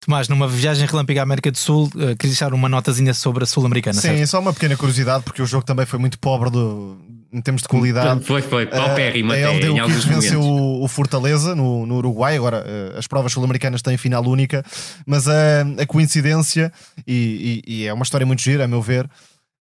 Tomás, 0.10 0.28
numa 0.28 0.48
viagem 0.48 0.88
relâmpaga 0.88 1.20
à 1.20 1.24
América 1.24 1.52
do 1.52 1.58
Sul, 1.60 1.84
uh, 1.84 2.18
queres 2.18 2.32
deixar 2.32 2.52
uma 2.52 2.68
notazinha 2.68 3.14
sobre 3.14 3.44
a 3.44 3.46
Sul-Americana? 3.46 3.94
Sim, 3.94 4.08
certo? 4.08 4.28
só 4.28 4.40
uma 4.40 4.52
pequena 4.52 4.76
curiosidade, 4.76 5.24
porque 5.24 5.40
o 5.40 5.46
jogo 5.46 5.64
também 5.64 5.86
foi 5.86 6.00
muito 6.00 6.18
pobre 6.18 6.50
do, 6.50 6.98
em 7.32 7.40
termos 7.40 7.62
de 7.62 7.68
qualidade. 7.68 8.26
Foi, 8.26 8.42
foi, 8.42 8.66
paupérrimo 8.66 9.30
uh, 9.30 9.36
até, 9.36 9.68
em 9.68 9.78
alguns 9.78 10.04
venceu 10.06 10.42
o, 10.42 10.84
o, 10.84 10.88
Fortaleza 10.88 11.54
no, 11.54 11.86
no 11.86 11.98
Uruguai, 11.98 12.36
agora 12.36 12.66
uh, 12.66 12.98
as 12.98 13.06
provas 13.06 13.32
sul-americanas 13.32 13.84
têm 13.84 13.98
final 13.98 14.26
única, 14.26 14.66
mas 15.06 15.28
a, 15.28 15.62
a 15.80 15.86
coincidência, 15.86 16.74
e, 17.06 17.62
e, 17.68 17.82
e, 17.82 17.86
é 17.86 17.94
uma 17.94 18.02
história 18.02 18.26
muito 18.26 18.42
gira, 18.42 18.66
a 18.66 18.68
meu 18.68 18.82
ver, 18.82 19.08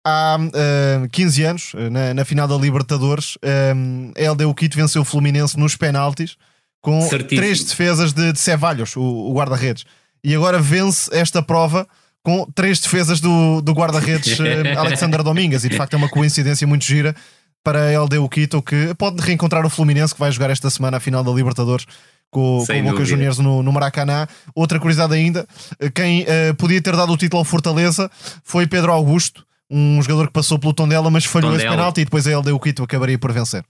há 0.07 0.39
uh, 0.39 1.09
15 1.09 1.43
anos, 1.43 1.73
na, 1.91 2.15
na, 2.15 2.25
final 2.25 2.47
da 2.47 2.55
Libertadores, 2.55 3.37
a 3.43 4.31
LDU 4.31 4.55
Quito 4.55 4.77
venceu 4.77 5.03
o 5.03 5.05
Fluminense 5.05 5.59
nos 5.59 5.75
penaltis, 5.75 6.37
com 6.81 7.01
Certíssimo. 7.01 7.41
três 7.41 7.65
defesas 7.65 8.13
de, 8.13 8.33
de 8.33 8.39
Cevalhos, 8.39 8.95
o, 8.95 9.03
o 9.03 9.35
guarda-redes 9.35 9.85
e 10.27 10.35
agora 10.35 10.59
vence 10.59 11.09
esta 11.17 11.41
prova 11.41 11.87
com 12.21 12.45
três 12.53 12.81
defesas 12.81 13.21
do, 13.21 13.61
do 13.61 13.73
guarda-redes 13.73 14.37
eh, 14.41 14.75
Alexander 14.75 15.23
Domingas. 15.23 15.65
E 15.65 15.69
de 15.69 15.77
facto 15.77 15.95
é 15.95 15.97
uma 15.97 16.09
coincidência 16.09 16.67
muito 16.67 16.85
gira 16.85 17.15
para 17.63 17.97
a 17.97 18.03
LDU 18.03 18.29
Quito, 18.29 18.61
que 18.61 18.93
pode 18.99 19.23
reencontrar 19.23 19.65
o 19.65 19.71
Fluminense, 19.71 20.13
que 20.13 20.19
vai 20.19 20.33
jogar 20.33 20.51
esta 20.51 20.69
semana 20.69 20.97
a 20.97 21.01
final 21.01 21.23
da 21.23 21.31
Libertadores 21.31 21.87
com, 22.29 22.65
com 22.67 22.81
o 22.81 22.83
Boca 22.83 23.05
Juniors 23.05 23.39
no, 23.39 23.63
no, 23.63 23.73
Maracanã. 23.73 24.27
Outra 24.53 24.81
curiosidade 24.81 25.15
ainda: 25.15 25.47
eh, 25.79 25.91
quem 25.91 26.23
uh, 26.23 26.55
podia 26.59 26.83
ter 26.83 26.97
dado 26.97 27.13
o 27.13 27.17
título 27.17 27.39
ao 27.39 27.45
Fortaleza 27.45 28.11
foi 28.43 28.67
Pedro 28.67 28.91
Augusto, 28.91 29.47
um 29.71 30.03
jogador 30.03 30.27
que 30.27 30.33
passou 30.33 30.59
pelo 30.59 30.73
Tondela, 30.73 31.09
mas 31.09 31.25
falhou 31.25 31.53
Tondela. 31.53 31.71
esse 31.71 31.77
penalti 31.77 32.01
e 32.01 32.05
depois 32.05 32.27
a 32.27 32.37
LDU 32.37 32.59
Quito 32.59 32.83
acabaria 32.83 33.17
por 33.17 33.31
vencer. 33.31 33.65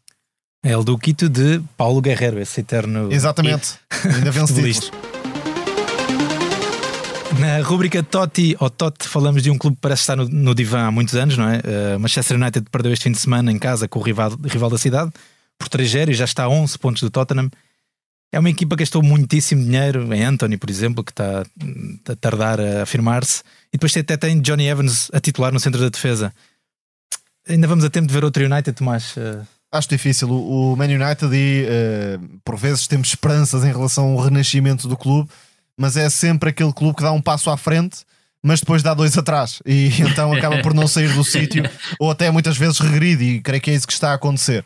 É 0.64 0.74
o 0.74 0.82
do 0.82 0.96
Quito 0.96 1.28
de 1.28 1.60
Paulo 1.76 2.00
Guerreiro, 2.00 2.40
esse 2.40 2.60
eterno. 2.60 3.12
Exatamente, 3.12 3.74
ainda 4.02 4.30
vence 4.30 4.54
títulos. 4.54 4.90
Na 7.38 7.60
rubrica 7.62 8.02
Totti 8.02 8.56
ou 8.58 8.70
Totti 8.70 9.06
falamos 9.06 9.42
de 9.42 9.50
um 9.50 9.58
clube 9.58 9.76
que 9.76 9.82
parece 9.82 10.02
estar 10.02 10.16
no, 10.16 10.26
no 10.28 10.54
divã 10.54 10.86
há 10.86 10.90
muitos 10.90 11.14
anos, 11.14 11.36
não 11.36 11.48
é? 11.48 11.58
Uh, 11.58 12.00
Manchester 12.00 12.36
United 12.36 12.66
perdeu 12.70 12.92
este 12.92 13.04
fim 13.04 13.12
de 13.12 13.18
semana 13.18 13.52
em 13.52 13.58
casa 13.58 13.86
com 13.86 13.98
o 13.98 14.02
rival, 14.02 14.32
rival 14.44 14.70
da 14.70 14.78
cidade 14.78 15.12
por 15.58 15.68
3-0 15.68 16.10
e 16.10 16.14
já 16.14 16.24
está 16.24 16.44
a 16.44 16.48
11 16.48 16.78
pontos 16.78 17.02
do 17.02 17.10
Tottenham. 17.10 17.50
É 18.32 18.38
uma 18.38 18.50
equipa 18.50 18.76
que 18.76 18.82
gastou 18.82 19.02
muitíssimo 19.02 19.62
dinheiro 19.62 20.12
em 20.14 20.24
Anthony, 20.24 20.56
por 20.56 20.70
exemplo, 20.70 21.04
que 21.04 21.12
está 21.12 21.42
a 22.08 22.16
tardar 22.16 22.60
a 22.60 22.82
afirmar-se. 22.82 23.42
E 23.68 23.72
depois 23.72 23.96
até 23.96 24.16
tem 24.16 24.40
Johnny 24.40 24.66
Evans 24.66 25.10
a 25.12 25.20
titular 25.20 25.52
no 25.52 25.60
centro 25.60 25.80
da 25.80 25.88
defesa. 25.88 26.32
Ainda 27.48 27.66
vamos 27.66 27.84
a 27.84 27.90
tempo 27.90 28.08
de 28.08 28.14
ver 28.14 28.24
outro 28.24 28.44
United, 28.44 28.72
Tomás? 28.72 29.16
Uh... 29.16 29.46
Acho 29.70 29.88
difícil. 29.88 30.30
O 30.30 30.74
Man 30.76 30.86
United 30.86 31.34
e 31.34 31.66
uh, 31.66 32.40
por 32.44 32.56
vezes 32.56 32.86
temos 32.86 33.08
esperanças 33.08 33.64
em 33.64 33.72
relação 33.72 34.12
ao 34.12 34.24
renascimento 34.24 34.88
do 34.88 34.96
clube 34.96 35.28
mas 35.76 35.96
é 35.96 36.08
sempre 36.08 36.50
aquele 36.50 36.72
clube 36.72 36.96
que 36.96 37.02
dá 37.02 37.12
um 37.12 37.20
passo 37.20 37.50
à 37.50 37.56
frente, 37.56 37.98
mas 38.42 38.60
depois 38.60 38.82
dá 38.82 38.94
dois 38.94 39.16
atrás 39.18 39.60
e 39.66 39.88
então 40.02 40.32
acaba 40.32 40.62
por 40.62 40.72
não 40.72 40.86
sair 40.86 41.12
do 41.12 41.22
sítio 41.24 41.64
ou 41.98 42.10
até 42.10 42.30
muitas 42.30 42.56
vezes 42.56 42.78
regride, 42.78 43.24
e 43.24 43.40
creio 43.40 43.60
que 43.60 43.70
é 43.70 43.74
isso 43.74 43.86
que 43.86 43.92
está 43.92 44.12
a 44.12 44.14
acontecer. 44.14 44.64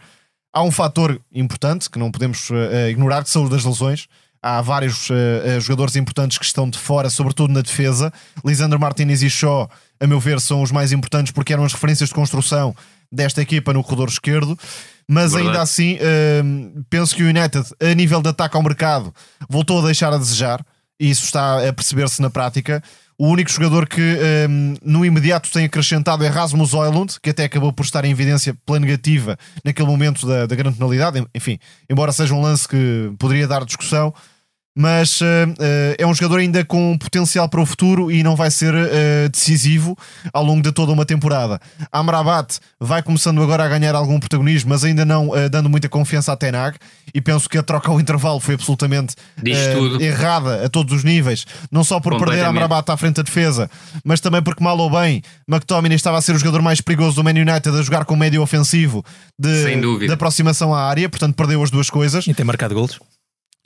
Há 0.52 0.62
um 0.62 0.70
fator 0.70 1.20
importante 1.32 1.88
que 1.88 1.98
não 1.98 2.10
podemos 2.10 2.50
uh, 2.50 2.88
ignorar, 2.90 3.22
que 3.22 3.30
são 3.30 3.48
das 3.48 3.64
lesões. 3.64 4.08
Há 4.42 4.60
vários 4.60 5.08
uh, 5.08 5.60
jogadores 5.60 5.94
importantes 5.94 6.38
que 6.38 6.44
estão 6.44 6.68
de 6.68 6.76
fora, 6.76 7.08
sobretudo 7.08 7.52
na 7.52 7.60
defesa. 7.60 8.12
Lisandro 8.44 8.80
Martinez 8.80 9.22
e 9.22 9.30
Shaw, 9.30 9.70
a 10.00 10.06
meu 10.08 10.18
ver, 10.18 10.40
são 10.40 10.60
os 10.60 10.72
mais 10.72 10.90
importantes 10.90 11.32
porque 11.32 11.52
eram 11.52 11.64
as 11.64 11.72
referências 11.72 12.08
de 12.08 12.14
construção 12.14 12.74
desta 13.12 13.40
equipa 13.40 13.72
no 13.72 13.84
corredor 13.84 14.08
esquerdo. 14.08 14.58
Mas 15.08 15.32
Verdade. 15.32 15.48
ainda 15.48 15.62
assim, 15.62 15.98
penso 16.88 17.16
que 17.16 17.22
o 17.24 17.26
United, 17.26 17.68
a 17.80 17.94
nível 17.94 18.22
de 18.22 18.28
ataque 18.28 18.56
ao 18.56 18.62
mercado, 18.62 19.12
voltou 19.48 19.80
a 19.80 19.86
deixar 19.86 20.12
a 20.12 20.16
desejar, 20.16 20.64
e 21.00 21.10
isso 21.10 21.24
está 21.24 21.66
a 21.66 21.72
perceber-se 21.72 22.20
na 22.20 22.28
prática. 22.28 22.82
O 23.18 23.26
único 23.26 23.50
jogador 23.50 23.86
que 23.86 24.00
um, 24.48 24.76
no 24.82 25.04
imediato 25.04 25.50
tem 25.50 25.64
acrescentado 25.64 26.24
é 26.24 26.28
Rasmus 26.28 26.72
Oilund, 26.72 27.18
que 27.22 27.30
até 27.30 27.44
acabou 27.44 27.72
por 27.72 27.84
estar 27.84 28.04
em 28.04 28.10
evidência 28.10 28.56
pela 28.64 28.78
negativa 28.78 29.38
naquele 29.64 29.88
momento 29.88 30.26
da, 30.26 30.46
da 30.46 30.54
grande 30.54 30.76
penalidade. 30.76 31.26
Enfim, 31.34 31.58
embora 31.88 32.12
seja 32.12 32.34
um 32.34 32.40
lance 32.40 32.68
que 32.68 33.12
poderia 33.18 33.46
dar 33.48 33.64
discussão, 33.64 34.14
mas 34.76 35.20
uh, 35.20 35.24
uh, 35.24 35.94
é 35.98 36.06
um 36.06 36.14
jogador 36.14 36.38
ainda 36.38 36.64
com 36.64 36.96
potencial 36.96 37.48
para 37.48 37.60
o 37.60 37.66
futuro 37.66 38.10
e 38.10 38.22
não 38.22 38.36
vai 38.36 38.50
ser 38.50 38.72
uh, 38.74 39.28
decisivo 39.30 39.96
ao 40.32 40.44
longo 40.44 40.62
de 40.62 40.72
toda 40.72 40.92
uma 40.92 41.04
temporada. 41.04 41.60
Amrabat 41.92 42.58
vai 42.78 43.02
começando 43.02 43.42
agora 43.42 43.64
a 43.64 43.68
ganhar 43.68 43.94
algum 43.94 44.18
protagonismo, 44.18 44.70
mas 44.70 44.84
ainda 44.84 45.04
não 45.04 45.30
dando 45.50 45.68
muita 45.68 45.88
confiança 45.88 46.32
a 46.32 46.36
Tenag. 46.36 46.78
E 47.12 47.20
penso 47.20 47.48
que 47.48 47.58
a 47.58 47.62
troca 47.62 47.90
ao 47.90 48.00
intervalo 48.00 48.38
foi 48.40 48.54
absolutamente 48.54 49.14
errada 50.00 50.64
a 50.64 50.68
todos 50.68 50.94
os 50.94 51.04
níveis, 51.04 51.44
não 51.70 51.82
só 51.82 51.98
por 52.00 52.16
perder 52.18 52.44
Amrabat 52.44 52.90
à 52.90 52.96
frente 52.96 53.16
da 53.16 53.22
defesa, 53.22 53.70
mas 54.04 54.20
também 54.20 54.42
porque, 54.42 54.62
mal 54.62 54.78
ou 54.78 54.90
bem, 54.90 55.22
McTominay 55.48 55.96
estava 55.96 56.18
a 56.18 56.22
ser 56.22 56.34
o 56.34 56.38
jogador 56.38 56.62
mais 56.62 56.80
perigoso 56.80 57.16
do 57.16 57.24
Man 57.24 57.30
United 57.30 57.68
a 57.68 57.82
jogar 57.82 58.04
com 58.04 58.16
médio 58.16 58.42
ofensivo 58.42 59.04
de, 59.38 60.06
de 60.06 60.12
aproximação 60.12 60.74
à 60.74 60.82
área, 60.82 61.08
portanto 61.08 61.34
perdeu 61.34 61.62
as 61.62 61.70
duas 61.70 61.90
coisas. 61.90 62.26
E 62.26 62.34
tem 62.34 62.46
marcado 62.46 62.74
golos 62.74 62.98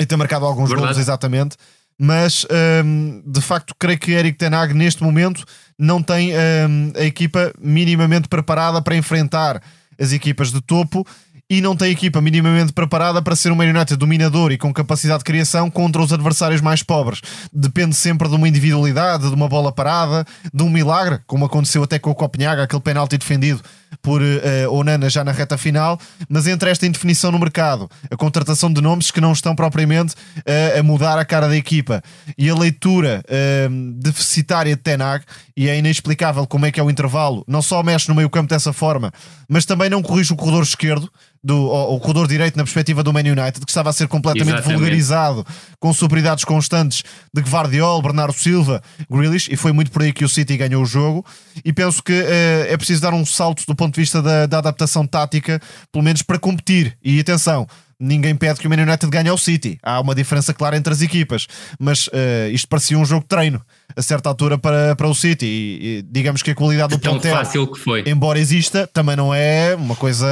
e 0.00 0.06
ter 0.06 0.16
marcado 0.16 0.44
alguns 0.44 0.68
Verdade. 0.68 0.88
gols, 0.88 0.98
exatamente. 0.98 1.56
Mas 1.98 2.44
um, 2.84 3.22
de 3.24 3.40
facto, 3.40 3.74
creio 3.78 3.98
que 3.98 4.10
Eric 4.12 4.36
Tenag 4.36 4.74
neste 4.74 5.02
momento 5.02 5.44
não 5.78 6.02
tem 6.02 6.32
um, 6.32 6.92
a 6.96 7.04
equipa 7.04 7.52
minimamente 7.60 8.28
preparada 8.28 8.82
para 8.82 8.96
enfrentar 8.96 9.62
as 9.98 10.12
equipas 10.12 10.50
de 10.50 10.60
topo 10.60 11.06
e 11.48 11.60
não 11.60 11.76
tem 11.76 11.92
equipa 11.92 12.20
minimamente 12.20 12.72
preparada 12.72 13.20
para 13.20 13.36
ser 13.36 13.52
um 13.52 13.54
marionete 13.54 13.94
dominador 13.96 14.50
e 14.50 14.58
com 14.58 14.72
capacidade 14.72 15.18
de 15.18 15.24
criação 15.24 15.70
contra 15.70 16.02
os 16.02 16.12
adversários 16.12 16.60
mais 16.60 16.82
pobres. 16.82 17.20
Depende 17.52 17.94
sempre 17.94 18.28
de 18.28 18.34
uma 18.34 18.48
individualidade, 18.48 19.28
de 19.28 19.34
uma 19.34 19.48
bola 19.48 19.70
parada, 19.70 20.24
de 20.52 20.62
um 20.62 20.70
milagre, 20.70 21.20
como 21.26 21.44
aconteceu 21.44 21.82
até 21.82 21.98
com 21.98 22.10
o 22.10 22.14
Copenhaga, 22.14 22.62
aquele 22.62 22.82
penalti 22.82 23.18
defendido 23.18 23.62
por 24.02 24.20
uh, 24.22 24.72
Onana 24.72 25.08
já 25.08 25.24
na 25.24 25.32
reta 25.32 25.56
final, 25.56 25.98
mas 26.28 26.46
entre 26.46 26.70
esta 26.70 26.86
indefinição 26.86 27.30
no 27.30 27.38
mercado, 27.38 27.90
a 28.10 28.16
contratação 28.16 28.72
de 28.72 28.80
nomes 28.80 29.10
que 29.10 29.20
não 29.20 29.32
estão 29.32 29.54
propriamente 29.54 30.14
uh, 30.14 30.78
a 30.78 30.82
mudar 30.82 31.18
a 31.18 31.24
cara 31.24 31.48
da 31.48 31.56
equipa 31.56 32.02
e 32.36 32.48
a 32.48 32.54
leitura 32.54 33.22
uh, 33.24 33.92
deficitária 34.00 34.74
de 34.74 34.82
Tenag, 34.82 35.24
e 35.56 35.68
é 35.68 35.78
inexplicável 35.78 36.46
como 36.46 36.66
é 36.66 36.72
que 36.72 36.80
é 36.80 36.82
o 36.82 36.90
intervalo, 36.90 37.44
não 37.46 37.62
só 37.62 37.82
mexe 37.82 38.08
no 38.08 38.14
meio 38.14 38.28
campo 38.28 38.48
dessa 38.48 38.72
forma, 38.72 39.12
mas 39.48 39.64
também 39.64 39.88
não 39.88 40.02
corrige 40.02 40.32
o 40.32 40.36
corredor 40.36 40.62
esquerdo, 40.62 41.10
do, 41.44 41.66
o, 41.66 42.00
corredor 42.00 42.26
direito 42.26 42.56
na 42.56 42.64
perspectiva 42.64 43.02
do 43.02 43.12
Man 43.12 43.20
United, 43.20 43.60
que 43.60 43.70
estava 43.70 43.90
a 43.90 43.92
ser 43.92 44.08
completamente 44.08 44.54
Exatamente. 44.54 44.78
vulgarizado 44.78 45.46
com 45.78 45.92
superioridades 45.92 46.42
constantes 46.42 47.04
de 47.34 47.42
Guardiol, 47.42 48.00
Bernardo 48.00 48.32
Silva, 48.32 48.82
Grealish, 49.10 49.52
e 49.52 49.56
foi 49.56 49.70
muito 49.70 49.90
por 49.90 50.02
aí 50.02 50.10
que 50.10 50.24
o 50.24 50.28
City 50.28 50.56
ganhou 50.56 50.82
o 50.82 50.86
jogo. 50.86 51.22
E 51.62 51.70
penso 51.70 52.02
que 52.02 52.12
uh, 52.12 52.64
é 52.66 52.76
preciso 52.78 53.02
dar 53.02 53.12
um 53.12 53.26
salto 53.26 53.62
do 53.66 53.76
ponto 53.84 53.94
de 53.94 54.00
vista 54.00 54.22
da, 54.22 54.46
da 54.46 54.58
adaptação 54.58 55.06
tática, 55.06 55.60
pelo 55.92 56.04
menos 56.04 56.22
para 56.22 56.38
competir. 56.38 56.96
E 57.02 57.20
atenção, 57.20 57.66
ninguém 57.98 58.34
pede 58.34 58.60
que 58.60 58.66
o 58.66 58.70
Man 58.70 58.82
United 58.82 59.10
ganhe 59.10 59.28
ao 59.28 59.38
City. 59.38 59.78
Há 59.82 60.00
uma 60.00 60.14
diferença 60.14 60.52
clara 60.52 60.76
entre 60.76 60.92
as 60.92 61.02
equipas, 61.02 61.46
mas 61.78 62.06
uh, 62.08 62.50
isto 62.50 62.68
parecia 62.68 62.98
um 62.98 63.04
jogo 63.04 63.22
de 63.22 63.28
treino 63.28 63.60
a 63.96 64.02
certa 64.02 64.28
altura 64.28 64.58
para, 64.58 64.96
para 64.96 65.08
o 65.08 65.14
City. 65.14 65.46
E, 65.46 65.98
e 65.98 66.02
digamos 66.02 66.42
que 66.42 66.50
a 66.50 66.54
qualidade 66.54 66.94
do 66.94 67.00
Tão 67.00 67.12
plantel, 67.12 67.36
fácil 67.36 67.66
que 67.66 67.78
foi. 67.78 68.04
embora 68.06 68.38
exista, 68.38 68.86
também 68.86 69.16
não 69.16 69.32
é 69.34 69.74
uma 69.74 69.96
coisa 69.96 70.26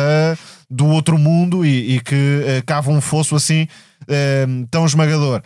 do 0.68 0.86
outro 0.86 1.18
mundo 1.18 1.64
e, 1.64 1.96
e 1.96 2.00
que 2.00 2.14
uh, 2.14 2.64
cava 2.66 2.90
um 2.90 3.00
fosso 3.00 3.36
assim 3.36 3.68
uh, 4.02 4.66
tão 4.70 4.86
esmagador. 4.86 5.42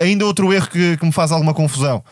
Ainda 0.00 0.26
outro 0.26 0.52
erro 0.52 0.68
que, 0.68 0.96
que 0.96 1.06
me 1.06 1.12
faz 1.12 1.32
alguma 1.32 1.54
confusão. 1.54 2.04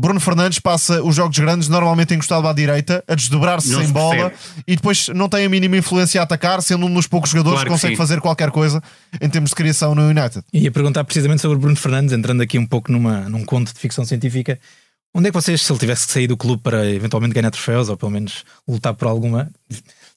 Bruno 0.00 0.18
Fernandes 0.18 0.58
passa 0.58 1.02
os 1.02 1.14
jogos 1.14 1.38
grandes 1.38 1.68
normalmente 1.68 2.14
encostado 2.14 2.48
à 2.48 2.54
direita, 2.54 3.04
a 3.06 3.14
desdobrar-se 3.14 3.68
sem 3.68 3.86
se 3.86 3.92
bola 3.92 4.32
e 4.66 4.74
depois 4.74 5.08
não 5.08 5.28
tem 5.28 5.44
a 5.44 5.48
mínima 5.48 5.76
influência 5.76 6.18
a 6.22 6.24
atacar, 6.24 6.62
sendo 6.62 6.86
um 6.86 6.94
dos 6.94 7.06
poucos 7.06 7.28
jogadores 7.28 7.56
claro 7.58 7.66
que, 7.66 7.68
que 7.68 7.74
consegue 7.74 7.94
sim. 7.94 7.98
fazer 7.98 8.18
qualquer 8.18 8.50
coisa 8.50 8.82
em 9.20 9.28
termos 9.28 9.50
de 9.50 9.56
criação 9.56 9.94
no 9.94 10.08
United. 10.08 10.42
E 10.54 10.60
ia 10.60 10.70
perguntar 10.72 11.04
precisamente 11.04 11.42
sobre 11.42 11.58
Bruno 11.58 11.76
Fernandes, 11.76 12.14
entrando 12.14 12.40
aqui 12.40 12.58
um 12.58 12.64
pouco 12.64 12.90
numa, 12.90 13.28
num 13.28 13.44
conto 13.44 13.74
de 13.74 13.78
ficção 13.78 14.02
científica. 14.02 14.58
Onde 15.14 15.28
é 15.28 15.30
que 15.30 15.34
vocês, 15.34 15.60
se 15.60 15.70
ele 15.70 15.78
tivesse 15.78 16.06
que 16.06 16.14
sair 16.14 16.26
do 16.26 16.36
clube 16.36 16.62
para 16.62 16.88
eventualmente 16.88 17.34
ganhar 17.34 17.50
troféus 17.50 17.90
ou 17.90 17.96
pelo 17.98 18.10
menos 18.10 18.42
lutar 18.66 18.94
por 18.94 19.06
alguma, 19.06 19.50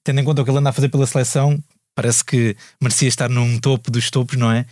tendo 0.01 0.21
em 0.21 0.23
conta 0.23 0.41
o 0.41 0.45
que 0.45 0.51
ele 0.51 0.59
anda 0.59 0.69
a 0.69 0.73
fazer 0.73 0.87
pela 0.87 1.05
seleção, 1.05 1.61
parece 1.93 2.23
que 2.23 2.55
merecia 2.81 3.09
estar 3.09 3.29
num 3.29 3.59
topo 3.59 3.91
dos 3.91 4.09
topos, 4.09 4.37
não 4.37 4.49
é? 4.49 4.65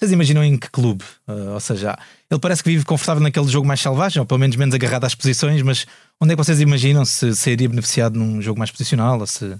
Vocês 0.00 0.12
imaginam 0.12 0.42
em 0.42 0.56
que 0.56 0.70
clube? 0.70 1.04
Uh, 1.28 1.52
ou 1.52 1.60
seja, 1.60 1.94
ele 2.30 2.40
parece 2.40 2.62
que 2.62 2.70
vive 2.70 2.86
confortável 2.86 3.22
naquele 3.22 3.46
jogo 3.46 3.68
mais 3.68 3.80
selvagem, 3.80 4.18
ou 4.18 4.24
pelo 4.24 4.40
menos 4.40 4.56
menos 4.56 4.74
agarrado 4.74 5.04
às 5.04 5.14
posições, 5.14 5.60
mas 5.60 5.86
onde 6.18 6.32
é 6.32 6.36
que 6.36 6.42
vocês 6.42 6.58
imaginam 6.58 7.04
se 7.04 7.36
sairia 7.36 7.68
beneficiado 7.68 8.18
num 8.18 8.40
jogo 8.40 8.58
mais 8.58 8.70
posicional? 8.70 9.20
Ou 9.20 9.26
se... 9.26 9.54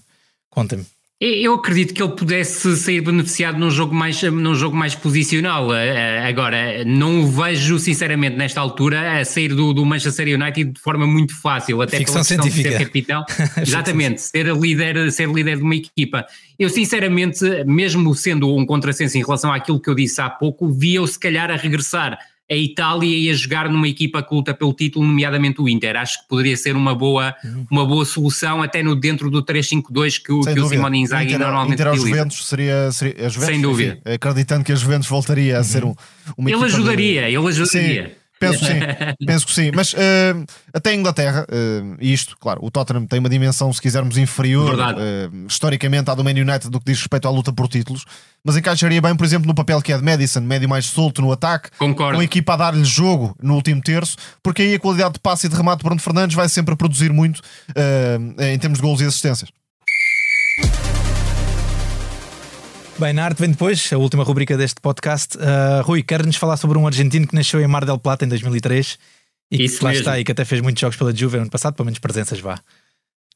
Contem-me. 0.49 0.87
Eu 1.23 1.53
acredito 1.53 1.93
que 1.93 2.03
ele 2.03 2.13
pudesse 2.13 2.75
sair 2.79 3.03
beneficiado 3.03 3.59
num 3.59 3.71
jogo 3.71 3.95
mais, 3.95 4.23
num 4.23 4.55
jogo 4.55 4.75
mais 4.75 4.95
posicional. 4.95 5.75
Eh, 5.75 5.89
eh, 5.89 6.27
agora, 6.27 6.83
não 6.87 7.21
o 7.21 7.27
vejo, 7.27 7.79
sinceramente, 7.79 8.39
nesta 8.39 8.59
altura, 8.59 9.21
a 9.21 9.25
sair 9.27 9.49
do, 9.49 9.75
do 9.75 9.85
Manchester 9.85 10.29
United 10.29 10.73
de 10.73 10.81
forma 10.81 11.07
muito 11.07 11.39
fácil, 11.39 11.83
até 11.83 11.99
Ficção 11.99 12.15
pela 12.15 12.25
questão 12.25 12.43
científica. 12.43 12.71
de 12.71 12.77
ser 12.79 12.85
capitão. 12.87 13.25
Exatamente, 13.61 14.23
ser 14.23 14.47
líder, 14.57 15.13
ser 15.13 15.29
líder 15.29 15.59
de 15.59 15.63
uma 15.63 15.75
equipa. 15.75 16.25
Eu, 16.59 16.71
sinceramente, 16.71 17.45
mesmo 17.67 18.15
sendo 18.15 18.57
um 18.57 18.65
contrassenso 18.65 19.19
em 19.19 19.23
relação 19.23 19.53
àquilo 19.53 19.79
que 19.79 19.91
eu 19.91 19.95
disse 19.95 20.23
há 20.23 20.31
pouco, 20.31 20.73
via-o 20.73 21.07
se 21.07 21.19
calhar 21.19 21.51
a 21.51 21.57
regressar 21.57 22.19
a 22.51 22.57
Itália 22.57 23.17
ia 23.17 23.33
jogar 23.33 23.69
numa 23.69 23.87
equipa 23.87 24.21
que 24.23 24.35
luta 24.35 24.53
pelo 24.53 24.73
título, 24.73 25.07
nomeadamente 25.07 25.61
o 25.63 25.69
Inter. 25.69 25.97
Acho 25.97 26.21
que 26.21 26.29
poderia 26.29 26.57
ser 26.57 26.75
uma 26.75 26.95
boa, 26.95 27.35
uhum. 27.45 27.67
uma 27.71 27.87
boa 27.87 28.05
solução, 28.05 28.61
até 28.61 28.83
no 28.83 28.97
dentro 28.97 29.31
do 29.31 29.41
3-5-2 29.43 30.21
que, 30.21 30.33
o, 30.33 30.41
que 30.41 30.59
o 30.59 30.69
Simone 30.69 30.99
Inzaghi 30.99 31.27
Inter, 31.27 31.39
normalmente 31.39 31.75
Inter 31.75 31.87
aos 31.87 32.01
Juventus 32.01 32.49
seria, 32.49 32.91
seria 32.91 33.29
Juventus, 33.29 33.55
Sem 33.55 33.61
dúvida. 33.61 34.01
Enfim, 34.05 34.15
acreditando 34.15 34.65
que 34.65 34.73
a 34.73 34.75
Juventus 34.75 35.09
voltaria 35.09 35.59
a 35.59 35.63
ser 35.63 35.85
um, 35.85 35.95
uma 36.37 36.51
Ele 36.51 36.65
ajudaria, 36.65 37.29
ele 37.29 37.37
ajudaria. 37.37 38.09
Sim. 38.09 38.20
Penso 38.41 38.59
que 38.61 38.67
sim, 38.67 38.81
penso 39.27 39.47
que 39.47 39.53
sim. 39.53 39.71
Mas 39.75 39.93
uh, 39.93 40.45
até 40.73 40.91
a 40.91 40.95
Inglaterra, 40.95 41.47
uh, 41.47 41.97
isto, 42.01 42.37
claro, 42.41 42.61
o 42.63 42.71
Tottenham 42.71 43.07
tem 43.07 43.19
uma 43.19 43.29
dimensão, 43.29 43.71
se 43.71 43.81
quisermos, 43.81 44.17
inferior 44.17 44.75
uh, 44.75 45.47
historicamente 45.47 46.11
à 46.11 46.15
do 46.15 46.25
Man 46.25 46.31
United 46.31 46.71
do 46.71 46.81
que 46.81 46.87
diz 46.87 46.99
respeito 46.99 47.29
à 47.29 47.31
luta 47.31 47.53
por 47.53 47.69
títulos, 47.69 48.07
mas 48.43 48.57
encaixaria 48.57 49.01
bem, 49.03 49.15
por 49.15 49.25
exemplo, 49.27 49.47
no 49.47 49.55
papel 49.55 49.83
que 49.83 49.93
é 49.93 49.99
de 49.99 50.03
Madison, 50.03 50.41
médio 50.41 50.69
mais 50.69 50.87
solto 50.87 51.21
no 51.21 51.31
ataque, 51.31 51.69
Concordo. 51.79 52.15
com 52.15 52.21
a 52.21 52.25
equipa 52.25 52.55
a 52.55 52.57
dar-lhe 52.57 52.85
jogo 52.85 53.37
no 53.43 53.55
último 53.55 53.83
terço, 53.83 54.17
porque 54.43 54.63
aí 54.63 54.75
a 54.75 54.81
qualidade 54.81 55.15
de 55.15 55.21
passe 55.21 55.47
e 55.47 55.51
de 55.51 55.55
remate 55.55 55.79
de 55.79 55.85
Bruno 55.85 56.01
Fernandes 56.01 56.35
vai 56.35 56.49
sempre 56.49 56.75
produzir 56.75 57.13
muito 57.13 57.43
em 58.39 58.59
termos 58.59 58.79
de 58.79 58.83
gols 58.83 59.03
e 59.03 59.05
assistências. 59.05 59.51
Bem, 63.01 63.15
na 63.15 63.25
arte 63.25 63.41
vem 63.41 63.51
depois, 63.51 63.91
a 63.95 63.97
última 63.97 64.23
rubrica 64.23 64.59
deste 64.59 64.79
podcast. 64.79 65.35
Uh, 65.39 65.83
Rui, 65.83 66.03
quer-nos 66.03 66.37
falar 66.37 66.59
sobre 66.59 66.77
um 66.77 66.87
argentino 66.87 67.27
que 67.27 67.35
nasceu 67.35 67.59
em 67.59 67.67
Mar 67.67 67.87
del 67.87 67.99
Plata 67.99 68.27
em 68.27 68.29
2003 68.29 68.99
e 69.51 69.65
Isso 69.65 69.79
que 69.79 69.85
lá 69.85 69.91
mesmo. 69.93 70.03
está 70.03 70.21
e 70.21 70.25
que 70.25 70.31
até 70.31 70.45
fez 70.45 70.61
muitos 70.61 70.83
jogos 70.83 70.99
pela 70.99 71.17
Juve 71.17 71.39
ano 71.39 71.49
passado, 71.49 71.73
pelo 71.73 71.87
menos 71.87 71.99
presenças 71.99 72.39
vá. 72.41 72.61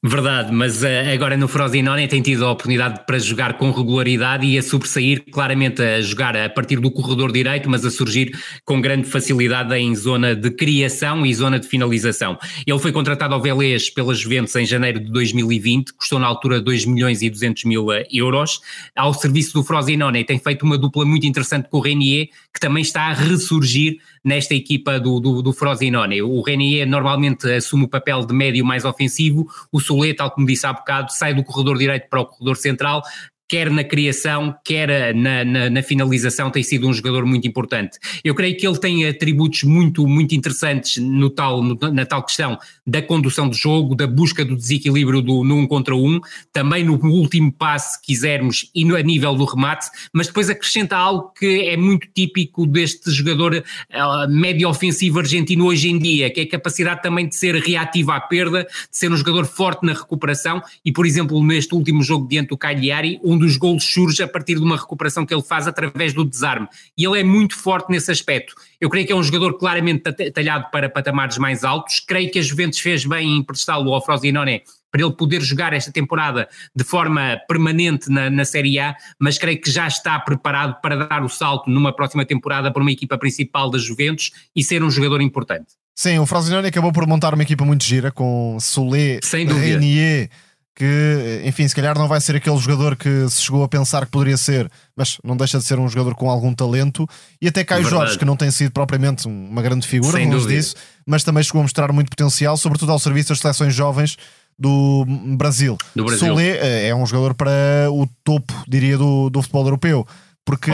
Verdade, 0.06 0.52
mas 0.52 0.82
uh, 0.82 1.14
agora 1.14 1.34
no 1.34 1.48
Frosinone 1.48 2.06
tem 2.06 2.20
tido 2.20 2.44
a 2.44 2.52
oportunidade 2.52 3.06
para 3.06 3.18
jogar 3.18 3.56
com 3.56 3.70
regularidade 3.70 4.44
e 4.46 4.58
a 4.58 4.62
sobressair 4.62 5.24
claramente 5.32 5.80
a 5.80 5.98
jogar 6.02 6.36
a 6.36 6.46
partir 6.50 6.78
do 6.78 6.90
corredor 6.90 7.32
direito, 7.32 7.70
mas 7.70 7.86
a 7.86 7.90
surgir 7.90 8.38
com 8.66 8.82
grande 8.82 9.08
facilidade 9.08 9.74
em 9.74 9.96
zona 9.96 10.36
de 10.36 10.50
criação 10.50 11.24
e 11.24 11.32
zona 11.32 11.58
de 11.58 11.66
finalização. 11.66 12.36
Ele 12.66 12.78
foi 12.78 12.92
contratado 12.92 13.32
ao 13.32 13.40
Vélez 13.40 13.88
pelas 13.88 14.18
Juventus 14.18 14.54
em 14.56 14.66
janeiro 14.66 15.00
de 15.00 15.10
2020, 15.10 15.94
custou 15.94 16.18
na 16.18 16.26
altura 16.26 16.60
2 16.60 16.84
milhões 16.84 17.22
e 17.22 17.30
200 17.30 17.64
mil 17.64 17.90
eh, 17.90 18.06
euros. 18.12 18.60
Ao 18.94 19.14
serviço 19.14 19.54
do 19.54 19.64
Frosinone 19.64 20.22
tem 20.22 20.38
feito 20.38 20.66
uma 20.66 20.76
dupla 20.76 21.06
muito 21.06 21.26
interessante 21.26 21.70
com 21.70 21.78
o 21.78 21.80
Renier, 21.80 22.28
que 22.52 22.60
também 22.60 22.82
está 22.82 23.04
a 23.04 23.14
ressurgir 23.14 23.96
nesta 24.22 24.54
equipa 24.54 24.98
do, 24.98 25.18
do, 25.20 25.42
do 25.42 25.52
Frosinone. 25.52 26.22
O 26.22 26.42
Renier 26.42 26.86
normalmente 26.86 27.50
assume 27.50 27.84
o 27.84 27.88
papel 27.88 28.24
de 28.24 28.34
médio 28.34 28.64
mais 28.64 28.84
ofensivo, 28.84 29.48
o 29.70 29.80
Solé, 29.94 30.14
tal 30.14 30.32
como 30.32 30.46
disse 30.46 30.66
há 30.66 30.72
bocado, 30.72 31.12
sai 31.12 31.34
do 31.34 31.44
corredor 31.44 31.78
direito 31.78 32.08
para 32.08 32.20
o 32.20 32.26
corredor 32.26 32.56
central, 32.56 33.02
quer 33.48 33.70
na 33.70 33.84
criação, 33.84 34.54
quer 34.64 35.14
na, 35.14 35.44
na, 35.44 35.70
na, 35.70 35.82
finalização, 35.82 36.50
tem 36.50 36.62
sido 36.62 36.88
um 36.88 36.92
jogador 36.92 37.26
muito 37.26 37.46
importante. 37.46 37.98
Eu 38.24 38.34
creio 38.34 38.56
que 38.56 38.66
ele 38.66 38.78
tem 38.78 39.06
atributos 39.06 39.64
muito, 39.64 40.06
muito 40.06 40.34
interessantes 40.34 41.02
no 41.02 41.28
tal, 41.28 41.62
no, 41.62 41.78
na 41.92 42.06
tal 42.06 42.22
questão 42.22 42.58
da 42.86 43.02
condução 43.02 43.48
do 43.48 43.54
jogo, 43.54 43.94
da 43.94 44.06
busca 44.06 44.44
do 44.44 44.56
desequilíbrio 44.56 45.20
do, 45.20 45.44
no 45.44 45.68
contra 45.68 45.94
um, 45.94 46.20
também 46.52 46.84
no 46.84 46.94
último 46.94 47.52
passe, 47.52 47.94
se 47.94 48.02
quisermos, 48.02 48.70
e 48.74 48.84
no, 48.84 48.96
a 48.96 49.02
nível 49.02 49.34
do 49.34 49.44
remate, 49.44 49.86
mas 50.12 50.26
depois 50.26 50.48
acrescenta 50.48 50.96
algo 50.96 51.32
que 51.38 51.68
é 51.68 51.76
muito 51.76 52.08
típico 52.14 52.66
deste 52.66 53.10
jogador 53.10 53.54
uh, 53.54 54.30
médio 54.30 54.68
ofensivo 54.68 55.18
argentino 55.18 55.66
hoje 55.66 55.88
em 55.88 55.98
dia, 55.98 56.30
que 56.30 56.40
é 56.40 56.42
a 56.44 56.48
capacidade 56.48 57.02
também 57.02 57.28
de 57.28 57.36
ser 57.36 57.54
reativo 57.56 58.10
à 58.10 58.20
perda, 58.20 58.64
de 58.64 58.96
ser 58.96 59.10
um 59.10 59.16
jogador 59.16 59.44
forte 59.44 59.84
na 59.84 59.92
recuperação, 59.92 60.62
e 60.84 60.92
por 60.92 61.06
exemplo, 61.06 61.42
neste 61.44 61.74
último 61.74 62.02
jogo 62.02 62.26
diante 62.28 62.48
do 62.48 62.56
Cagliari, 62.56 63.18
um 63.22 63.33
dos 63.38 63.56
golos 63.56 63.84
surge 63.84 64.22
a 64.22 64.28
partir 64.28 64.56
de 64.56 64.62
uma 64.62 64.76
recuperação 64.76 65.24
que 65.24 65.34
ele 65.34 65.42
faz 65.42 65.66
através 65.66 66.12
do 66.12 66.24
desarme. 66.24 66.68
E 66.96 67.04
ele 67.06 67.20
é 67.20 67.24
muito 67.24 67.56
forte 67.56 67.90
nesse 67.90 68.10
aspecto. 68.10 68.54
Eu 68.80 68.90
creio 68.90 69.06
que 69.06 69.12
é 69.12 69.16
um 69.16 69.22
jogador 69.22 69.54
claramente 69.54 70.12
talhado 70.32 70.70
para 70.70 70.88
patamares 70.88 71.38
mais 71.38 71.64
altos. 71.64 72.00
Creio 72.00 72.30
que 72.30 72.38
a 72.38 72.42
Juventus 72.42 72.78
fez 72.78 73.04
bem 73.04 73.28
em 73.28 73.38
emprestá-lo 73.38 73.92
ao 73.92 74.04
Frosinone 74.04 74.62
para 74.94 75.02
ele 75.02 75.12
poder 75.12 75.42
jogar 75.42 75.72
esta 75.72 75.90
temporada 75.90 76.48
de 76.74 76.84
forma 76.84 77.40
permanente 77.48 78.08
na, 78.08 78.30
na 78.30 78.44
Série 78.44 78.78
A, 78.78 78.94
mas 79.18 79.36
creio 79.36 79.60
que 79.60 79.68
já 79.68 79.88
está 79.88 80.20
preparado 80.20 80.80
para 80.80 80.94
dar 80.94 81.24
o 81.24 81.28
salto 81.28 81.68
numa 81.68 81.92
próxima 81.92 82.24
temporada 82.24 82.72
para 82.72 82.80
uma 82.80 82.92
equipa 82.92 83.18
principal 83.18 83.68
da 83.68 83.76
Juventus 83.76 84.30
e 84.54 84.62
ser 84.62 84.84
um 84.84 84.90
jogador 84.90 85.20
importante. 85.20 85.66
Sim, 85.96 86.20
o 86.20 86.26
Frosinone 86.26 86.68
acabou 86.68 86.92
por 86.92 87.08
montar 87.08 87.34
uma 87.34 87.42
equipa 87.42 87.64
muito 87.64 87.84
gira 87.84 88.12
com 88.12 88.56
Solé, 88.60 89.18
Renier, 89.32 90.30
que, 90.74 91.42
enfim, 91.44 91.68
se 91.68 91.74
calhar 91.74 91.96
não 91.96 92.08
vai 92.08 92.20
ser 92.20 92.34
aquele 92.34 92.56
jogador 92.58 92.96
que 92.96 93.28
se 93.28 93.42
chegou 93.42 93.62
a 93.62 93.68
pensar 93.68 94.06
que 94.06 94.10
poderia 94.10 94.36
ser, 94.36 94.68
mas 94.96 95.18
não 95.22 95.36
deixa 95.36 95.58
de 95.58 95.64
ser 95.64 95.78
um 95.78 95.88
jogador 95.88 96.14
com 96.16 96.28
algum 96.28 96.52
talento. 96.52 97.08
E 97.40 97.46
até 97.46 97.62
Caio 97.62 97.82
Verdade. 97.82 98.02
Jorge, 98.02 98.18
que 98.18 98.24
não 98.24 98.36
tem 98.36 98.50
sido 98.50 98.72
propriamente 98.72 99.28
uma 99.28 99.62
grande 99.62 99.86
figura, 99.86 100.18
vamos 100.18 100.46
disso, 100.46 100.74
mas 101.06 101.22
também 101.22 101.44
chegou 101.44 101.60
a 101.60 101.62
mostrar 101.62 101.92
muito 101.92 102.10
potencial, 102.10 102.56
sobretudo 102.56 102.90
ao 102.90 102.98
serviço 102.98 103.28
das 103.28 103.38
seleções 103.38 103.72
jovens 103.72 104.16
do 104.58 105.04
Brasil. 105.36 105.76
Do 105.94 106.04
Brasil. 106.04 106.26
Solé 106.26 106.58
eh, 106.58 106.88
é 106.88 106.94
um 106.94 107.06
jogador 107.06 107.34
para 107.34 107.52
o 107.90 108.08
topo, 108.24 108.52
diria, 108.66 108.98
do, 108.98 109.30
do 109.30 109.42
futebol 109.42 109.66
europeu, 109.66 110.06
porque 110.44 110.72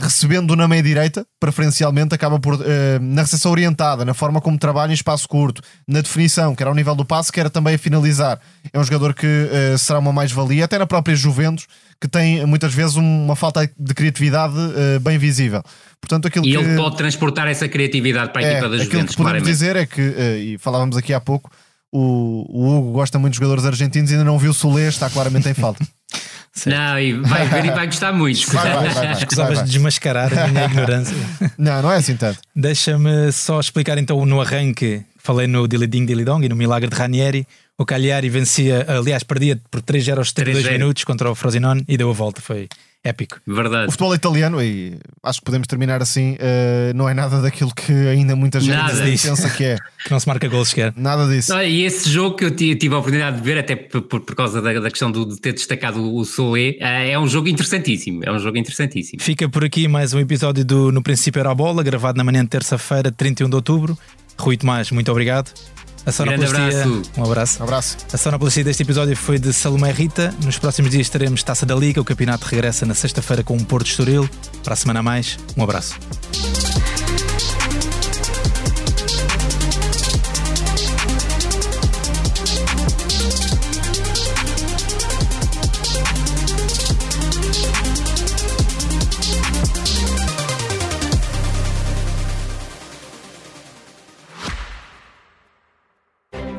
recebendo 0.00 0.56
na 0.56 0.66
meia 0.66 0.82
direita, 0.82 1.26
preferencialmente, 1.38 2.14
acaba 2.14 2.38
por 2.38 2.54
uh, 2.54 2.58
na 3.00 3.22
recepção 3.22 3.50
orientada, 3.50 4.04
na 4.04 4.14
forma 4.14 4.40
como 4.40 4.58
trabalha 4.58 4.90
em 4.90 4.94
espaço 4.94 5.28
curto, 5.28 5.62
na 5.86 6.00
definição, 6.00 6.54
quer 6.54 6.66
ao 6.66 6.74
nível 6.74 6.94
do 6.94 7.04
passe, 7.04 7.30
quer 7.30 7.50
também 7.50 7.74
a 7.74 7.78
finalizar. 7.78 8.40
É 8.72 8.78
um 8.78 8.84
jogador 8.84 9.14
que 9.14 9.26
uh, 9.26 9.78
será 9.78 9.98
uma 9.98 10.12
mais-valia, 10.12 10.64
até 10.64 10.78
na 10.78 10.86
própria 10.86 11.14
Juventus, 11.14 11.66
que 12.00 12.08
tem 12.08 12.44
muitas 12.46 12.72
vezes 12.72 12.96
uma 12.96 13.36
falta 13.36 13.70
de 13.78 13.94
criatividade 13.94 14.54
uh, 14.54 15.00
bem 15.00 15.18
visível. 15.18 15.62
Portanto, 16.00 16.26
aquilo 16.26 16.46
e 16.46 16.50
que, 16.50 16.56
ele 16.56 16.76
pode 16.76 16.96
transportar 16.96 17.46
essa 17.46 17.68
criatividade 17.68 18.32
para 18.32 18.42
a 18.42 18.44
é, 18.44 18.52
equipa 18.52 18.68
da 18.68 18.78
Juventus. 18.78 18.86
Aquilo 18.86 19.08
que 19.08 19.16
podemos 19.16 19.16
claramente. 19.16 19.46
dizer 19.46 19.76
é 19.76 19.86
que, 19.86 20.00
e 20.00 20.58
falávamos 20.58 20.96
aqui 20.96 21.12
há 21.12 21.20
pouco, 21.20 21.50
o, 21.92 22.46
o 22.48 22.78
Hugo 22.78 22.92
gosta 22.92 23.18
muito 23.18 23.34
de 23.34 23.38
jogadores 23.38 23.64
argentinos 23.66 24.10
e 24.10 24.14
ainda 24.14 24.24
não 24.24 24.38
viu 24.38 24.52
o 24.52 24.54
Solé, 24.54 24.88
está 24.88 25.10
claramente 25.10 25.48
em 25.48 25.54
falta. 25.54 25.86
Certo. 26.52 26.76
Não, 26.76 26.98
e 26.98 27.12
vai 27.12 27.46
ver 27.46 27.64
e 27.64 27.70
vai 27.70 27.86
gostar 27.86 28.12
muito. 28.12 28.50
Vai, 28.50 28.72
vai, 28.72 28.88
vai, 28.88 29.12
Escusavas 29.12 29.62
de 29.64 29.70
desmascarar 29.70 30.36
a 30.36 30.48
minha 30.48 30.64
ignorância. 30.64 31.16
Não, 31.56 31.80
não 31.82 31.92
é 31.92 31.96
assim 31.96 32.16
tanto. 32.16 32.40
Deixa-me 32.54 33.30
só 33.32 33.60
explicar 33.60 33.98
então 33.98 34.24
no 34.26 34.40
arranque. 34.40 35.04
Falei 35.16 35.46
no 35.46 35.68
Dilly 35.68 35.86
Ding 35.86 36.06
Dilly 36.06 36.24
Dong 36.24 36.44
e 36.44 36.48
no 36.48 36.56
Milagre 36.56 36.88
de 36.88 36.96
Ranieri. 36.96 37.46
O 37.78 37.84
Cagliari 37.84 38.28
vencia, 38.28 38.84
aliás, 38.88 39.22
perdia 39.22 39.60
por 39.70 39.80
3-0 39.80 40.18
aos 40.18 40.32
32 40.32 40.72
minutos 40.72 41.04
contra 41.04 41.30
o 41.30 41.34
Frosinone 41.34 41.84
e 41.86 41.96
deu 41.96 42.10
a 42.10 42.12
volta. 42.12 42.40
Foi 42.40 42.68
épico. 43.02 43.40
Verdade. 43.46 43.88
O 43.88 43.90
futebol 43.90 44.14
italiano, 44.14 44.62
e 44.62 44.98
acho 45.22 45.38
que 45.38 45.44
podemos 45.44 45.66
terminar 45.66 46.02
assim, 46.02 46.34
uh, 46.34 46.94
não 46.94 47.08
é 47.08 47.14
nada 47.14 47.40
daquilo 47.40 47.74
que 47.74 47.92
ainda 47.92 48.36
muita 48.36 48.60
gente 48.60 48.76
nada 48.76 49.02
pensa 49.02 49.48
que 49.50 49.64
é. 49.64 49.76
que 50.04 50.10
não 50.10 50.20
se 50.20 50.28
marca 50.28 50.46
gols 50.48 50.68
sequer. 50.68 50.92
Nada 50.96 51.26
disso. 51.26 51.52
Não, 51.52 51.62
e 51.62 51.84
esse 51.84 52.08
jogo 52.08 52.36
que 52.36 52.44
eu 52.44 52.54
tive 52.54 52.94
a 52.94 52.98
oportunidade 52.98 53.38
de 53.38 53.42
ver, 53.42 53.58
até 53.58 53.74
por, 53.74 54.02
por, 54.02 54.34
causa 54.34 54.60
da, 54.60 54.72
da, 54.78 54.90
questão 54.90 55.10
do, 55.10 55.24
de 55.26 55.40
ter 55.40 55.52
destacado 55.52 56.14
o 56.14 56.24
Soe, 56.24 56.78
uh, 56.80 56.84
é 56.84 57.18
um 57.18 57.26
jogo 57.26 57.48
interessantíssimo. 57.48 58.22
É 58.24 58.30
um 58.30 58.38
jogo 58.38 58.58
interessantíssimo. 58.58 59.22
Fica 59.22 59.48
por 59.48 59.64
aqui 59.64 59.88
mais 59.88 60.12
um 60.12 60.18
episódio 60.18 60.64
do 60.64 60.92
No 60.92 61.02
Princípio 61.02 61.40
Era 61.40 61.50
a 61.50 61.54
Bola, 61.54 61.82
gravado 61.82 62.18
na 62.18 62.24
manhã 62.24 62.42
de 62.42 62.50
terça-feira, 62.50 63.10
31 63.10 63.48
de 63.48 63.56
outubro. 63.56 63.98
Rui 64.38 64.56
Tomás, 64.56 64.90
muito 64.90 65.10
obrigado. 65.10 65.52
A 66.06 66.12
sonoplastia, 66.12 66.66
abraço. 66.66 67.02
Um 67.16 67.24
abraço. 67.24 67.60
Um 67.60 67.64
abraço. 67.64 67.96
A 68.12 68.16
sonoplastia 68.16 68.64
deste 68.64 68.82
episódio 68.82 69.16
foi 69.16 69.38
de 69.38 69.52
Salomé 69.52 69.92
Rita. 69.92 70.34
Nos 70.44 70.58
próximos 70.58 70.90
dias 70.90 71.08
teremos 71.08 71.42
Taça 71.42 71.66
da 71.66 71.74
Liga. 71.74 72.00
O 72.00 72.04
campeonato 72.04 72.46
regressa 72.46 72.86
na 72.86 72.94
sexta-feira 72.94 73.42
com 73.42 73.56
um 73.56 73.64
Porto 73.64 73.86
Estoril. 73.86 74.28
Para 74.62 74.74
a 74.74 74.76
semana 74.76 75.00
a 75.00 75.02
mais, 75.02 75.38
um 75.56 75.62
abraço. 75.62 75.98